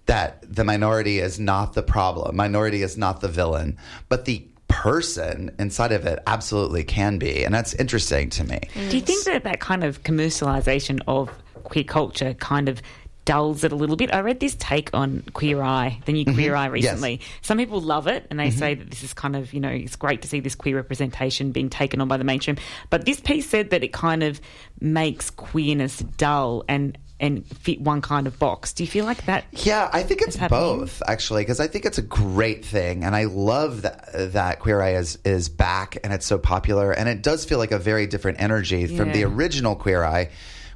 that 0.06 0.42
the 0.42 0.64
minority 0.64 1.18
is 1.18 1.38
not 1.38 1.74
the 1.74 1.82
problem. 1.82 2.36
Minority 2.36 2.82
is 2.82 2.98
not 2.98 3.20
the 3.20 3.28
villain, 3.28 3.78
but 4.08 4.24
the 4.24 4.44
person 4.68 5.54
inside 5.58 5.92
of 5.92 6.04
it 6.04 6.18
absolutely 6.26 6.84
can 6.84 7.18
be. 7.18 7.44
And 7.44 7.54
that's 7.54 7.74
interesting 7.74 8.28
to 8.30 8.44
me. 8.44 8.60
Do 8.74 8.96
you 8.96 9.02
think 9.02 9.24
that 9.24 9.44
that 9.44 9.60
kind 9.60 9.84
of 9.84 10.02
commercialization 10.02 11.00
of 11.06 11.30
queer 11.62 11.84
culture 11.84 12.34
kind 12.34 12.68
of 12.68 12.82
dulls 13.30 13.62
it 13.62 13.70
a 13.70 13.76
little 13.76 13.94
bit? 13.94 14.12
I 14.12 14.22
read 14.22 14.40
this 14.40 14.56
take 14.58 14.90
on 14.92 15.22
Queer 15.32 15.62
Eye, 15.62 16.00
the 16.04 16.12
new 16.12 16.24
Queer 16.24 16.50
mm-hmm. 16.50 16.58
Eye 16.58 16.66
recently. 16.66 17.20
Some 17.42 17.58
people 17.58 17.80
love 17.80 18.08
it 18.08 18.26
and 18.28 18.40
they 18.40 18.48
mm-hmm. 18.48 18.58
say 18.58 18.74
that 18.74 18.90
this 18.90 19.04
is 19.04 19.14
kind 19.14 19.36
of, 19.36 19.54
you 19.54 19.60
know, 19.60 19.68
it's 19.68 19.94
great 19.94 20.22
to 20.22 20.28
see 20.28 20.40
this 20.40 20.56
queer 20.56 20.74
representation 20.74 21.52
being 21.52 21.70
taken 21.70 22.00
on 22.00 22.08
by 22.08 22.16
the 22.16 22.24
mainstream. 22.24 22.56
But 22.90 23.04
this 23.04 23.20
piece 23.20 23.48
said 23.48 23.70
that 23.70 23.84
it 23.84 23.92
kind 23.92 24.24
of 24.24 24.40
makes 24.80 25.30
queerness 25.30 26.00
dull 26.00 26.64
and 26.68 26.98
and 27.20 27.46
fit 27.46 27.80
one 27.80 28.00
kind 28.00 28.26
of 28.26 28.36
box. 28.38 28.72
Do 28.72 28.82
you 28.82 28.88
feel 28.90 29.04
like 29.04 29.26
that? 29.26 29.44
Yeah, 29.52 29.88
I 29.92 30.02
think 30.02 30.22
it's 30.22 30.36
both 30.36 31.00
actually, 31.06 31.42
because 31.42 31.60
I 31.60 31.68
think 31.68 31.84
it's 31.84 31.98
a 31.98 32.02
great 32.02 32.64
thing, 32.64 33.04
and 33.04 33.14
I 33.14 33.24
love 33.24 33.82
that 33.82 34.32
that 34.32 34.58
Queer 34.58 34.82
Eye 34.82 34.94
is 34.94 35.18
is 35.24 35.48
back 35.48 35.98
and 36.02 36.12
it's 36.12 36.26
so 36.26 36.36
popular, 36.38 36.90
and 36.90 37.08
it 37.08 37.22
does 37.22 37.44
feel 37.44 37.58
like 37.58 37.70
a 37.70 37.78
very 37.78 38.08
different 38.08 38.40
energy 38.40 38.86
from 38.88 39.12
the 39.12 39.22
original 39.22 39.76
Queer 39.76 40.02
Eye, 40.02 40.30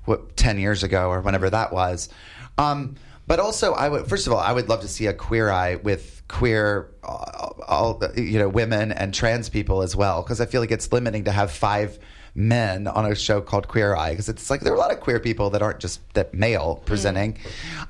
what 0.04 0.36
ten 0.36 0.60
years 0.60 0.84
ago 0.84 1.08
or 1.08 1.20
whenever 1.20 1.50
that 1.50 1.72
was. 1.72 2.10
Um, 2.58 2.96
but 3.26 3.40
also, 3.40 3.72
I 3.72 3.88
would 3.88 4.06
first 4.06 4.26
of 4.26 4.32
all, 4.32 4.38
I 4.38 4.52
would 4.52 4.68
love 4.68 4.80
to 4.82 4.88
see 4.88 5.06
a 5.06 5.14
Queer 5.14 5.50
Eye 5.50 5.76
with 5.76 6.22
queer, 6.28 6.90
uh, 7.02 7.50
all 7.66 8.02
you 8.16 8.38
know, 8.38 8.48
women 8.48 8.92
and 8.92 9.14
trans 9.14 9.48
people 9.48 9.82
as 9.82 9.94
well, 9.96 10.22
because 10.22 10.40
I 10.40 10.46
feel 10.46 10.60
like 10.60 10.70
it's 10.70 10.92
limiting 10.92 11.24
to 11.24 11.32
have 11.32 11.50
five 11.50 11.98
men 12.34 12.86
on 12.86 13.10
a 13.10 13.14
show 13.14 13.40
called 13.40 13.68
Queer 13.68 13.94
Eye 13.94 14.10
because 14.10 14.28
it's 14.28 14.50
like 14.50 14.60
there 14.60 14.72
are 14.72 14.76
a 14.76 14.78
lot 14.78 14.92
of 14.92 15.00
queer 15.00 15.20
people 15.20 15.50
that 15.50 15.62
aren't 15.62 15.80
just 15.80 16.00
that 16.14 16.34
male 16.34 16.82
presenting. 16.84 17.38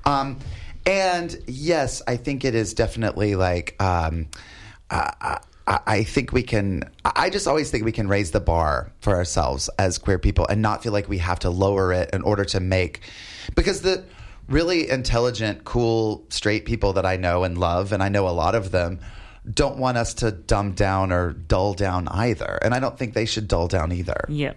Um, 0.04 0.38
and 0.86 1.36
yes, 1.46 2.02
I 2.06 2.16
think 2.16 2.44
it 2.44 2.54
is 2.54 2.74
definitely 2.74 3.36
like. 3.36 3.80
Um, 3.82 4.28
I, 4.90 5.12
I 5.20 5.40
I 5.66 6.02
think 6.04 6.32
we 6.32 6.42
can. 6.42 6.90
I 7.04 7.30
just 7.30 7.48
always 7.48 7.70
think 7.70 7.84
we 7.84 7.92
can 7.92 8.06
raise 8.06 8.32
the 8.32 8.40
bar 8.40 8.92
for 9.00 9.14
ourselves 9.14 9.70
as 9.78 9.96
queer 9.96 10.18
people 10.18 10.46
and 10.46 10.60
not 10.60 10.82
feel 10.82 10.92
like 10.92 11.08
we 11.08 11.18
have 11.18 11.38
to 11.40 11.50
lower 11.50 11.92
it 11.92 12.10
in 12.12 12.20
order 12.20 12.44
to 12.46 12.60
make. 12.60 13.00
Because 13.54 13.80
the 13.80 14.04
really 14.48 14.90
intelligent, 14.90 15.64
cool, 15.64 16.24
straight 16.28 16.64
people 16.64 16.94
that 16.94 17.06
I 17.06 17.16
know 17.16 17.44
and 17.44 17.58
love, 17.58 17.92
and 17.92 18.02
I 18.02 18.08
know 18.08 18.28
a 18.28 18.30
lot 18.30 18.54
of 18.54 18.70
them, 18.70 19.00
don't 19.52 19.76
want 19.76 19.98
us 19.98 20.14
to 20.14 20.30
dumb 20.30 20.72
down 20.72 21.12
or 21.12 21.32
dull 21.32 21.74
down 21.74 22.08
either. 22.08 22.58
And 22.62 22.74
I 22.74 22.80
don't 22.80 22.98
think 22.98 23.12
they 23.12 23.26
should 23.26 23.46
dull 23.46 23.68
down 23.68 23.92
either. 23.92 24.24
Yep. 24.28 24.56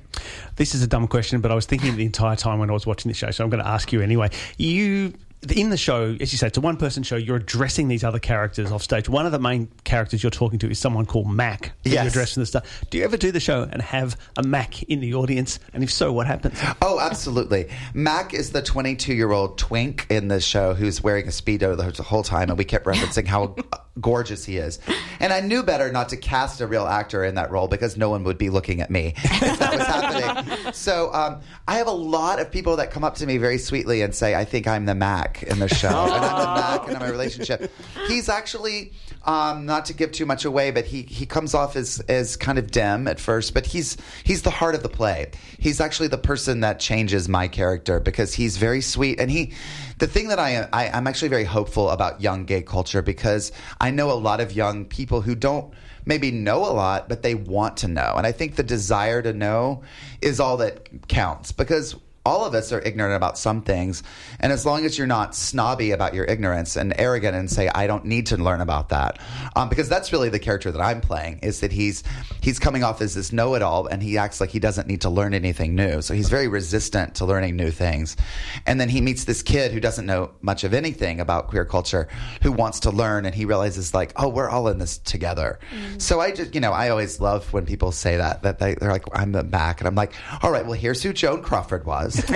This 0.56 0.74
is 0.74 0.82
a 0.82 0.88
dumb 0.88 1.08
question, 1.08 1.42
but 1.42 1.52
I 1.52 1.56
was 1.56 1.66
thinking 1.66 1.96
the 1.98 2.06
entire 2.06 2.38
time 2.38 2.60
when 2.60 2.70
I 2.70 2.74
was 2.74 2.88
watching 2.88 3.10
the 3.10 3.16
show, 3.16 3.32
so 3.32 3.44
I'm 3.44 3.50
going 3.50 3.64
to 3.64 3.70
ask 3.70 3.92
you 3.92 4.02
anyway. 4.02 4.30
You 4.58 5.14
in 5.56 5.70
the 5.70 5.78
show, 5.78 6.16
as 6.20 6.32
you 6.32 6.38
say, 6.38 6.48
it's 6.48 6.58
a 6.58 6.62
one 6.62 6.78
person 6.78 7.04
show. 7.04 7.16
You're 7.16 7.38
addressing 7.38 7.88
these 7.88 8.04
other 8.04 8.20
characters 8.20 8.72
off 8.72 8.82
stage. 8.82 9.08
One 9.08 9.26
of 9.26 9.32
the 9.32 9.40
main 9.40 9.70
characters 9.84 10.24
you're 10.24 10.32
talking 10.32 10.58
to 10.60 10.70
is 10.70 10.80
someone 10.80 11.06
called 11.06 11.30
Mac. 11.30 11.74
Yes. 11.84 11.94
You're 11.94 12.08
addressing 12.08 12.42
the 12.42 12.48
stuff. 12.48 12.84
Do 12.90 12.98
you 12.98 13.04
ever 13.04 13.18
do 13.18 13.32
the 13.32 13.40
show 13.40 13.68
and 13.72 13.82
have 13.82 14.18
a 14.36 14.44
Mac 14.44 14.84
in 14.84 15.00
the 15.00 15.14
audience? 15.14 15.60
And 15.74 15.84
if 15.84 15.92
so, 15.92 16.12
what 16.12 16.26
happens? 16.26 16.60
Oh, 16.82 17.00
absolutely. 17.00 17.70
Mac 17.94 18.34
is 18.34 18.52
the 18.52 18.62
22 18.62 19.14
year 19.14 19.32
old 19.32 19.58
twink 19.58 20.08
in 20.10 20.28
the 20.28 20.42
show 20.42 20.74
who's 20.74 21.04
wearing 21.04 21.28
a 21.28 21.32
Speedo 21.32 21.78
the 21.78 22.04
whole 22.04 22.24
time, 22.24 22.50
and 22.50 22.58
we 22.58 22.66
kept 22.66 22.86
referencing 22.86 23.28
how 23.28 23.56
gorgeous 24.02 24.44
he 24.44 24.58
is. 24.58 24.80
And 25.20 25.32
I 25.32 25.42
knew 25.42 25.64
better 25.64 25.92
not 25.92 26.10
to 26.10 26.18
cast 26.18 26.62
a 26.62 26.68
real 26.68 26.88
actor 26.88 27.24
in 27.24 27.36
that 27.36 27.52
role 27.52 27.68
because 27.68 27.96
no 27.96 28.10
one 28.10 28.24
would 28.24 28.38
be 28.38 28.50
looking 28.50 28.82
at 28.82 28.90
me 28.90 29.14
if 29.24 29.60
that 29.60 29.74
was 29.74 29.86
happening. 29.86 30.74
So 30.74 31.14
um, 31.14 31.42
I 31.68 31.78
have 31.78 31.88
a 31.88 31.92
lot 31.92 32.40
of 32.40 32.52
people 32.52 32.76
that 32.78 32.92
come 32.92 33.04
up 33.04 33.16
to 33.16 33.26
me 33.26 33.38
very 33.38 33.58
sweetly 33.58 34.02
and 34.02 34.14
say, 34.14 34.36
I 34.36 34.46
think 34.46 34.68
I'm 34.68 34.86
the 34.86 34.96
Mac 34.96 35.27
in 35.44 35.60
the 35.60 35.68
show. 35.68 35.88
and 35.88 36.26
I'm 36.26 36.56
the 36.56 36.62
Mac 36.62 36.88
in 36.90 37.00
my 37.00 37.10
relationship. 37.10 37.72
He's 38.08 38.30
actually, 38.30 38.94
um, 39.24 39.66
not 39.66 39.86
to 39.86 39.94
give 39.94 40.12
too 40.12 40.26
much 40.26 40.46
away, 40.46 40.72
but 40.72 40.86
he, 40.86 41.04
he 41.04 41.26
comes 41.26 41.54
off 41.54 41.76
as, 41.76 42.00
as 42.08 42.36
kind 42.36 42.58
of 42.58 42.72
dim 42.72 43.08
at 43.08 43.20
first, 43.20 43.54
but 43.54 43.66
he's, 43.66 43.98
he's 44.24 44.42
the 44.42 44.50
heart 44.50 44.76
of 44.76 44.84
the 44.84 44.90
play. 44.90 45.32
He's 45.60 45.82
actually 45.82 46.08
the 46.08 46.18
person 46.18 46.62
that 46.62 46.80
changes 46.80 47.28
my 47.28 47.48
character 47.48 48.00
because 48.00 48.34
he's 48.34 48.58
very 48.58 48.82
sweet. 48.82 49.20
And 49.20 49.30
he, 49.30 49.54
the 50.00 50.08
thing 50.08 50.28
that 50.28 50.40
I, 50.40 50.68
I 50.72 50.90
I'm 50.90 51.08
actually 51.08 51.30
very 51.30 51.44
hopeful 51.44 51.90
about 51.90 52.22
young 52.22 52.46
gay 52.46 52.62
culture 52.62 53.02
because 53.02 53.52
I 53.80 53.92
know 53.92 54.12
a 54.12 54.14
lot 54.14 54.42
of 54.42 54.52
young 54.52 54.86
people 54.86 55.22
who 55.22 55.36
don't 55.36 55.74
maybe 56.06 56.32
know 56.32 56.60
a 56.60 56.72
lot, 56.72 57.10
but 57.10 57.22
they 57.22 57.36
want 57.36 57.78
to 57.78 57.88
know. 57.88 58.14
And 58.16 58.26
I 58.26 58.32
think 58.32 58.56
the 58.56 58.64
desire 58.64 59.22
to 59.22 59.34
know 59.34 59.84
is 60.22 60.40
all 60.40 60.58
that 60.58 61.08
counts 61.08 61.52
because 61.52 61.96
all 62.28 62.44
of 62.44 62.54
us 62.54 62.74
are 62.74 62.82
ignorant 62.82 63.16
about 63.16 63.38
some 63.38 63.62
things. 63.62 64.04
And 64.42 64.52
as 64.52 64.66
long 64.66 64.86
as 64.86 64.98
you're 64.98 65.08
not 65.08 65.34
snobby 65.34 65.92
about 65.92 66.14
your 66.14 66.26
ignorance 66.26 66.76
and 66.76 66.94
arrogant 67.00 67.36
and 67.36 67.50
say, 67.50 67.70
I 67.70 67.88
don't 67.88 68.04
need 68.04 68.28
to 68.28 68.38
learn 68.38 68.60
about 68.60 68.90
that. 68.90 69.20
Um, 69.56 69.70
because 69.70 69.88
that's 69.88 70.12
really 70.12 70.28
the 70.28 70.38
character 70.38 70.72
that 70.72 70.82
I'm 70.82 71.00
playing 71.00 71.40
is 71.40 71.62
that 71.62 71.72
he's, 71.72 72.04
he's 72.42 72.60
coming 72.60 72.84
off 72.84 73.02
as 73.02 73.16
this 73.16 73.32
know-it-all 73.32 73.88
and 73.88 74.04
he 74.04 74.18
acts 74.18 74.42
like 74.42 74.50
he 74.50 74.60
doesn't 74.60 74.88
need 74.88 75.02
to 75.02 75.10
learn 75.10 75.34
anything 75.34 75.74
new. 75.74 76.02
So 76.02 76.14
he's 76.14 76.28
very 76.28 76.50
resistant 76.50 77.16
to 77.16 77.26
learning 77.26 77.56
new 77.56 77.72
things. 77.72 78.18
And 78.66 78.80
then 78.80 78.90
he 78.90 79.00
meets 79.00 79.24
this 79.24 79.42
kid 79.42 79.72
who 79.72 79.80
doesn't 79.80 80.06
know 80.06 80.32
much 80.42 80.66
of 80.66 80.74
anything 80.74 81.22
about 81.22 81.48
queer 81.48 81.64
culture 81.64 82.10
who 82.42 82.52
wants 82.52 82.82
to 82.82 82.92
learn 82.92 83.26
and 83.26 83.34
he 83.34 83.46
realizes 83.46 83.94
like, 83.94 84.12
oh, 84.18 84.28
we're 84.28 84.50
all 84.50 84.68
in 84.68 84.80
this 84.80 84.98
together. 84.98 85.60
So 85.98 86.20
I 86.20 86.32
just, 86.32 86.54
you 86.54 86.60
know, 86.60 86.74
I 86.74 86.90
always 86.90 87.22
love 87.22 87.54
when 87.54 87.66
people 87.66 87.94
say 87.94 88.18
that, 88.18 88.44
that 88.44 88.60
they, 88.60 88.76
they're 88.76 88.92
like, 88.92 89.06
I'm 89.14 89.32
the 89.32 89.44
Mac. 89.44 89.80
And 89.80 89.88
I'm 89.88 89.96
like, 89.96 90.14
all 90.44 90.52
right, 90.52 90.66
well, 90.66 90.74
here's 90.74 91.02
who 91.02 91.14
Joan 91.14 91.42
Crawford 91.42 91.86
was. 91.86 92.16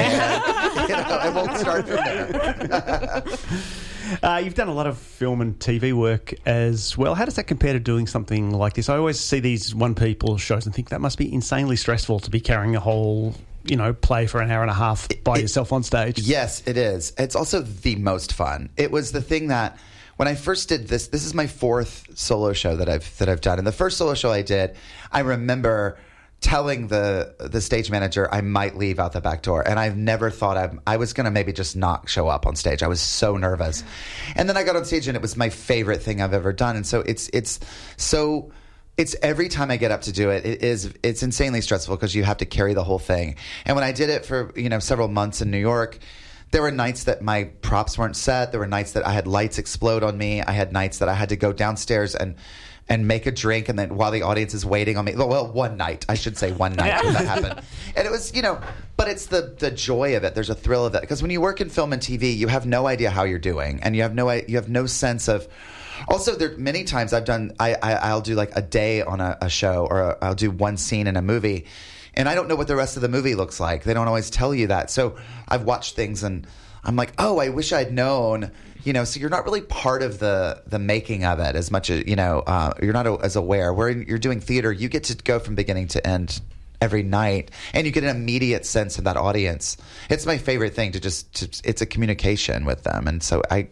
You 0.82 0.96
know, 0.98 1.04
I 1.22 1.30
won't 1.30 1.58
start 1.58 1.88
from 1.88 1.96
there. 1.98 3.24
Uh, 4.22 4.42
you've 4.44 4.56
done 4.56 4.68
a 4.68 4.74
lot 4.74 4.88
of 4.88 4.98
film 4.98 5.40
and 5.40 5.58
TV 5.58 5.94
work 5.94 6.34
as 6.46 6.98
well. 6.98 7.16
How 7.16 7.24
does 7.24 7.36
that 7.36 7.46
compare 7.46 7.72
to 7.72 7.80
doing 7.80 8.08
something 8.08 8.52
like 8.52 8.74
this? 8.74 8.90
I 8.90 8.98
always 8.98 9.18
see 9.18 9.40
these 9.40 9.74
one 9.74 9.96
people 9.96 10.38
shows 10.38 10.66
and 10.66 10.76
think 10.76 10.90
that 10.90 11.00
must 11.00 11.18
be 11.18 11.34
insanely 11.34 11.78
stressful 11.78 12.20
to 12.22 12.30
be 12.30 12.42
carrying 12.42 12.76
a 12.76 12.80
whole, 12.82 13.34
you 13.64 13.78
know, 13.78 13.94
play 13.94 14.28
for 14.28 14.42
an 14.42 14.52
hour 14.52 14.64
and 14.64 14.70
a 14.72 14.74
half 14.74 15.08
by 15.24 15.36
it- 15.38 15.44
yourself 15.44 15.72
on 15.72 15.84
stage. 15.84 16.20
Yes, 16.20 16.62
it 16.68 16.76
is. 16.76 17.14
It's 17.18 17.38
also 17.38 17.62
the 17.62 17.96
most 17.96 18.34
fun. 18.34 18.70
It 18.76 18.92
was 18.92 19.14
the 19.14 19.22
thing 19.22 19.48
that 19.48 19.78
when 20.18 20.28
I 20.28 20.36
first 20.36 20.68
did 20.68 20.90
this, 20.90 21.08
this 21.08 21.24
is 21.26 21.34
my 21.34 21.48
fourth 21.48 22.06
solo 22.16 22.52
show 22.52 22.76
that 22.76 22.90
I've 22.90 23.18
that 23.20 23.30
I've 23.30 23.42
done. 23.42 23.60
And 23.60 23.66
the 23.68 23.72
first 23.72 23.98
solo 23.98 24.14
show 24.14 24.32
I 24.32 24.42
did, 24.42 24.76
I 25.14 25.22
remember 25.22 25.98
telling 26.42 26.88
the 26.88 27.36
the 27.40 27.62
stage 27.62 27.90
manager 27.90 28.28
I 28.34 28.42
might 28.42 28.76
leave 28.76 29.00
out 29.00 29.14
the 29.14 29.22
back 29.22 29.44
door, 29.44 29.66
and 29.66 29.80
I've 29.80 29.96
never 29.96 30.30
thought 30.30 30.58
I 30.58 30.72
I 30.86 30.98
was 30.98 31.14
going 31.14 31.26
to 31.26 31.32
maybe 31.32 31.54
just 31.54 31.76
not 31.76 32.10
show 32.10 32.28
up 32.28 32.46
on 32.46 32.56
stage. 32.56 32.84
I 32.84 32.88
was 32.88 33.00
so 33.00 33.38
nervous, 33.38 33.84
and 34.36 34.50
then 34.50 34.58
I 34.58 34.64
got 34.64 34.76
on 34.76 34.84
stage, 34.86 35.08
and 35.08 35.16
it 35.16 35.22
was 35.22 35.38
my 35.38 35.50
favorite 35.50 36.02
thing 36.02 36.22
I've 36.22 36.34
ever 36.34 36.52
done. 36.52 36.76
And 36.76 36.86
so 36.86 37.02
it's 37.02 37.30
it's 37.32 37.60
so 37.98 38.52
it's 38.98 39.16
every 39.22 39.50
time 39.50 39.72
I 39.72 39.78
get 39.78 39.92
up 39.92 40.02
to 40.02 40.12
do 40.12 40.32
it, 40.32 40.46
it 40.46 40.64
is 40.64 40.94
it's 41.04 41.24
insanely 41.24 41.62
stressful 41.62 41.96
because 41.96 42.14
you 42.14 42.24
have 42.24 42.38
to 42.38 42.46
carry 42.46 42.74
the 42.74 42.84
whole 42.84 43.00
thing. 43.00 43.36
And 43.66 43.76
when 43.76 43.84
I 43.84 43.92
did 43.92 44.10
it 44.10 44.26
for 44.26 44.52
you 44.56 44.70
know 44.70 44.80
several 44.80 45.08
months 45.08 45.42
in 45.42 45.52
New 45.52 45.60
York, 45.60 46.00
there 46.52 46.62
were 46.62 46.72
nights 46.72 47.06
that 47.06 47.22
my 47.22 47.46
props 47.62 47.98
weren't 47.98 48.16
set. 48.16 48.52
There 48.52 48.60
were 48.60 48.68
nights 48.68 48.92
that 48.92 49.06
I 49.08 49.14
had 49.14 49.26
lights 49.26 49.58
explode 49.58 50.04
on 50.04 50.18
me. 50.18 50.42
I 50.42 50.52
had 50.52 50.74
nights 50.74 51.00
that 51.00 51.10
I 51.10 51.14
had 51.14 51.30
to 51.30 51.36
go 51.36 51.54
downstairs 51.54 52.14
and 52.14 52.36
and 52.90 53.08
make 53.08 53.26
a 53.26 53.32
drink, 53.32 53.70
and 53.70 53.80
then 53.80 53.96
while 53.96 54.12
the 54.12 54.24
audience 54.24 54.54
is 54.54 54.66
waiting 54.66 54.98
on 54.98 55.06
me. 55.06 55.16
Well, 55.16 55.50
one 55.50 55.78
night 55.78 56.06
I 56.10 56.16
should 56.16 56.38
say 56.38 56.52
one 56.52 56.74
night 56.74 57.02
when 57.04 57.14
that 57.14 57.26
happened, 57.26 57.62
and 57.96 58.06
it 58.06 58.12
was 58.12 58.36
you 58.36 58.42
know, 58.42 58.60
but 58.98 59.08
it's 59.08 59.28
the 59.28 59.56
the 59.58 59.72
joy 59.72 60.18
of 60.18 60.26
it. 60.26 60.36
There's 60.36 60.50
a 60.50 60.56
thrill 60.56 60.86
of 60.86 60.94
it 60.96 61.02
because 61.02 61.22
when 61.22 61.32
you 61.32 61.40
work 61.40 61.62
in 61.62 61.70
film 61.70 61.94
and 61.94 62.02
TV, 62.02 62.36
you 62.36 62.50
have 62.50 62.66
no 62.66 62.88
idea 62.88 63.10
how 63.10 63.24
you're 63.24 63.40
doing, 63.40 63.80
and 63.82 63.96
you 63.96 64.02
have 64.02 64.14
no 64.14 64.30
you 64.32 64.58
have 64.58 64.70
no 64.70 64.86
sense 64.86 65.30
of. 65.30 65.48
Also, 66.08 66.36
there 66.36 66.58
many 66.58 66.84
times 66.84 67.14
I've 67.14 67.26
done. 67.26 67.54
I, 67.60 67.76
I 67.76 67.94
I'll 67.94 68.22
do 68.22 68.36
like 68.36 68.52
a 68.56 68.62
day 68.62 69.04
on 69.04 69.22
a, 69.22 69.38
a 69.40 69.50
show, 69.50 69.88
or 69.90 70.22
i 70.22 70.28
I'll 70.28 70.36
do 70.36 70.52
one 70.52 70.76
scene 70.76 71.08
in 71.08 71.16
a 71.16 71.22
movie, 71.22 71.68
and 72.14 72.28
I 72.28 72.36
don't 72.36 72.48
know 72.48 72.56
what 72.56 72.68
the 72.68 72.76
rest 72.76 72.96
of 72.96 73.02
the 73.02 73.10
movie 73.10 73.36
looks 73.36 73.60
like. 73.60 73.84
They 73.84 73.94
don't 73.94 74.08
always 74.08 74.30
tell 74.30 74.54
you 74.54 74.68
that. 74.68 74.90
So 74.90 75.16
I've 75.48 75.64
watched 75.64 75.96
things, 75.96 76.24
and 76.24 76.46
I'm 76.84 76.96
like, 76.96 77.14
oh, 77.18 77.40
I 77.40 77.50
wish 77.50 77.72
I'd 77.72 77.92
known. 77.92 78.52
You 78.84 78.94
know, 78.94 79.04
so 79.04 79.20
you're 79.20 79.30
not 79.30 79.46
really 79.46 79.62
part 79.62 80.02
of 80.02 80.20
the 80.20 80.64
the 80.66 80.80
making 80.80 81.24
of 81.24 81.40
it 81.40 81.56
as 81.56 81.72
much 81.72 81.90
as 81.90 82.06
you 82.08 82.16
know. 82.16 82.40
Uh, 82.46 82.74
you're 82.82 82.94
not 82.94 83.24
as 83.24 83.36
aware. 83.36 83.74
Where 83.74 83.90
you're 83.90 84.18
doing 84.18 84.40
theater, 84.40 84.72
you 84.72 84.90
get 84.90 85.06
to 85.06 85.16
go 85.16 85.40
from 85.40 85.56
beginning 85.56 85.90
to 85.90 86.06
end 86.06 86.42
every 86.82 87.04
night 87.04 87.52
and 87.74 87.86
you 87.86 87.92
get 87.92 88.04
an 88.04 88.10
immediate 88.10 88.66
sense 88.66 88.98
of 88.98 89.04
that 89.04 89.16
audience 89.16 89.78
it's 90.10 90.26
my 90.26 90.40
favorite 90.40 90.74
thing 90.74 90.92
to 90.92 91.00
just 91.00 91.32
to, 91.36 91.62
it's 91.64 91.82
a 91.82 91.86
communication 91.86 92.66
with 92.66 92.82
them 92.82 93.08
and 93.08 93.22
so 93.22 93.42
i 93.52 93.68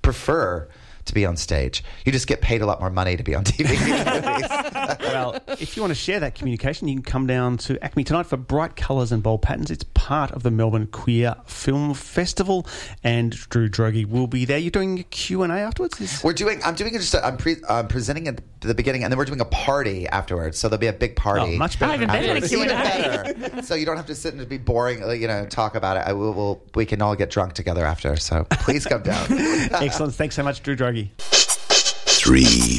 prefer 0.00 0.68
to 1.04 1.14
be 1.14 1.24
on 1.26 1.36
stage 1.36 1.82
you 2.04 2.12
just 2.12 2.26
get 2.26 2.40
paid 2.40 2.62
a 2.62 2.66
lot 2.66 2.80
more 2.80 2.90
money 2.90 3.16
to 3.16 3.22
be 3.22 3.34
on 3.34 3.44
tv 3.44 3.72
well, 5.00 5.38
if 5.60 5.76
you 5.76 5.82
want 5.82 5.90
to 5.90 5.94
share 5.98 6.20
that 6.20 6.34
communication, 6.34 6.88
you 6.88 6.94
can 6.96 7.02
come 7.02 7.26
down 7.26 7.56
to 7.58 7.82
Acme 7.84 8.04
tonight 8.04 8.26
for 8.26 8.36
Bright 8.36 8.76
Colours 8.76 9.12
and 9.12 9.22
Bold 9.22 9.42
Patterns. 9.42 9.70
It's 9.70 9.84
part 9.94 10.30
of 10.32 10.42
the 10.42 10.50
Melbourne 10.50 10.86
Queer 10.88 11.34
Film 11.46 11.94
Festival, 11.94 12.66
and 13.04 13.32
Drew 13.48 13.68
Droege 13.68 14.06
will 14.06 14.26
be 14.26 14.44
there. 14.44 14.58
You're 14.58 14.70
doing 14.70 14.98
a 14.98 15.02
Q 15.04 15.42
and 15.42 15.52
A 15.52 15.56
afterwards. 15.56 16.00
Is- 16.00 16.22
we're 16.24 16.32
doing 16.32 16.60
i'm 16.64 16.74
doing 16.74 16.92
just 16.94 17.14
a, 17.14 17.24
i'm 17.24 17.36
pre, 17.36 17.56
I'm 17.68 17.88
presenting 17.88 18.28
at 18.28 18.40
the 18.60 18.74
beginning 18.74 19.02
and 19.04 19.12
then 19.12 19.18
we're 19.18 19.24
doing 19.24 19.40
a 19.40 19.44
party 19.46 20.06
afterwards 20.08 20.58
so 20.58 20.68
there'll 20.68 20.80
be 20.80 20.86
a 20.86 20.92
big 20.92 21.16
party 21.16 21.54
Oh, 21.54 21.58
much 21.58 21.78
better. 21.78 21.92
Oh, 21.92 21.96
even 21.96 22.08
better 22.08 22.26
than 22.34 22.42
a. 22.44 22.48
Q&A. 22.48 22.64
Even 22.64 23.40
better. 23.40 23.62
so 23.62 23.74
you 23.74 23.84
don't 23.86 23.96
have 23.96 24.06
to 24.06 24.14
sit 24.14 24.34
and 24.34 24.48
be 24.48 24.58
boring 24.58 24.98
you 25.20 25.26
know 25.26 25.46
talk 25.46 25.74
about 25.74 25.96
it 25.96 26.00
i 26.06 26.12
will 26.12 26.32
we'll, 26.32 26.62
we 26.74 26.86
can 26.86 27.02
all 27.02 27.16
get 27.16 27.30
drunk 27.30 27.54
together 27.54 27.84
after 27.84 28.16
so 28.16 28.46
please 28.50 28.86
come 28.86 29.02
down 29.02 29.26
Excellent. 29.72 30.14
Thanks 30.14 30.34
so 30.36 30.42
much, 30.42 30.62
Drew 30.62 30.76
Droege. 30.76 30.91
Three. 30.92 32.78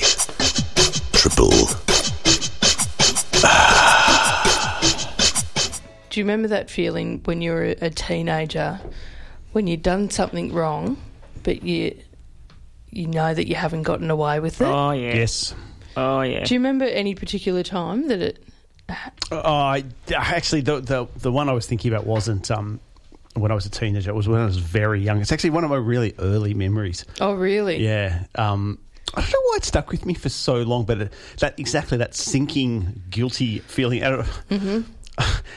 Triple. 1.14 1.50
Do 6.10 6.20
you 6.20 6.24
remember 6.26 6.50
that 6.50 6.70
feeling 6.70 7.22
when 7.26 7.42
you 7.42 7.52
were 7.52 7.64
a 7.82 7.90
teenager, 7.90 8.80
when 9.54 9.66
you'd 9.66 9.82
done 9.82 10.12
something 10.12 10.54
wrong, 10.54 10.98
but 11.42 11.64
you 11.64 11.98
you 12.92 13.08
know 13.08 13.34
that 13.34 13.48
you 13.48 13.56
haven't 13.56 13.82
gotten 13.84 14.12
away 14.12 14.40
with 14.40 14.62
it? 14.62 14.66
Oh 14.68 14.92
yeah. 14.92 15.16
Yes. 15.16 15.56
Oh 15.98 16.22
yeah. 16.22 16.44
Do 16.44 16.54
you 16.54 16.60
remember 16.60 16.86
any 16.86 17.16
particular 17.16 17.64
time 17.64 18.08
that 18.10 18.22
it? 18.22 18.44
Oh, 19.32 19.42
I- 19.42 19.86
actually, 20.16 20.62
the, 20.62 20.80
the 20.82 21.08
the 21.18 21.32
one 21.32 21.50
I 21.50 21.54
was 21.54 21.66
thinking 21.66 21.92
about 21.92 22.06
wasn't 22.06 22.52
um, 22.52 22.80
when 23.34 23.52
I 23.52 23.56
was 23.56 23.66
a 23.66 23.70
teenager. 23.70 24.12
It 24.12 24.16
was 24.16 24.28
when 24.28 24.42
I 24.42 24.46
was 24.46 24.58
very 24.58 25.02
young. 25.02 25.22
It's 25.22 25.32
actually 25.32 25.52
one 25.52 25.64
of 25.64 25.70
my 25.70 25.78
really 25.78 26.14
early 26.20 26.54
memories. 26.54 27.06
Oh, 27.20 27.34
really? 27.34 27.84
Yeah. 27.84 28.26
Um, 28.36 28.80
I 29.14 29.22
don't 29.22 29.32
know 29.32 29.40
why 29.50 29.58
it 29.58 29.66
stuck 29.66 29.92
with 29.92 30.06
me 30.06 30.14
for 30.14 30.30
so 30.30 30.56
long, 30.64 30.86
but 30.86 31.02
it, 31.02 31.14
that 31.40 31.60
exactly 31.60 31.98
that 32.00 32.16
sinking, 32.16 33.04
guilty 33.10 33.60
feeling. 33.60 34.02
Out 34.04 34.20
of, 34.20 34.44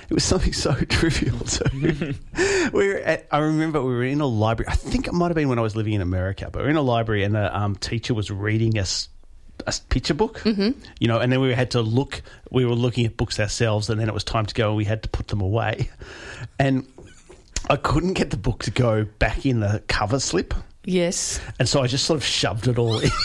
It 0.08 0.14
was 0.14 0.24
something 0.24 0.52
so 0.52 0.72
trivial 0.88 1.38
too. 1.40 2.14
we 2.72 2.88
were 2.88 2.98
at, 2.98 3.26
I 3.30 3.38
remember 3.38 3.82
we 3.82 3.94
were 3.94 4.04
in 4.04 4.20
a 4.20 4.26
library. 4.26 4.68
I 4.70 4.76
think 4.76 5.06
it 5.06 5.14
might 5.14 5.28
have 5.28 5.34
been 5.34 5.48
when 5.48 5.58
I 5.58 5.62
was 5.62 5.74
living 5.74 5.94
in 5.94 6.00
America, 6.00 6.48
but 6.52 6.60
we 6.60 6.64
were 6.64 6.70
in 6.70 6.76
a 6.76 6.82
library 6.82 7.24
and 7.24 7.34
the 7.34 7.56
um, 7.56 7.74
teacher 7.76 8.14
was 8.14 8.30
reading 8.30 8.78
us 8.78 9.08
a 9.66 9.74
picture 9.88 10.14
book, 10.14 10.40
mm-hmm. 10.40 10.78
you 11.00 11.08
know, 11.08 11.18
and 11.18 11.32
then 11.32 11.40
we 11.40 11.52
had 11.54 11.70
to 11.72 11.80
look. 11.80 12.22
We 12.50 12.66
were 12.66 12.74
looking 12.74 13.06
at 13.06 13.16
books 13.16 13.40
ourselves, 13.40 13.88
and 13.88 13.98
then 13.98 14.06
it 14.08 14.14
was 14.14 14.22
time 14.22 14.46
to 14.46 14.54
go, 14.54 14.68
and 14.68 14.76
we 14.76 14.84
had 14.84 15.02
to 15.04 15.08
put 15.08 15.28
them 15.28 15.40
away. 15.40 15.88
And 16.58 16.86
I 17.68 17.76
couldn't 17.76 18.14
get 18.14 18.30
the 18.30 18.36
book 18.36 18.62
to 18.64 18.70
go 18.70 19.04
back 19.04 19.44
in 19.44 19.60
the 19.60 19.82
cover 19.88 20.20
slip. 20.20 20.54
Yes. 20.84 21.40
And 21.58 21.68
so 21.68 21.82
I 21.82 21.86
just 21.88 22.04
sort 22.04 22.16
of 22.16 22.24
shoved 22.24 22.68
it 22.68 22.78
all 22.78 22.98
in. 22.98 23.10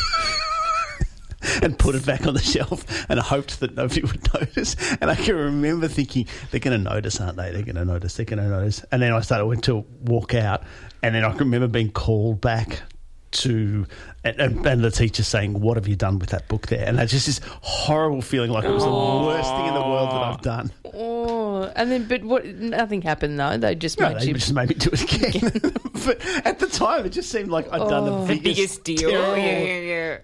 And 1.63 1.77
put 1.77 1.95
it 1.95 2.05
back 2.05 2.27
on 2.27 2.35
the 2.35 2.39
shelf, 2.39 2.85
and 3.09 3.19
I 3.19 3.23
hoped 3.23 3.61
that 3.61 3.75
nobody 3.75 4.01
would 4.03 4.31
notice. 4.31 4.75
And 5.01 5.09
I 5.09 5.15
can 5.15 5.35
remember 5.35 5.87
thinking, 5.87 6.27
"They're 6.51 6.59
going 6.59 6.77
to 6.77 6.89
notice, 6.89 7.19
aren't 7.19 7.35
they? 7.37 7.51
They're 7.51 7.63
going 7.63 7.77
to 7.77 7.83
notice. 7.85 8.15
They're 8.15 8.27
going 8.27 8.43
to 8.43 8.47
notice." 8.47 8.85
And 8.91 9.01
then 9.01 9.11
I 9.11 9.21
started 9.21 9.47
went 9.47 9.63
to 9.63 9.83
walk 10.01 10.35
out, 10.35 10.63
and 11.01 11.15
then 11.15 11.25
I 11.25 11.29
can 11.29 11.39
remember 11.39 11.67
being 11.67 11.89
called 11.89 12.41
back 12.41 12.83
to, 13.31 13.85
and, 14.23 14.39
and, 14.39 14.65
and 14.65 14.83
the 14.83 14.91
teacher 14.91 15.23
saying, 15.23 15.59
"What 15.59 15.77
have 15.77 15.87
you 15.87 15.95
done 15.95 16.19
with 16.19 16.29
that 16.29 16.47
book 16.47 16.67
there?" 16.67 16.85
And 16.87 16.97
that's 16.97 17.11
just 17.11 17.25
this 17.27 17.39
horrible 17.61 18.21
feeling, 18.21 18.51
like 18.51 18.63
it 18.65 18.71
was 18.71 18.83
the 18.83 18.89
worst 18.91 19.49
thing 19.49 19.65
in 19.67 19.73
the 19.73 19.81
world 19.81 20.09
that 20.09 20.21
I've 20.21 20.41
done. 20.41 20.71
Oh, 20.93 21.71
and 21.75 21.89
then 21.91 22.07
but 22.07 22.23
what? 22.23 22.45
Nothing 22.45 23.01
happened 23.01 23.39
though. 23.39 23.57
They 23.57 23.75
just 23.75 23.99
No, 23.99 24.09
made 24.09 24.21
they 24.21 24.25
you. 24.27 24.33
just 24.33 24.53
made 24.53 24.69
me 24.69 24.75
do 24.75 24.89
it 24.91 25.01
again. 25.03 25.73
but 26.05 26.25
at 26.45 26.59
the 26.59 26.67
time, 26.67 27.05
it 27.05 27.09
just 27.09 27.29
seemed 27.31 27.49
like 27.49 27.71
I'd 27.71 27.87
done 27.87 28.05
the 28.05 28.11
the 28.21 28.25
biggest, 28.39 28.43
biggest 28.43 28.83
deal. 28.83 29.09
terrible- 29.11 29.37
Yeah, 29.37 29.59
yeah, 29.59 29.79
yeah. 29.79 30.17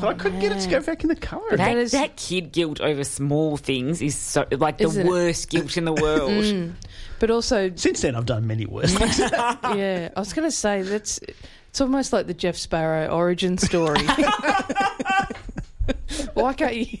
But 0.00 0.08
I 0.08 0.14
couldn't 0.14 0.40
get 0.40 0.50
it 0.50 0.60
to 0.62 0.68
go 0.68 0.80
back 0.80 1.04
in 1.04 1.08
the 1.08 1.14
cover. 1.14 1.56
That, 1.56 1.76
is- 1.76 1.92
that 1.92 2.16
kid 2.16 2.50
guilt 2.50 2.80
over 2.80 3.04
small 3.04 3.56
things 3.56 4.02
is 4.02 4.16
so 4.16 4.44
like 4.50 4.78
the 4.78 4.84
Isn't 4.84 5.06
it? 5.06 5.08
worst 5.08 5.48
guilt 5.48 5.76
in 5.76 5.84
the 5.84 5.92
world. 5.92 6.32
Mm. 6.32 6.72
But 7.20 7.30
also, 7.30 7.70
Since 7.76 8.00
then, 8.02 8.16
I've 8.16 8.26
done 8.26 8.46
many 8.48 8.66
worse 8.66 8.92
things. 8.92 9.18
yeah, 9.20 10.08
I 10.14 10.18
was 10.20 10.32
going 10.32 10.46
to 10.48 10.54
say 10.54 10.82
that's 10.82 11.20
It's 11.76 11.80
almost 11.82 12.10
like 12.10 12.26
the 12.26 12.32
Jeff 12.32 12.56
Sparrow 12.56 13.08
origin 13.08 13.58
story. 13.58 14.00
Why 16.32 16.54
can't 16.54 16.74
you? 16.74 16.96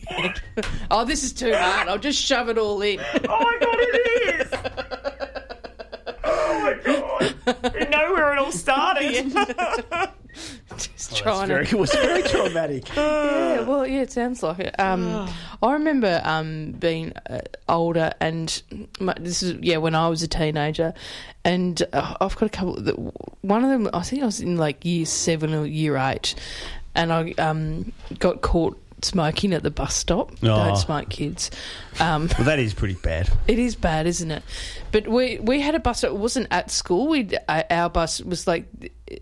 oh, 0.90 1.06
this 1.06 1.24
is 1.24 1.32
too 1.32 1.54
hard. 1.54 1.88
I'll 1.88 1.96
just 1.96 2.20
shove 2.20 2.50
it 2.50 2.58
all 2.58 2.82
in. 2.82 3.00
Oh 3.00 3.40
my 3.40 3.56
god, 3.58 3.76
it 3.78 4.42
is! 4.42 4.52
oh 6.24 6.60
my 6.60 6.74
god! 6.84 7.34
You 7.74 7.88
know 7.88 8.12
where 8.12 8.34
it 8.34 8.38
all 8.38 8.52
started. 8.52 9.32
Just 10.76 11.16
trying 11.16 11.48
Very, 11.48 11.66
to. 11.66 11.76
it 11.76 11.78
was 11.78 11.92
very 11.92 12.22
traumatic. 12.22 12.84
Yeah, 12.96 13.60
well, 13.62 13.86
yeah, 13.86 14.02
it 14.02 14.12
sounds 14.12 14.42
like 14.42 14.58
it. 14.58 14.78
Um, 14.78 15.28
I 15.62 15.72
remember 15.72 16.20
um, 16.24 16.72
being 16.72 17.12
uh, 17.30 17.40
older, 17.68 18.12
and 18.20 18.62
my, 19.00 19.14
this 19.18 19.42
is 19.42 19.54
yeah 19.62 19.78
when 19.78 19.94
I 19.94 20.08
was 20.08 20.22
a 20.22 20.28
teenager, 20.28 20.92
and 21.44 21.82
uh, 21.92 22.16
I've 22.20 22.36
got 22.36 22.46
a 22.46 22.50
couple. 22.50 22.74
That, 22.80 22.94
one 23.42 23.64
of 23.64 23.70
them, 23.70 23.88
I 23.94 24.02
think 24.02 24.22
I 24.22 24.26
was 24.26 24.40
in 24.40 24.56
like 24.56 24.84
year 24.84 25.06
seven 25.06 25.54
or 25.54 25.64
year 25.64 25.96
eight, 25.96 26.34
and 26.94 27.12
I 27.12 27.32
um, 27.38 27.92
got 28.18 28.42
caught 28.42 28.78
smoking 29.02 29.52
at 29.52 29.62
the 29.62 29.70
bus 29.70 29.94
stop. 29.94 30.32
Oh. 30.42 30.46
Don't 30.46 30.76
smoke, 30.76 31.08
kids. 31.08 31.50
Um, 32.00 32.28
Well, 32.38 32.46
that 32.46 32.58
is 32.58 32.74
pretty 32.74 32.94
bad. 32.94 33.30
it 33.48 33.58
is 33.58 33.74
bad, 33.74 34.06
isn't 34.06 34.30
it? 34.30 34.42
But 34.92 35.08
we 35.08 35.38
we 35.38 35.60
had 35.60 35.74
a 35.74 35.80
bus. 35.80 36.04
It 36.04 36.14
wasn't 36.16 36.48
at 36.50 36.70
school. 36.70 37.08
We 37.08 37.28
uh, 37.48 37.62
our 37.70 37.90
bus 37.90 38.20
was 38.20 38.46
like 38.46 38.66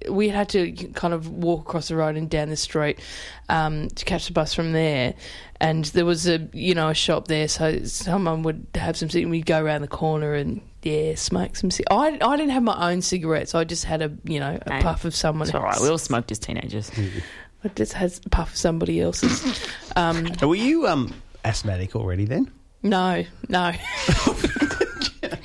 we 0.08 0.28
had 0.28 0.48
to 0.50 0.72
kind 0.94 1.12
of 1.12 1.28
walk 1.28 1.60
across 1.60 1.88
the 1.88 1.96
road 1.96 2.16
and 2.16 2.30
down 2.30 2.48
the 2.48 2.56
street 2.56 3.00
um, 3.48 3.88
to 3.90 4.04
catch 4.04 4.26
the 4.26 4.32
bus 4.32 4.54
from 4.54 4.72
there. 4.72 5.14
And 5.60 5.84
there 5.86 6.04
was 6.04 6.28
a 6.28 6.48
you 6.52 6.74
know 6.74 6.88
a 6.88 6.94
shop 6.94 7.28
there, 7.28 7.48
so 7.48 7.84
someone 7.84 8.42
would 8.42 8.66
have 8.74 8.96
some. 8.96 9.08
We'd 9.30 9.46
go 9.46 9.62
around 9.62 9.82
the 9.82 9.88
corner 9.88 10.34
and 10.34 10.60
yeah, 10.82 11.14
smoke 11.14 11.56
some. 11.56 11.70
Cig- 11.70 11.86
I 11.90 12.18
I 12.20 12.36
didn't 12.36 12.50
have 12.50 12.62
my 12.62 12.90
own 12.90 13.02
cigarettes. 13.02 13.54
I 13.54 13.64
just 13.64 13.84
had 13.84 14.02
a 14.02 14.12
you 14.24 14.40
know 14.40 14.58
a 14.60 14.70
No, 14.70 14.80
puff 14.80 15.04
of 15.04 15.14
someone. 15.14 15.48
It's 15.48 15.54
all 15.54 15.62
right. 15.62 15.80
We 15.80 15.88
all 15.88 15.98
smoked 15.98 16.30
as 16.32 16.38
teenagers. 16.38 16.90
I 17.64 17.68
just 17.68 17.94
had 17.94 18.12
a 18.26 18.28
puff 18.28 18.50
of 18.52 18.56
somebody 18.56 19.00
else's. 19.00 19.66
Um, 19.96 20.28
Were 20.42 20.54
you 20.54 20.86
um, 20.86 21.14
asthmatic 21.44 21.96
already 21.96 22.24
then? 22.26 22.50
no, 22.82 23.24
no. 23.48 23.72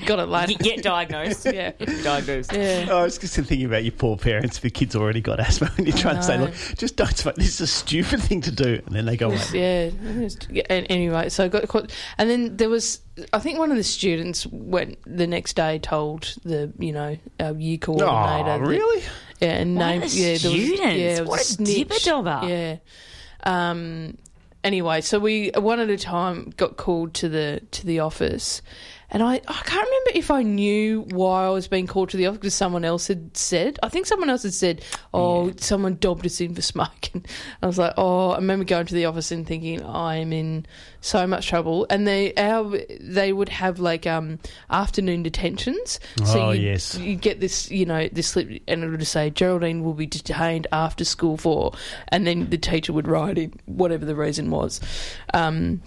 Got 0.05 0.19
it 0.19 0.25
later. 0.27 0.53
Get, 0.53 0.61
get 0.61 0.83
diagnosed. 0.83 1.45
Yeah. 1.53 1.71
Diagnosed. 2.03 2.51
Yeah. 2.51 2.87
Oh, 2.89 2.97
I 2.99 3.03
was 3.03 3.17
just 3.17 3.35
thinking 3.35 3.65
about 3.65 3.83
your 3.83 3.91
poor 3.91 4.17
parents. 4.17 4.57
The 4.59 4.69
kids 4.71 4.95
already 4.95 5.21
got 5.21 5.39
asthma, 5.39 5.71
and 5.77 5.87
you're 5.87 5.95
trying 5.95 6.15
to 6.15 6.23
say, 6.23 6.37
know. 6.37 6.45
"Look, 6.45 6.53
just 6.77 6.95
don't 6.95 7.15
smoke. 7.15 7.35
This 7.35 7.47
is 7.49 7.61
a 7.61 7.67
stupid 7.67 8.19
thing 8.21 8.41
to 8.41 8.51
do." 8.51 8.81
And 8.87 8.95
then 8.95 9.05
they 9.05 9.15
go, 9.15 9.29
Yes, 9.29 9.51
away. 9.51 9.93
yeah. 9.93 10.29
yeah, 10.49 10.63
and 10.69 10.87
Anyway, 10.89 11.29
so 11.29 11.45
I 11.45 11.47
got 11.47 11.67
caught, 11.67 11.91
and 12.17 12.29
then 12.29 12.57
there 12.57 12.69
was. 12.69 12.99
I 13.33 13.39
think 13.39 13.59
one 13.59 13.69
of 13.71 13.77
the 13.77 13.83
students 13.83 14.47
went 14.47 14.97
the 15.05 15.27
next 15.27 15.55
day 15.55 15.77
told 15.79 16.33
the 16.43 16.73
you 16.79 16.91
know 16.91 17.17
our 17.39 17.53
year 17.53 17.77
coordinator. 17.77 18.11
"Oh, 18.11 18.43
that- 18.45 18.61
really?" 18.61 19.03
Yeah, 19.39 19.49
and 19.49 19.75
named 19.75 20.03
the 20.03 20.07
yeah, 20.07 20.37
there 20.37 20.51
was, 20.51 20.61
students? 20.61 20.97
yeah, 20.97 21.21
What 21.21 21.49
a 21.49 21.63
dibber-dobber. 21.63 22.41
Yeah. 22.47 22.77
Um. 23.43 24.17
Anyway, 24.63 24.99
so 24.99 25.19
we 25.19 25.51
one 25.55 25.79
at 25.79 25.89
a 25.89 25.97
time 25.97 26.51
got 26.57 26.75
called 26.75 27.13
to 27.15 27.29
the 27.29 27.61
to 27.71 27.85
the 27.85 27.99
office, 27.99 28.61
and 29.11 29.23
I, 29.23 29.35
I 29.35 29.61
can't 29.63 29.85
remember 29.85 30.11
if 30.13 30.29
I 30.29 30.43
knew 30.43 31.01
why 31.09 31.45
I 31.45 31.49
was 31.49 31.67
being 31.67 31.87
called 31.87 32.09
to 32.09 32.17
the 32.17 32.27
office 32.27 32.39
because 32.39 32.53
someone 32.53 32.85
else 32.85 33.07
had 33.07 33.35
said. 33.35 33.79
I 33.81 33.89
think 33.89 34.05
someone 34.05 34.29
else 34.29 34.43
had 34.43 34.53
said, 34.53 34.83
"Oh, 35.13 35.51
someone 35.57 35.95
dobbed 35.95 36.25
us 36.25 36.39
in 36.39 36.53
for 36.53 36.61
smoking." 36.61 37.25
I 37.61 37.67
was 37.67 37.77
like, 37.77 37.93
"Oh," 37.97 38.31
I 38.31 38.35
remember 38.35 38.65
going 38.65 38.85
to 38.85 38.93
the 38.93 39.05
office 39.05 39.31
and 39.31 39.47
thinking, 39.47 39.83
"I'm 39.83 40.31
in 40.31 40.65
so 41.01 41.25
much 41.25 41.47
trouble." 41.47 41.87
And 41.89 42.07
they 42.07 42.33
our 42.35 42.77
they 42.99 43.33
would 43.33 43.49
have 43.49 43.79
like 43.79 44.05
um 44.05 44.39
afternoon 44.69 45.23
detentions. 45.23 45.99
Oh, 46.21 46.51
you, 46.51 46.69
yes. 46.69 46.95
you 46.97 47.15
get 47.15 47.39
this, 47.39 47.71
you 47.71 47.85
know, 47.85 48.07
this 48.11 48.27
slip, 48.27 48.61
and 48.67 48.83
it 48.83 48.89
would 48.89 49.07
say 49.07 49.31
Geraldine 49.31 49.83
will 49.83 49.95
be 49.95 50.05
detained 50.05 50.67
after 50.71 51.03
school 51.03 51.37
for, 51.37 51.73
and 52.09 52.27
then 52.27 52.49
the 52.49 52.57
teacher 52.57 52.93
would 52.93 53.07
write 53.07 53.37
in 53.37 53.53
whatever 53.65 54.05
the 54.05 54.15
reason 54.15 54.51
was. 54.51 54.79
Um, 55.33 55.81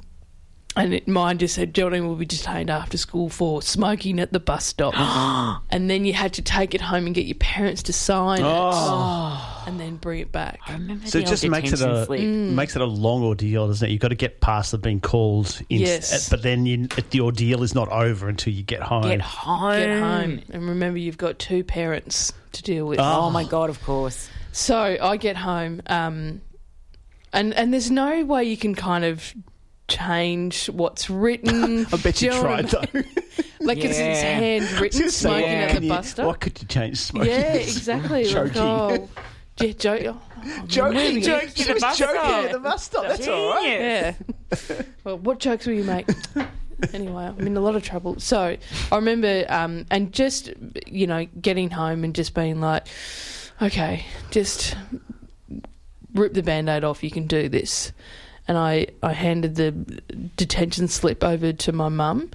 and 0.76 0.94
it, 0.94 1.06
mine 1.08 1.38
just 1.38 1.54
said 1.54 1.74
Geraldine 1.74 2.06
will 2.06 2.16
be 2.16 2.24
detained 2.24 2.70
after 2.70 2.96
school 2.96 3.28
for 3.28 3.60
smoking 3.62 4.18
at 4.20 4.32
the 4.32 4.40
bus 4.40 4.64
stop. 4.64 4.94
and 5.70 5.90
then 5.90 6.04
you 6.04 6.12
had 6.14 6.32
to 6.34 6.42
take 6.42 6.74
it 6.74 6.80
home 6.80 7.06
and 7.06 7.14
get 7.14 7.26
your 7.26 7.34
parents 7.36 7.82
to 7.84 7.92
sign 7.92 8.40
Oh. 8.42 9.62
it, 9.64 9.68
and 9.68 9.78
then 9.78 9.96
bring 9.96 10.20
it 10.20 10.32
back. 10.32 10.60
Remember 10.68 11.06
So 11.06 11.18
the 11.18 11.24
it 11.24 11.28
just 11.28 11.46
makes 11.48 11.68
it 11.72 11.76
detention 11.76 11.90
a 12.02 12.06
slip? 12.06 12.20
Mm. 12.20 12.52
makes 12.54 12.74
it 12.74 12.82
a 12.82 12.86
long 12.86 13.22
ordeal, 13.22 13.66
doesn't 13.68 13.86
it? 13.86 13.92
You've 13.92 14.00
got 14.00 14.08
to 14.08 14.14
get 14.14 14.40
past 14.40 14.70
the 14.72 14.78
being 14.78 15.00
called, 15.00 15.60
in, 15.68 15.80
Yes. 15.80 16.12
Uh, 16.32 16.34
but 16.36 16.42
then 16.42 16.64
you, 16.66 16.86
the 17.10 17.20
ordeal 17.20 17.62
is 17.62 17.74
not 17.74 17.88
over 17.90 18.28
until 18.28 18.52
you 18.52 18.62
get 18.62 18.80
home. 18.82 19.02
Get 19.02 19.20
home. 19.20 19.78
Get 19.78 19.98
home, 20.00 20.40
and 20.52 20.68
remember 20.68 20.98
you've 20.98 21.18
got 21.18 21.38
two 21.38 21.64
parents 21.64 22.32
to 22.52 22.62
deal 22.62 22.86
with. 22.86 22.98
Ah. 22.98 23.26
Oh 23.26 23.30
my 23.30 23.44
god! 23.44 23.70
Of 23.70 23.82
course. 23.84 24.28
So 24.52 24.76
I 25.00 25.16
get 25.16 25.36
home, 25.36 25.80
um, 25.86 26.40
and 27.32 27.54
and 27.54 27.72
there's 27.72 27.90
no 27.90 28.24
way 28.24 28.44
you 28.44 28.56
can 28.56 28.74
kind 28.74 29.04
of 29.04 29.34
change 29.88 30.66
what's 30.70 31.10
written. 31.10 31.86
I 31.92 31.96
bet 31.96 32.22
you 32.22 32.30
Do 32.30 32.36
know 32.36 32.42
tried 32.42 32.72
what 32.72 32.88
I 32.94 32.98
mean? 32.98 33.04
though. 33.14 33.42
like 33.66 33.78
it's, 33.78 33.98
it's 33.98 34.20
handwritten, 34.20 35.00
Just 35.02 35.18
say, 35.18 35.28
smoking 35.28 35.46
Yeah. 35.50 35.62
at 35.62 35.74
the 35.76 35.82
you- 35.82 35.88
bus 35.88 36.08
stop. 36.10 36.26
What 36.26 36.40
could 36.40 36.60
you 36.60 36.68
change? 36.68 36.98
Smoking. 36.98 37.30
yeah, 37.30 37.52
exactly. 37.54 38.24
Like, 38.24 38.32
Joking. 38.52 38.62
oh, 38.62 39.08
yeah, 39.60 39.72
joke. 39.72 40.02
Oh, 40.06 40.22
I'm 40.44 40.66
joking, 40.66 41.20
joking. 41.22 41.48
it. 41.48 41.56
She 41.56 41.64
the 41.64 41.74
was 41.74 41.82
bus 41.82 41.98
joking 41.98 42.14
stop. 42.16 42.44
at 42.44 42.52
the 42.52 42.58
bus 42.58 42.82
stop. 42.84 43.02
That's 43.06 43.28
all 43.28 43.50
right. 43.50 43.66
Yeah. 43.80 44.14
well, 45.04 45.18
what 45.18 45.38
jokes 45.40 45.66
will 45.66 45.74
you 45.74 45.84
make? 45.84 46.08
anyway, 46.94 47.24
I'm 47.26 47.38
in 47.46 47.56
a 47.56 47.60
lot 47.60 47.76
of 47.76 47.82
trouble. 47.84 48.18
So 48.18 48.56
I 48.90 48.96
remember, 48.96 49.44
um, 49.48 49.84
and 49.90 50.10
just 50.12 50.50
you 50.86 51.06
know, 51.06 51.26
getting 51.40 51.70
home 51.70 52.02
and 52.02 52.14
just 52.14 52.34
being 52.34 52.60
like, 52.60 52.86
okay, 53.60 54.06
just 54.30 54.74
rip 56.14 56.32
the 56.34 56.42
band-aid 56.42 56.82
off. 56.82 57.04
You 57.04 57.10
can 57.10 57.26
do 57.26 57.48
this. 57.48 57.92
And 58.48 58.58
I, 58.58 58.88
I 59.02 59.12
handed 59.12 59.54
the 59.54 59.70
detention 60.36 60.88
slip 60.88 61.22
over 61.22 61.52
to 61.52 61.72
my 61.72 61.88
mum. 61.88 62.30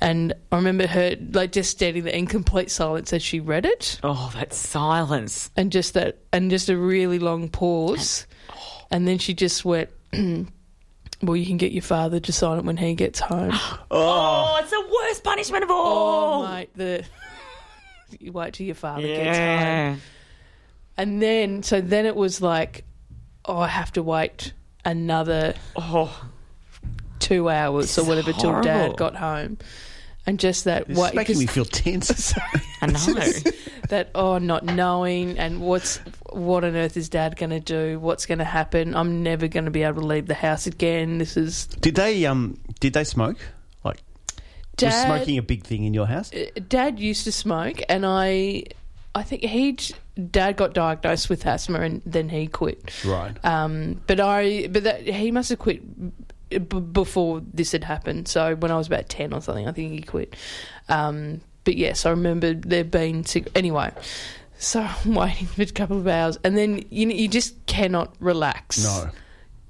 And 0.00 0.34
I 0.52 0.56
remember 0.56 0.86
her 0.86 1.16
like 1.32 1.52
just 1.52 1.70
standing 1.70 2.04
there 2.04 2.12
in 2.12 2.26
complete 2.26 2.70
silence 2.70 3.12
as 3.12 3.22
she 3.22 3.40
read 3.40 3.64
it, 3.64 3.98
Oh, 4.02 4.30
that 4.34 4.52
silence. 4.52 5.50
and 5.56 5.72
just 5.72 5.94
that, 5.94 6.18
and 6.32 6.50
just 6.50 6.68
a 6.68 6.76
really 6.76 7.18
long 7.18 7.48
pause, 7.48 8.26
and 8.90 9.04
oh. 9.04 9.06
then 9.06 9.16
she 9.18 9.32
just 9.32 9.64
went, 9.64 9.88
"Well, 10.12 11.36
you 11.36 11.46
can 11.46 11.56
get 11.56 11.72
your 11.72 11.82
father 11.82 12.20
to 12.20 12.30
sign 12.32 12.58
it 12.58 12.64
when 12.66 12.76
he 12.76 12.94
gets 12.94 13.20
home." 13.20 13.52
Oh, 13.90 14.58
it's 14.60 14.70
the 14.70 14.86
worst 15.02 15.24
punishment 15.24 15.64
of 15.64 15.70
all. 15.70 16.42
Oh, 16.42 16.48
mate, 16.48 16.70
the 16.74 17.04
you 18.20 18.32
wait 18.32 18.52
till 18.52 18.66
your 18.66 18.74
father 18.74 19.00
gets 19.06 19.38
home, 19.38 19.46
yeah. 19.46 19.96
and 20.98 21.22
then 21.22 21.62
so 21.62 21.80
then 21.80 22.04
it 22.04 22.16
was 22.16 22.42
like, 22.42 22.84
oh, 23.46 23.56
I 23.60 23.68
have 23.68 23.92
to 23.94 24.02
wait 24.02 24.52
another 24.86 25.52
Oh, 25.76 26.28
two 27.18 27.50
hours 27.50 27.98
or 27.98 28.04
whatever 28.04 28.32
till 28.32 28.50
horrible. 28.50 28.62
Dad 28.62 28.96
got 28.96 29.16
home, 29.16 29.58
and 30.26 30.38
just 30.40 30.64
that 30.64 30.88
This 30.88 30.96
wait, 30.96 31.08
is 31.10 31.14
making 31.14 31.34
'cause 31.34 31.40
me 31.40 31.46
feel 31.46 31.64
tense. 31.66 32.34
I 32.82 32.86
know. 32.86 33.32
that 33.88 34.10
oh, 34.14 34.38
not 34.38 34.64
knowing 34.64 35.38
and 35.38 35.60
what's 35.60 35.98
what 36.30 36.64
on 36.64 36.74
earth 36.76 36.96
is 36.96 37.08
Dad 37.08 37.36
going 37.36 37.50
to 37.50 37.60
do? 37.60 37.98
What's 38.00 38.26
going 38.26 38.38
to 38.38 38.44
happen? 38.44 38.94
I'm 38.94 39.22
never 39.22 39.48
going 39.48 39.64
to 39.66 39.70
be 39.70 39.82
able 39.82 40.00
to 40.02 40.06
leave 40.06 40.26
the 40.26 40.34
house 40.34 40.66
again. 40.66 41.18
This 41.18 41.36
is 41.36 41.66
did 41.66 41.94
they 41.96 42.24
um 42.26 42.58
did 42.80 42.92
they 42.94 43.04
smoke? 43.04 43.38
Like 43.84 43.96
was 44.36 44.92
Dad. 44.92 45.06
smoking 45.06 45.38
a 45.38 45.42
big 45.42 45.64
thing 45.64 45.84
in 45.84 45.94
your 45.94 46.06
house? 46.06 46.32
Uh, 46.34 46.46
Dad 46.68 46.98
used 47.00 47.24
to 47.24 47.32
smoke, 47.32 47.80
and 47.88 48.04
I, 48.04 48.64
I 49.14 49.22
think 49.22 49.42
he, 49.42 49.78
Dad 50.30 50.56
got 50.56 50.72
diagnosed 50.72 51.28
with 51.28 51.46
asthma, 51.46 51.80
and 51.80 52.02
then 52.06 52.28
he 52.28 52.46
quit. 52.46 52.90
Right. 53.04 53.36
Um, 53.44 54.00
but 54.06 54.18
I, 54.20 54.68
but 54.68 54.84
that 54.84 55.02
he 55.02 55.30
must 55.30 55.50
have 55.50 55.58
quit 55.58 55.82
b- 56.50 56.58
before 56.58 57.42
this 57.52 57.72
had 57.72 57.84
happened. 57.84 58.28
So 58.28 58.54
when 58.56 58.70
I 58.70 58.76
was 58.76 58.86
about 58.86 59.08
ten 59.08 59.32
or 59.32 59.40
something, 59.42 59.68
I 59.68 59.72
think 59.72 59.92
he 59.92 60.02
quit. 60.02 60.34
Um, 60.88 61.40
but 61.64 61.76
yes, 61.76 62.06
I 62.06 62.10
remember 62.10 62.54
there 62.54 62.84
being 62.84 63.26
anyway. 63.54 63.92
So 64.58 64.80
I'm 65.04 65.14
waiting 65.14 65.46
for 65.48 65.62
a 65.62 65.66
couple 65.66 65.98
of 65.98 66.06
hours, 66.06 66.38
and 66.44 66.56
then 66.56 66.84
you 66.90 67.08
you 67.08 67.28
just 67.28 67.66
cannot 67.66 68.14
relax. 68.20 68.82
No. 68.82 69.10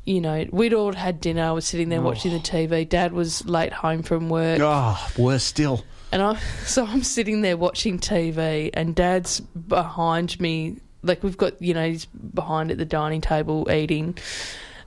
You 0.04 0.20
know, 0.20 0.46
we'd 0.52 0.72
all 0.72 0.92
had 0.92 1.20
dinner. 1.20 1.42
I 1.42 1.50
was 1.50 1.66
sitting 1.66 1.88
there 1.88 2.00
watching 2.00 2.32
the 2.32 2.38
TV. 2.38 2.88
Dad 2.88 3.12
was 3.12 3.44
late 3.44 3.72
home 3.72 4.04
from 4.04 4.28
work. 4.28 4.60
Oh, 4.62 5.08
worse 5.18 5.42
still. 5.42 5.84
And 6.12 6.22
I, 6.22 6.36
so 6.66 6.84
I'm 6.84 7.02
sitting 7.02 7.42
there 7.42 7.56
watching 7.56 7.98
TV, 7.98 8.70
and 8.74 8.94
Dad's 8.94 9.40
behind 9.40 10.38
me. 10.40 10.76
Like 11.02 11.22
we've 11.22 11.36
got, 11.36 11.60
you 11.62 11.72
know, 11.74 11.86
he's 11.88 12.06
behind 12.06 12.70
at 12.72 12.78
the 12.78 12.84
dining 12.84 13.20
table 13.20 13.70
eating, 13.70 14.16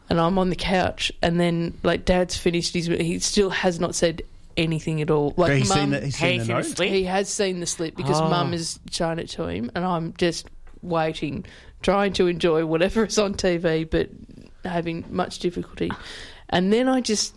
and 0.10 0.20
I'm 0.20 0.38
on 0.38 0.50
the 0.50 0.56
couch. 0.56 1.12
And 1.22 1.40
then, 1.40 1.78
like, 1.84 2.04
Dad's 2.06 2.36
finished 2.36 2.74
his. 2.74 2.88
He 2.88 3.20
still 3.20 3.50
has 3.52 3.80
not 3.80 3.96
said 3.96 4.22
anything 4.58 5.02
at 5.02 5.10
all. 5.10 5.34
Like, 5.38 5.54
he's 5.54 5.70
seen 5.72 5.78
Mum, 5.78 5.92
the, 5.92 6.02
he's 6.02 6.16
Hey, 6.18 6.32
seen 6.32 6.40
the 6.40 6.46
seen 6.46 6.48
the 6.48 6.62
note. 6.62 6.66
slip? 6.76 6.90
he 6.90 7.04
has 7.06 7.30
seen 7.30 7.60
the 7.62 7.66
slip 7.66 7.96
because 7.96 8.20
Oh. 8.20 8.30
Mum 8.30 8.52
has 8.52 8.80
shown 8.92 9.18
it 9.20 9.30
to 9.30 9.48
him, 9.48 9.72
and 9.76 9.86
I'm 9.86 10.14
just 10.18 10.48
waiting, 10.82 11.46
trying 11.82 12.12
to 12.14 12.28
enjoy 12.28 12.66
whatever 12.66 13.06
is 13.06 13.18
on 13.18 13.36
TV, 13.36 13.90
but 13.90 14.10
having 14.66 15.06
much 15.10 15.40
difficulty. 15.40 15.90
And 16.50 16.74
then 16.74 16.90
I 16.90 17.00
just, 17.00 17.34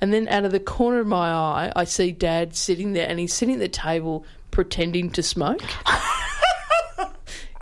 and 0.00 0.12
then 0.12 0.28
out 0.28 0.44
of 0.44 0.52
the 0.52 0.60
corner 0.60 1.00
of 1.00 1.06
my 1.06 1.28
eye, 1.30 1.72
I 1.74 1.84
see 1.84 2.12
Dad 2.12 2.54
sitting 2.56 2.92
there, 2.92 3.08
and 3.08 3.18
he's 3.18 3.32
sitting 3.34 3.54
at 3.56 3.60
the 3.60 3.68
table 3.68 4.24
pretending 4.50 5.10
to 5.10 5.22
smoke. 5.22 5.62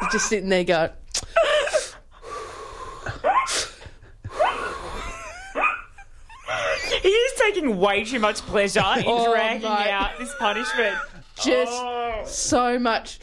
He's 0.01 0.12
just 0.12 0.28
sitting 0.28 0.51
there 0.51 0.64
going, 0.64 0.91
He 7.03 7.09
is 7.09 7.32
taking 7.41 7.78
way 7.78 8.05
too 8.05 8.18
much 8.20 8.41
pleasure 8.43 8.80
in 8.97 9.05
Oh, 9.07 9.32
dragging 9.32 9.62
mate. 9.62 9.91
out 9.91 10.18
this 10.18 10.32
punishment. 10.39 10.97
just 11.37 11.72
Oh. 11.72 12.22
so 12.26 12.78
much. 12.78 13.18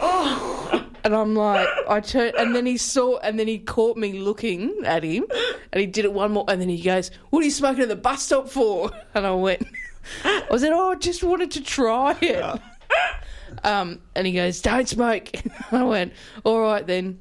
Oh. 0.00 0.79
And 1.04 1.14
I'm 1.14 1.34
like, 1.34 1.68
I 1.88 2.00
turn, 2.00 2.32
and 2.38 2.54
then 2.54 2.66
he 2.66 2.76
saw, 2.76 3.18
and 3.18 3.38
then 3.38 3.48
he 3.48 3.58
caught 3.58 3.96
me 3.96 4.18
looking 4.18 4.74
at 4.84 5.02
him, 5.02 5.26
and 5.72 5.80
he 5.80 5.86
did 5.86 6.04
it 6.04 6.12
one 6.12 6.32
more, 6.32 6.44
and 6.48 6.60
then 6.60 6.68
he 6.68 6.80
goes, 6.80 7.10
"What 7.30 7.40
are 7.40 7.44
you 7.44 7.50
smoking 7.50 7.82
at 7.82 7.88
the 7.88 7.96
bus 7.96 8.22
stop 8.22 8.48
for?" 8.48 8.90
And 9.14 9.26
I 9.26 9.32
went, 9.32 9.66
I 10.24 10.56
said, 10.56 10.72
"Oh, 10.72 10.92
I 10.92 10.94
just 10.96 11.22
wanted 11.22 11.50
to 11.52 11.62
try 11.62 12.16
it." 12.20 12.60
Um, 13.64 14.00
and 14.14 14.28
he 14.28 14.32
goes, 14.32 14.60
"Don't 14.62 14.88
smoke." 14.88 15.28
I 15.72 15.82
went, 15.82 16.12
"All 16.44 16.60
right 16.60 16.86
then." 16.86 17.18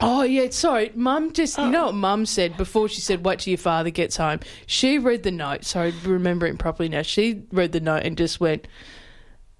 Oh 0.00 0.22
yeah, 0.22 0.50
sorry. 0.50 0.92
Mum 0.94 1.32
just 1.32 1.56
you 1.56 1.70
know 1.70 1.86
what 1.86 1.94
Mum 1.94 2.26
said 2.26 2.56
before 2.56 2.88
she 2.88 3.00
said 3.00 3.24
wait 3.24 3.38
till 3.38 3.52
your 3.52 3.58
father 3.58 3.90
gets 3.90 4.18
home. 4.18 4.40
She 4.66 4.98
read 4.98 5.22
the 5.22 5.30
note, 5.30 5.64
so 5.64 5.80
I 5.80 5.92
remember 6.04 6.46
it 6.46 6.58
properly 6.58 6.90
now. 6.90 7.02
She 7.02 7.44
read 7.50 7.72
the 7.72 7.80
note 7.80 8.02
and 8.02 8.16
just 8.18 8.40
went, 8.40 8.68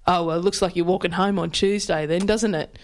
Oh 0.05 0.25
well, 0.25 0.37
it 0.37 0.43
looks 0.43 0.61
like 0.61 0.75
you're 0.75 0.85
walking 0.85 1.11
home 1.11 1.39
on 1.39 1.49
Tuesday 1.49 2.05
then, 2.05 2.25
doesn't 2.25 2.53
it? 2.53 2.77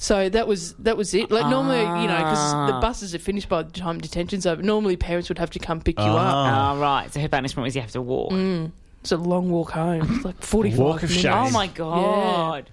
So 0.00 0.28
that 0.28 0.46
was 0.46 0.74
that 0.74 0.96
was 0.96 1.12
it. 1.12 1.32
Like 1.32 1.48
normally, 1.48 1.80
you 1.80 2.06
know, 2.06 2.18
because 2.18 2.52
the 2.52 2.74
ah. 2.74 2.80
buses 2.80 3.16
are 3.16 3.18
finished 3.18 3.48
by 3.48 3.64
the 3.64 3.72
time 3.72 3.98
detention's 3.98 4.46
over. 4.46 4.62
Normally, 4.62 4.96
parents 4.96 5.28
would 5.28 5.38
have 5.38 5.50
to 5.50 5.58
come 5.58 5.80
pick 5.80 5.98
you 5.98 6.04
up. 6.04 6.76
Oh, 6.76 6.80
right. 6.80 7.12
So 7.12 7.18
her 7.20 7.28
punishment 7.28 7.64
was 7.64 7.74
you 7.74 7.80
have 7.82 7.90
to 7.90 8.00
walk. 8.00 8.30
Mm. 8.30 8.70
It's 9.00 9.10
a 9.10 9.16
long 9.16 9.50
walk 9.50 9.72
home. 9.72 10.02
It's 10.14 10.24
like 10.24 10.36
forty 10.40 10.70
five 10.70 10.78
Walk 10.78 11.02
of 11.02 11.10
minutes. 11.10 11.22
shame. 11.22 11.32
Oh, 11.32 11.50
my 11.50 11.66
God. 11.66 12.70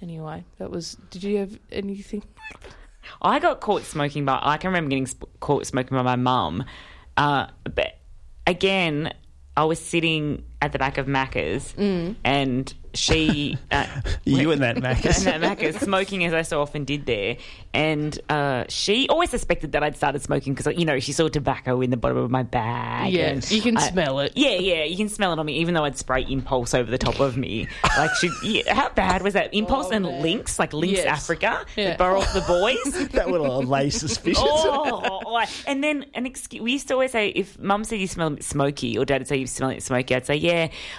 Anyway, 0.00 0.44
that 0.58 0.70
was. 0.70 0.96
Did 1.10 1.24
you 1.24 1.38
have 1.38 1.58
anything? 1.72 2.22
I 3.20 3.40
got 3.40 3.60
caught 3.60 3.82
smoking 3.82 4.24
by. 4.24 4.38
I 4.40 4.56
can 4.56 4.68
remember 4.68 4.90
getting 4.90 5.06
sp- 5.10 5.26
caught 5.40 5.66
smoking 5.66 5.96
by 5.96 6.02
my 6.02 6.16
mum. 6.16 6.64
Uh, 7.16 7.48
but 7.64 7.98
again, 8.46 9.12
I 9.56 9.64
was 9.64 9.80
sitting 9.80 10.44
at 10.62 10.72
the 10.72 10.78
back 10.78 10.98
of 10.98 11.06
Macca's, 11.06 11.74
and 12.24 12.74
she, 12.92 13.56
uh, 13.70 13.86
You 14.24 14.50
and 14.50 14.62
that 14.62 14.76
Macca's. 14.78 15.24
and 15.26 15.42
that 15.42 15.58
Macca's 15.58 15.76
smoking 15.80 16.24
as 16.24 16.34
I 16.34 16.42
so 16.42 16.60
often 16.60 16.84
did 16.84 17.06
there, 17.06 17.36
and 17.72 18.18
uh, 18.28 18.64
she 18.68 19.06
always 19.08 19.30
suspected 19.30 19.72
that 19.72 19.82
I'd 19.82 19.96
started 19.96 20.22
smoking 20.22 20.54
because 20.54 20.76
you 20.76 20.84
know 20.84 20.98
she 20.98 21.12
saw 21.12 21.28
tobacco 21.28 21.80
in 21.80 21.90
the 21.90 21.96
bottom 21.96 22.16
of 22.18 22.30
my 22.30 22.42
bag. 22.42 23.12
Yeah, 23.12 23.40
you 23.48 23.62
can 23.62 23.76
I- 23.76 23.88
smell 23.90 24.18
it. 24.20 24.32
Yeah, 24.34 24.56
yeah, 24.56 24.84
you 24.84 24.96
can 24.96 25.08
smell 25.08 25.32
it 25.32 25.38
on 25.38 25.46
me, 25.46 25.58
even 25.58 25.74
though 25.74 25.84
I'd 25.84 25.96
spray 25.96 26.26
Impulse 26.28 26.74
over 26.74 26.90
the 26.90 26.98
top 26.98 27.20
of 27.20 27.36
me. 27.36 27.68
Like, 27.96 28.10
she, 28.16 28.30
yeah, 28.42 28.74
how 28.74 28.88
bad 28.90 29.22
was 29.22 29.34
that? 29.34 29.54
Impulse 29.54 29.86
Oh, 29.90 29.92
and 29.92 30.04
man. 30.04 30.22
Lynx, 30.22 30.58
like 30.58 30.72
Lynx 30.72 30.98
Yes. 30.98 31.06
Africa, 31.06 31.64
Yeah. 31.76 31.90
that 31.90 31.98
bore 31.98 32.16
off 32.16 32.32
the 32.34 32.40
boys. 32.42 33.08
that 33.10 33.30
would 33.30 33.40
allay 33.40 33.90
suspicion. 33.90 34.42
Oh, 34.46 35.20
like- 35.32 35.48
and 35.66 35.82
then 35.84 36.06
an 36.14 36.26
excuse, 36.26 36.60
we 36.62 36.72
used 36.72 36.88
to 36.88 36.94
always 36.94 37.12
say 37.12 37.28
if 37.28 37.58
Mum 37.58 37.84
said 37.84 38.00
you 38.00 38.06
smell 38.08 38.36
smoky, 38.40 38.98
or 38.98 39.04
Dad 39.04 39.20
would 39.20 39.28
say 39.28 39.36
you 39.36 39.46
smell 39.46 39.70
it 39.70 39.82
smoky, 39.82 40.14
I'd 40.16 40.26
say 40.26 40.34
yeah. 40.34 40.49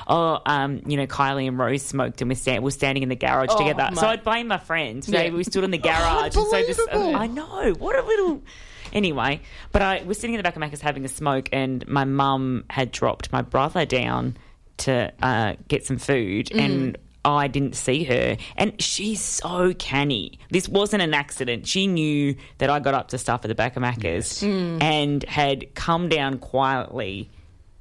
Oh, 0.08 0.40
um, 0.46 0.82
you 0.86 0.98
know, 0.98 1.08
Kylie 1.08 1.48
and 1.48 1.58
Rose 1.58 1.82
smoked, 1.84 2.22
and 2.22 2.30
we're, 2.30 2.36
stand- 2.36 2.64
we're 2.64 2.72
standing 2.72 3.04
in 3.04 3.10
the 3.10 3.16
garage 3.16 3.48
Oh, 3.52 3.58
together. 3.58 3.90
So. 3.96 4.08
I'd 4.08 4.24
blame 4.24 4.48
my 4.48 4.58
friends. 4.58 5.08
Yeah. 5.10 5.28
So 5.30 5.36
we 5.36 5.44
stood 5.44 5.64
in 5.64 5.72
the 5.72 5.78
garage, 5.90 6.36
and 6.36 6.46
so 6.48 6.50
this, 6.52 6.80
Unbelievable. 6.80 7.16
I 7.16 7.28
know 7.28 7.74
what 7.78 7.96
a 7.98 8.04
little. 8.06 8.42
Anyway, 8.94 9.40
but 9.72 9.82
I 9.82 10.04
was 10.04 10.18
sitting 10.18 10.34
in 10.34 10.38
the 10.40 10.44
back 10.44 10.56
of 10.58 10.62
Macca's 10.62 10.82
having 10.82 11.06
a 11.06 11.10
smoke, 11.10 11.48
and 11.54 11.88
my 11.88 12.04
mum 12.04 12.66
had 12.70 12.92
dropped 12.92 13.32
my 13.32 13.42
brother 13.42 13.86
down 13.86 14.36
to 14.78 15.14
uh, 15.22 15.54
get 15.68 15.86
some 15.86 15.98
food, 15.98 16.48
Mm. 16.48 16.60
and 16.60 16.98
I 17.24 17.48
didn't 17.48 17.76
see 17.76 18.04
her. 18.06 18.36
And 18.58 18.82
she's 18.82 19.22
so 19.22 19.74
canny. 19.76 20.40
This 20.50 20.68
wasn't 20.68 21.04
an 21.04 21.14
accident. 21.14 21.68
She 21.68 21.86
knew 21.86 22.36
that 22.58 22.70
I 22.72 22.80
got 22.80 22.96
up 22.96 23.10
to 23.10 23.18
stuff 23.20 23.42
at 23.46 23.48
the 23.48 23.54
back 23.56 23.78
of 23.78 23.84
Macca's 23.84 24.42
Mm. 24.42 24.82
and 24.82 25.24
had 25.26 25.74
come 25.76 26.10
down 26.10 26.40
quietly 26.40 27.30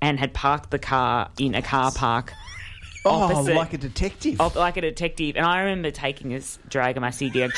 and 0.03 0.18
had 0.18 0.32
parked 0.34 0.70
the 0.70 0.78
car 0.78 1.30
in 1.38 1.55
a 1.55 1.62
car 1.62 1.90
park. 1.92 2.32
Oh, 3.03 3.22
opposite- 3.22 3.55
like 3.57 3.72
a 3.72 3.78
detective. 3.78 4.38
of, 4.42 4.57
like 4.57 4.76
a 4.76 4.82
detective. 4.82 5.34
And 5.36 5.46
I 5.46 5.61
remember 5.61 5.90
taking 5.90 6.28
this 6.28 6.59
drag 6.68 6.98
of 6.98 7.01
my 7.01 7.09
CD 7.09 7.40
and, 7.40 7.53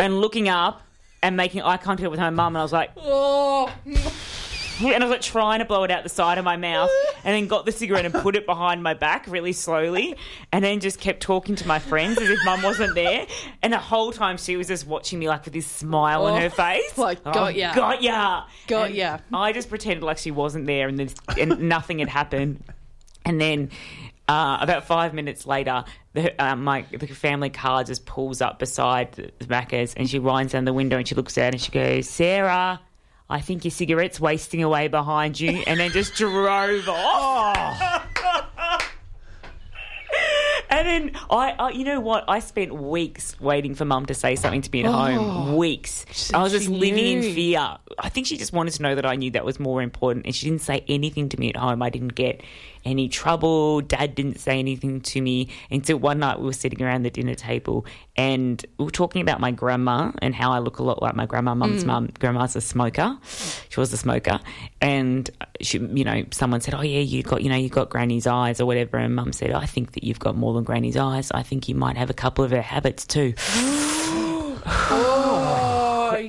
and 0.00 0.20
looking 0.20 0.48
up 0.48 0.82
and 1.22 1.36
making 1.36 1.62
eye 1.62 1.76
contact 1.76 2.10
with 2.10 2.18
my 2.18 2.30
mum. 2.30 2.56
And 2.56 2.58
I 2.58 2.62
was 2.62 2.72
like, 2.72 2.90
Oh, 2.96 3.72
and 4.80 5.02
I 5.02 5.06
was 5.06 5.10
like 5.10 5.20
trying 5.20 5.58
to 5.58 5.64
blow 5.64 5.84
it 5.84 5.90
out 5.90 6.02
the 6.02 6.08
side 6.08 6.38
of 6.38 6.44
my 6.44 6.56
mouth, 6.56 6.90
and 7.24 7.34
then 7.34 7.46
got 7.46 7.66
the 7.66 7.72
cigarette 7.72 8.04
and 8.04 8.14
put 8.14 8.36
it 8.36 8.46
behind 8.46 8.82
my 8.82 8.94
back 8.94 9.26
really 9.28 9.52
slowly, 9.52 10.14
and 10.52 10.64
then 10.64 10.80
just 10.80 11.00
kept 11.00 11.20
talking 11.20 11.54
to 11.56 11.66
my 11.66 11.78
friends 11.78 12.18
as 12.20 12.28
if 12.30 12.38
mum 12.44 12.62
wasn't 12.62 12.94
there. 12.94 13.26
And 13.62 13.72
the 13.72 13.78
whole 13.78 14.12
time 14.12 14.36
she 14.36 14.56
was 14.56 14.68
just 14.68 14.86
watching 14.86 15.18
me 15.18 15.28
like 15.28 15.44
with 15.44 15.54
this 15.54 15.66
smile 15.66 16.24
on 16.26 16.34
Oh, 16.34 16.40
her 16.40 16.50
face, 16.50 16.96
like, 16.98 17.22
got 17.24 17.54
ya. 17.54 17.74
got 17.74 18.02
ya, 18.02 18.44
Got 18.66 18.86
And 18.88 18.94
ya. 18.94 19.18
I 19.32 19.52
just 19.52 19.68
pretended 19.68 20.02
like 20.02 20.18
she 20.18 20.30
wasn't 20.30 20.66
there, 20.66 20.88
and 20.88 20.98
then 20.98 21.08
and 21.38 21.68
nothing 21.68 21.98
had 22.00 22.08
happened. 22.08 22.62
And 23.24 23.40
then 23.40 23.70
uh, 24.28 24.58
about 24.60 24.84
five 24.84 25.12
minutes 25.14 25.46
later, 25.46 25.84
the, 26.14 26.42
uh, 26.42 26.54
my 26.56 26.82
the 26.90 27.06
family 27.06 27.50
car 27.50 27.84
just 27.84 28.06
pulls 28.06 28.40
up 28.40 28.58
beside 28.58 29.12
the 29.12 29.30
the 29.38 29.46
Macca's, 29.46 29.94
and 29.94 30.08
she 30.08 30.18
winds 30.18 30.52
down 30.52 30.64
the 30.64 30.72
window 30.72 30.96
and 30.98 31.06
she 31.08 31.14
looks 31.14 31.36
out 31.38 31.52
and 31.52 31.60
she 31.60 31.70
goes, 31.72 32.08
"Sarah." 32.08 32.80
I 33.30 33.40
think 33.40 33.64
your 33.64 33.70
cigarette's 33.70 34.18
wasting 34.18 34.62
away 34.62 34.88
behind 34.88 35.38
you, 35.38 35.62
and 35.66 35.78
then 35.78 35.90
just 35.90 36.14
drove 36.14 36.88
off. 36.88 38.06
And 40.70 40.86
then 40.86 41.20
I, 41.30 41.54
I, 41.58 41.70
you 41.70 41.84
know 41.84 42.00
what? 42.00 42.24
I 42.28 42.40
spent 42.40 42.74
weeks 42.74 43.38
waiting 43.40 43.74
for 43.74 43.84
Mum 43.84 44.06
to 44.06 44.14
say 44.14 44.36
something 44.36 44.60
to 44.60 44.70
me 44.70 44.84
at 44.84 44.86
oh. 44.86 44.92
home. 44.92 45.56
Weeks. 45.56 46.32
I 46.34 46.42
was 46.42 46.52
just 46.52 46.68
living 46.68 47.22
in 47.22 47.34
fear. 47.34 47.78
I 47.98 48.08
think 48.08 48.26
she 48.26 48.36
just 48.36 48.52
wanted 48.52 48.74
to 48.74 48.82
know 48.82 48.94
that 48.94 49.06
I 49.06 49.16
knew 49.16 49.30
that 49.30 49.44
was 49.44 49.58
more 49.58 49.80
important, 49.80 50.26
and 50.26 50.34
she 50.34 50.46
didn't 50.48 50.62
say 50.62 50.84
anything 50.86 51.30
to 51.30 51.40
me 51.40 51.48
at 51.48 51.56
home. 51.56 51.82
I 51.82 51.88
didn't 51.90 52.14
get 52.14 52.42
any 52.88 53.08
trouble. 53.08 53.80
Dad 53.80 54.14
didn't 54.14 54.40
say 54.40 54.58
anything 54.58 55.00
to 55.02 55.20
me 55.20 55.48
until 55.70 55.98
one 55.98 56.18
night 56.18 56.40
we 56.40 56.46
were 56.46 56.52
sitting 56.52 56.82
around 56.82 57.02
the 57.02 57.10
dinner 57.10 57.34
table 57.34 57.86
and 58.16 58.64
we 58.78 58.84
were 58.86 58.90
talking 58.90 59.22
about 59.22 59.40
my 59.40 59.50
grandma 59.50 60.10
and 60.20 60.34
how 60.34 60.52
I 60.52 60.58
look 60.58 60.78
a 60.78 60.82
lot 60.82 61.00
like 61.00 61.14
my 61.14 61.26
grandma. 61.26 61.54
Mum's 61.54 61.84
mm. 61.84 61.88
mum, 61.88 62.08
grandma's 62.18 62.56
a 62.56 62.60
smoker. 62.60 63.16
She 63.68 63.78
was 63.78 63.92
a 63.92 63.96
smoker, 63.96 64.40
and 64.80 65.30
she, 65.60 65.78
you 65.78 66.04
know, 66.04 66.24
someone 66.32 66.60
said, 66.60 66.74
"Oh 66.74 66.82
yeah, 66.82 67.00
you 67.00 67.22
got, 67.22 67.42
you 67.42 67.48
know, 67.48 67.56
you 67.56 67.68
got 67.68 67.90
Granny's 67.90 68.26
eyes 68.26 68.60
or 68.60 68.66
whatever," 68.66 68.96
and 68.96 69.14
Mum 69.14 69.32
said, 69.32 69.52
"I 69.52 69.66
think 69.66 69.92
that 69.92 70.02
you've 70.02 70.18
got 70.18 70.36
more 70.36 70.52
than 70.54 70.64
Granny's 70.64 70.96
eyes. 70.96 71.30
I 71.30 71.42
think 71.42 71.68
you 71.68 71.74
might 71.74 71.96
have 71.96 72.10
a 72.10 72.14
couple 72.14 72.44
of 72.44 72.50
her 72.50 72.62
habits 72.62 73.06
too." 73.06 73.34
oh, 74.66 75.37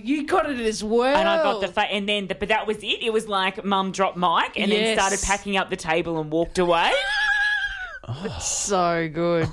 you 0.03 0.25
got 0.25 0.49
it 0.49 0.59
as 0.59 0.83
well. 0.83 1.15
And 1.15 1.27
I 1.27 1.43
got 1.43 1.61
the 1.61 1.67
fa- 1.67 1.81
and 1.91 2.07
then 2.07 2.27
the, 2.27 2.35
but 2.35 2.49
that 2.49 2.67
was 2.67 2.77
it. 2.77 3.01
It 3.03 3.11
was 3.13 3.27
like 3.27 3.63
Mum 3.63 3.91
dropped 3.91 4.17
mic 4.17 4.57
and 4.59 4.71
then 4.71 4.79
Yes. 4.81 4.97
started 4.99 5.21
packing 5.21 5.57
up 5.57 5.69
the 5.69 5.75
table 5.75 6.19
and 6.19 6.31
walked 6.31 6.57
away. 6.59 6.91
so 8.39 9.09
good. 9.13 9.47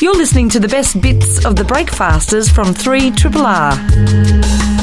You're 0.00 0.14
listening 0.16 0.48
to 0.50 0.60
the 0.60 0.68
best 0.68 1.00
bits 1.00 1.44
of 1.46 1.56
the 1.56 1.64
Breakfasters 1.64 2.50
from 2.50 2.74
3 2.74 3.10
Triple 3.12 3.46
R. 3.46 4.75